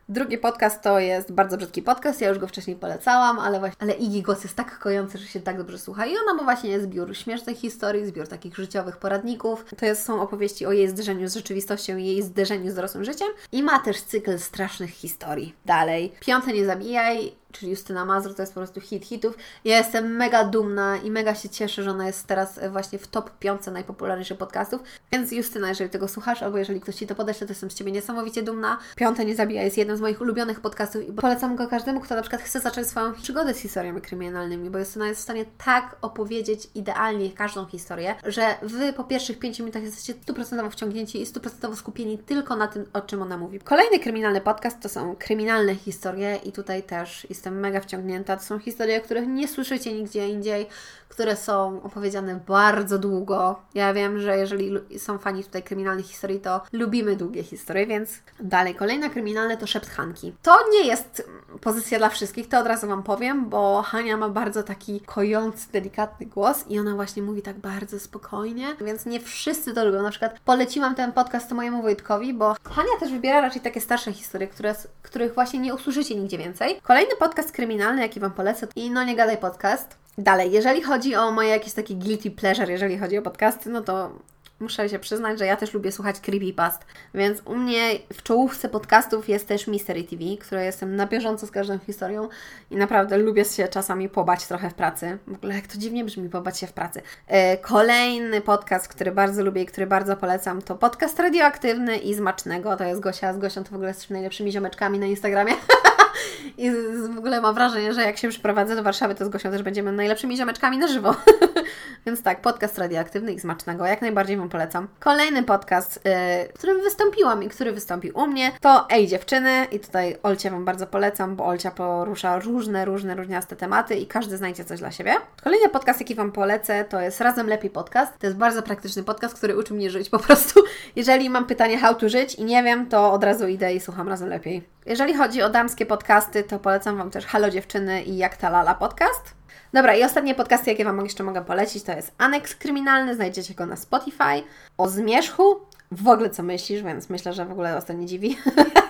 Drugi 0.10 0.38
podcast 0.38 0.82
to 0.82 0.99
jest 0.99 1.32
bardzo 1.32 1.58
brzydki 1.58 1.82
podcast, 1.82 2.21
ja 2.21 2.29
już 2.30 2.39
go 2.39 2.48
wcześniej 2.48 2.76
polecałam, 2.76 3.39
ale 3.39 3.60
właśnie, 3.60 3.78
ale 3.80 3.94
Iggy 3.94 4.22
Głos 4.22 4.44
jest 4.44 4.56
tak 4.56 4.80
kojący, 4.80 5.18
że 5.18 5.28
się 5.28 5.39
tak 5.39 5.58
dobrze 5.58 5.80
słucha. 5.80 6.06
I 6.06 6.12
ona 6.18 6.34
ma 6.34 6.44
właśnie 6.44 6.80
zbiór 6.80 7.18
śmiesznych 7.18 7.58
historii, 7.58 8.06
zbiór 8.06 8.28
takich 8.28 8.56
życiowych 8.56 8.98
poradników. 8.98 9.65
To 9.78 9.86
jest, 9.86 10.06
są 10.06 10.22
opowieści 10.22 10.65
o 10.65 10.72
jej 10.72 10.89
zderzeniu 10.89 11.28
z 11.28 11.34
rzeczywistością 11.34 11.98
i 11.98 12.06
jej 12.06 12.24
zderzeniu 12.24 12.72
z 12.72 12.76
dorosłym 12.76 13.04
życiem. 13.04 13.28
I 13.52 13.63
ma 13.63 13.80
też 13.80 14.02
cykl 14.02 14.39
strasznych 14.39 14.89
historii. 14.89 15.56
Dalej. 15.65 16.13
Piąte 16.20 16.54
nie 16.54 16.65
zabijaj 16.65 17.38
czyli 17.52 17.72
Justyna 17.72 18.06
Mazur, 18.06 18.36
to 18.36 18.42
jest 18.42 18.54
po 18.54 18.60
prostu 18.60 18.82
hit 18.82 19.06
hitów. 19.06 19.38
Ja 19.66 19.78
jestem 19.78 20.16
mega 20.16 20.44
dumna 20.44 20.98
i 20.98 21.12
mega 21.12 21.36
się 21.36 21.50
cieszę, 21.50 21.84
że 21.84 21.92
ona 21.92 22.08
jest 22.08 22.28
teraz 22.28 22.60
właśnie 22.72 23.00
w 23.00 23.08
top 23.08 23.32
5 23.40 23.62
najpopularniejszych 23.72 24.38
podcastów. 24.38 24.82
Więc 25.12 25.32
Justyna, 25.32 25.70
jeżeli 25.70 25.90
tego 25.90 26.08
słuchasz, 26.08 26.44
albo 26.44 26.58
jeżeli 26.58 26.82
ktoś 26.82 26.96
Ci 26.96 27.08
to 27.08 27.16
podeśle, 27.16 27.48
to 27.48 27.52
jestem 27.52 27.72
z 27.72 27.76
Ciebie 27.76 27.92
niesamowicie 27.92 28.44
dumna. 28.44 28.78
Piąte 28.96 29.26
Nie 29.26 29.36
Zabija 29.36 29.64
jest 29.64 29.78
jednym 29.78 29.98
z 29.98 30.02
moich 30.02 30.22
ulubionych 30.22 30.60
podcastów 30.60 31.10
i 31.10 31.14
polecam 31.14 31.56
go 31.56 31.68
każdemu, 31.68 32.00
kto 32.00 32.16
na 32.16 32.22
przykład 32.22 32.42
chce 32.42 32.60
zacząć 32.60 32.88
swoją 32.88 33.14
przygodę 33.14 33.54
z 33.54 33.58
historiami 33.58 34.02
kryminalnymi, 34.02 34.70
bo 34.70 34.80
Justyna 34.80 35.08
jest 35.08 35.20
w 35.20 35.24
stanie 35.24 35.46
tak 35.66 35.96
opowiedzieć 36.02 36.68
idealnie 36.76 37.32
każdą 37.32 37.66
historię, 37.66 38.16
że 38.26 38.56
Wy 38.62 38.94
po 38.94 39.04
pierwszych 39.04 39.40
5 39.40 39.60
minutach 39.60 39.84
jesteście 39.84 40.14
stuprocentowo 40.14 40.70
wciągnięci 40.70 41.22
i 41.22 41.26
stuprocentowo 41.26 41.76
skupieni 41.76 42.18
tylko 42.18 42.56
na 42.56 42.68
tym, 42.68 42.86
o 42.94 43.02
czym 43.02 43.22
ona 43.22 43.38
mówi. 43.38 43.60
Kolejny 43.60 44.00
kryminalny 44.00 44.42
podcast 44.42 44.80
to 44.80 44.90
są 44.90 45.16
kryminalne 45.16 45.76
historie 45.76 46.40
i 46.44 46.52
tutaj 46.52 46.84
też 46.84 47.28
jestem 47.39 47.60
mega 47.60 47.80
wciągnięta. 47.80 48.38
To 48.38 48.43
są 48.43 48.60
historie, 48.60 49.02
których 49.02 49.28
nie 49.28 49.47
słyszycie 49.47 49.93
nigdzie 49.93 50.30
indziej, 50.30 50.67
które 51.10 51.36
są 51.36 51.84
opowiedziane 51.84 52.39
bardzo 52.47 52.99
długo. 52.99 53.62
Ja 53.73 53.93
wiem, 53.93 54.19
że 54.19 54.38
jeżeli 54.38 54.71
są 54.97 55.17
fani 55.17 55.43
tutaj 55.43 55.63
kryminalnych 55.63 56.06
historii, 56.06 56.39
to 56.39 56.62
lubimy 56.71 57.15
długie 57.15 57.43
historie, 57.43 57.88
więc 57.88 58.10
dalej. 58.39 58.75
Kolejna 58.75 59.10
kryminalne 59.10 59.58
to 59.58 59.67
Szept 59.67 59.89
Hanki. 59.89 60.34
To 60.41 60.58
nie 60.71 60.88
jest 60.88 61.30
pozycja 61.62 61.97
dla 61.97 62.10
wszystkich, 62.10 62.49
to 62.49 62.60
od 62.60 62.67
razu 62.67 62.88
Wam 62.88 63.04
powiem, 63.04 63.49
bo 63.49 63.82
Hania 63.82 64.17
ma 64.17 64.30
bardzo 64.30 64.63
taki 64.63 65.02
kojący, 65.02 65.71
delikatny 65.71 66.25
głos 66.25 66.65
i 66.67 66.80
ona 66.80 66.95
właśnie 66.95 67.23
mówi 67.23 67.41
tak 67.41 67.60
bardzo 67.60 67.99
spokojnie, 67.99 68.67
więc 68.82 69.06
nie 69.06 69.19
wszyscy 69.19 69.73
to 69.73 69.86
lubią. 69.86 70.04
Na 70.04 70.10
przykład 70.10 70.39
poleciłam 70.45 70.95
ten 70.95 71.12
podcast 71.12 71.52
mojemu 71.52 71.82
Wojtkowi, 71.82 72.34
bo 72.34 72.56
Hania 72.63 72.99
też 72.99 73.12
wybiera 73.12 73.41
raczej 73.41 73.62
takie 73.62 73.82
starsze 73.82 74.13
historie, 74.13 74.47
które, 74.47 74.75
których 75.02 75.34
właśnie 75.34 75.60
nie 75.60 75.75
usłyszycie 75.75 76.15
nigdzie 76.15 76.38
więcej. 76.38 76.80
Kolejny 76.84 77.15
podcast 77.15 77.29
kryminalny, 77.36 78.02
jaki 78.02 78.20
Wam 78.20 78.32
polecę, 78.32 78.68
i 78.76 78.92
No 78.92 79.04
Nie 79.04 79.15
Gadaj 79.15 79.38
Podcast. 79.38 79.96
Dalej, 80.18 80.52
jeżeli 80.52 80.82
chodzi 80.82 81.15
o 81.15 81.32
moje 81.32 81.50
jakieś 81.50 81.74
takie 81.74 81.96
guilty 81.96 82.32
pleasure, 82.32 82.72
jeżeli 82.72 82.98
chodzi 82.98 83.18
o 83.18 83.22
podcasty, 83.22 83.70
no 83.70 83.82
to 83.82 84.12
muszę 84.60 84.89
się 84.89 85.00
przyznać, 85.00 85.39
że 85.39 85.46
ja 85.46 85.56
też 85.56 85.74
lubię 85.74 85.92
słuchać 85.92 86.20
creepypast, 86.20 86.86
więc 87.13 87.42
u 87.46 87.56
mnie 87.56 87.92
w 88.13 88.24
czołówce 88.24 88.70
podcastów 88.70 89.30
jest 89.30 89.48
też 89.48 89.68
Mystery 89.68 90.04
TV, 90.04 90.24
które 90.39 90.65
jestem 90.65 90.96
na 90.96 91.08
bieżąco 91.08 91.48
z 91.48 91.52
każdą 91.52 91.80
historią 91.80 92.30
i 92.72 92.76
naprawdę 92.76 93.18
lubię 93.18 93.46
się 93.46 93.68
czasami 93.68 94.10
pobać 94.10 94.48
trochę 94.48 94.70
w 94.70 94.74
pracy. 94.74 95.18
W 95.28 95.36
ogóle 95.36 95.56
jak 95.56 95.68
to 95.68 95.78
dziwnie 95.78 96.06
brzmi, 96.06 96.30
pobać 96.30 96.60
się 96.60 96.68
w 96.68 96.74
pracy. 96.74 97.02
E, 97.28 97.58
kolejny 97.58 98.42
podcast, 98.42 98.88
który 98.88 99.12
bardzo 99.12 99.44
lubię 99.44 99.62
i 99.62 99.65
który 99.65 99.88
bardzo 99.88 100.18
polecam, 100.18 100.62
to 100.62 100.76
podcast 100.76 101.20
radioaktywny 101.20 101.98
i 101.98 102.13
Zmacznego. 102.13 102.78
To 102.78 102.84
jest 102.84 103.02
Gosia. 103.02 103.34
Z 103.34 103.38
Gosią 103.38 103.63
to 103.63 103.70
w 103.70 103.74
ogóle 103.74 103.88
jesteśmy 103.88 104.13
najlepszymi 104.13 104.52
ziomeczkami 104.52 105.00
na 105.00 105.06
Instagramie. 105.06 105.54
I 106.58 106.72
w 107.16 107.18
ogóle 107.18 107.42
mam 107.42 107.56
wrażenie, 107.56 107.94
że 107.94 108.02
jak 108.02 108.18
się 108.18 108.30
przyprowadzę 108.30 108.76
do 108.76 108.84
Warszawy, 108.84 109.16
to 109.16 109.26
z 109.26 109.30
Gosią 109.30 109.52
też 109.52 109.64
będziemy 109.64 109.92
najlepszymi 109.92 110.38
ziomeczkami 110.38 110.78
na 110.78 110.88
żywo. 110.88 111.16
Więc 112.06 112.24
tak, 112.24 112.42
podcast 112.42 112.78
radioaktywny 112.78 113.34
i 113.34 113.40
smacznego, 113.40 113.86
jak 113.86 114.02
najbardziej 114.02 114.38
Wam 114.38 114.50
polecam. 114.50 114.88
Kolejny 115.00 115.44
podcast, 115.44 116.02
yy, 116.06 116.12
w 116.54 116.58
którym 116.58 116.82
wystąpiłam 116.82 117.44
i 117.44 117.50
który 117.50 117.72
wystąpił 117.72 118.18
u 118.18 118.28
mnie, 118.28 118.52
to 118.62 118.88
Ej 118.90 119.08
dziewczyny 119.08 119.68
i 119.72 119.80
tutaj 119.80 120.18
Olcie 120.24 120.52
Wam 120.52 120.66
bardzo 120.66 120.88
polecam, 120.88 121.36
bo 121.36 121.46
Olcia 121.46 121.72
porusza 121.72 122.40
różne, 122.40 122.86
różne, 122.86 123.16
różniaste 123.16 123.56
tematy 123.56 123.96
i 123.96 124.08
każdy 124.08 124.38
znajdzie 124.38 124.66
coś 124.66 124.80
dla 124.80 124.92
siebie. 124.92 125.14
Kolejny 125.44 125.70
podcast, 125.70 126.00
jaki 126.00 126.16
Wam 126.16 126.32
polecę, 126.32 126.86
to 126.86 127.02
jest 127.02 127.22
Razem 127.22 127.48
Lepiej 127.48 127.70
Podcast. 127.70 128.20
To 128.20 128.28
jest 128.28 128.38
bardzo 128.38 128.64
praktyczny 128.64 129.04
podcast, 129.04 129.36
który 129.36 129.58
uczy 129.58 129.74
mnie 129.74 129.90
żyć 129.90 130.10
po 130.10 130.20
prostu. 130.20 130.60
Jeżeli 130.96 131.30
mam 131.30 131.46
pytanie 131.46 131.78
how 131.78 131.96
to 131.96 132.10
żyć 132.10 132.36
i 132.36 132.44
nie 132.44 132.64
wiem, 132.64 132.90
to 132.90 133.12
od 133.12 133.24
razu 133.24 133.48
idę 133.48 133.74
i 133.74 133.80
słucham 133.80 134.10
Razem 134.10 134.30
Lepiej. 134.30 134.64
Jeżeli 134.86 135.14
chodzi 135.14 135.42
o 135.42 135.50
damskie 135.50 135.86
podcasty, 135.86 136.09
to 136.50 136.60
polecam 136.60 136.98
Wam 136.98 137.12
też 137.12 137.26
Halo 137.26 137.50
Dziewczyny 137.50 138.04
i 138.04 138.17
Jak 138.17 138.38
ta 138.38 138.50
Lala 138.50 138.76
podcast. 138.76 139.34
Dobra, 139.74 139.95
i 139.95 140.04
ostatnie 140.04 140.36
podcasty, 140.36 140.72
jakie 140.72 140.86
Wam 140.86 141.04
jeszcze 141.04 141.24
mogę 141.24 141.45
polecić, 141.45 141.84
to 141.84 141.91
jest 141.91 142.12
Aneks 142.17 142.56
Kryminalny, 142.56 143.15
znajdziecie 143.15 143.54
go 143.54 143.65
na 143.65 143.76
Spotify. 143.76 144.43
O 144.78 144.89
zmierzchu, 144.89 145.60
w 145.91 146.08
ogóle 146.08 146.30
co 146.30 146.43
myślisz, 146.43 146.84
więc 146.84 147.10
myślę, 147.10 147.34
że 147.34 147.45
w 147.45 147.52
ogóle 147.52 147.74
was 147.74 147.86
to 147.86 147.93
nie 147.93 148.06
dziwi. 148.06 148.38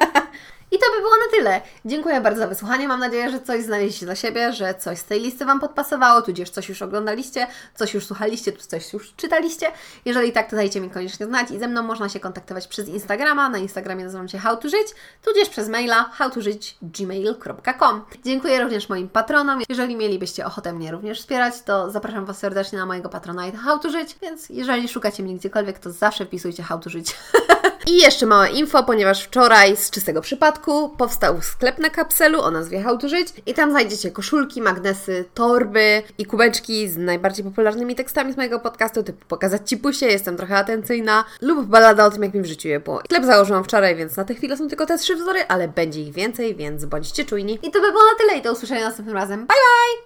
I 0.72 0.78
to 0.78 0.86
by 0.96 1.02
było 1.02 1.14
na 1.26 1.38
tyle. 1.38 1.62
Dziękuję 1.86 2.22
bardzo 2.22 2.40
za 2.40 2.48
wysłuchanie. 2.48 2.88
Mam 2.88 3.00
nadzieję, 3.00 3.30
że 3.30 3.42
coś 3.42 3.64
znaleźliście 3.64 4.06
dla 4.06 4.16
siebie, 4.16 4.54
że 4.54 4.74
coś 4.74 5.00
z 5.00 5.04
tej 5.04 5.22
listy 5.22 5.46
Wam 5.46 5.60
podpasowało, 5.60 6.22
tudzież 6.22 6.50
coś 6.50 6.70
już 6.70 6.82
oglądaliście, 6.82 7.48
coś 7.76 7.94
już 7.94 8.06
słuchaliście, 8.06 8.52
coś 8.52 8.94
już 8.94 9.14
czytaliście. 9.16 9.72
Jeżeli 10.06 10.32
tak, 10.32 10.50
to 10.50 10.56
dajcie 10.56 10.82
mi 10.82 10.90
koniecznie 10.90 11.26
znać 11.26 11.52
i 11.52 11.60
ze 11.60 11.68
mną 11.68 11.84
można 11.84 12.10
się 12.10 12.20
kontaktować 12.20 12.68
przez 12.68 12.88
Instagrama. 12.88 13.50
Na 13.50 13.58
Instagramie 13.58 14.04
nazywam 14.04 14.28
się 14.28 14.38
How 14.38 14.58
to 14.58 14.70
Żyć, 14.70 14.88
tudzież 15.24 15.50
przez 15.50 15.70
maila 15.70 16.04
howtożyć.gmail.com. 16.04 18.06
Dziękuję 18.26 18.64
również 18.64 18.90
moim 18.90 19.10
patronom. 19.10 19.62
Jeżeli 19.70 19.96
mielibyście 19.96 20.46
ochotę 20.46 20.74
mnie 20.74 20.92
również 20.92 21.20
wspierać, 21.20 21.62
to 21.62 21.92
zapraszam 21.92 22.26
Was 22.26 22.38
serdecznie 22.38 22.80
na 22.80 22.86
mojego 22.86 23.10
Patronite 23.10 23.58
How 23.58 23.80
to 23.80 23.90
Żyć, 23.90 24.16
więc 24.22 24.50
jeżeli 24.50 24.88
szukacie 24.88 25.24
mnie 25.24 25.36
gdziekolwiek, 25.36 25.80
to 25.80 25.92
zawsze 25.92 26.26
wpisujcie 26.26 26.64
How 26.64 26.80
to 26.80 26.90
Żyć. 26.90 27.16
I 27.90 27.98
jeszcze 27.98 28.26
małe 28.26 28.50
info, 28.50 28.84
ponieważ 28.84 29.24
wczoraj 29.24 29.78
z 29.78 29.90
czystego 29.90 30.22
przypadku 30.22 30.90
powstał 30.90 31.42
sklep 31.42 31.80
na 31.80 31.90
kapselu 31.90 32.42
o 32.42 32.52
nazwie 32.52 32.82
How 32.82 32.98
to 32.98 33.10
Żyć 33.10 33.28
i 33.46 33.54
tam 33.54 33.70
znajdziecie 33.70 34.12
koszulki, 34.12 34.62
magnesy, 34.62 35.26
torby 35.34 36.04
i 36.18 36.26
kubeczki 36.26 36.90
z 36.90 36.98
najbardziej 36.98 37.46
popularnymi 37.46 37.96
tekstami 37.96 38.34
z 38.34 38.38
mojego 38.38 38.60
podcastu, 38.60 39.04
typu 39.04 39.26
pokazać 39.28 39.70
Ci 39.70 39.78
pusie, 39.78 40.06
jestem 40.06 40.38
trochę 40.38 40.58
atencyjna 40.58 41.26
lub 41.42 41.66
balada 41.66 42.06
o 42.06 42.12
tym, 42.12 42.24
jak 42.24 42.34
mi 42.34 42.42
w 42.42 42.46
życiu 42.46 42.68
je 42.68 42.80
było. 42.80 43.02
Sklep 43.06 43.26
założyłam 43.26 43.64
wczoraj, 43.64 43.96
więc 43.96 44.18
na 44.18 44.24
tę 44.24 44.36
chwilę 44.36 44.58
są 44.58 44.68
tylko 44.68 44.86
te 44.86 44.98
trzy 44.98 45.16
wzory, 45.16 45.40
ale 45.48 45.68
będzie 45.68 46.02
ich 46.02 46.14
więcej, 46.14 46.56
więc 46.56 46.86
bądźcie 46.86 47.26
czujni. 47.26 47.54
I 47.54 47.72
to 47.72 47.82
by 47.82 47.92
było 47.92 48.04
na 48.12 48.18
tyle 48.18 48.38
i 48.38 48.42
do 48.42 48.52
usłyszenia 48.52 48.86
następnym 48.86 49.16
razem. 49.16 49.40
Bye 49.40 49.48
bye! 49.48 50.00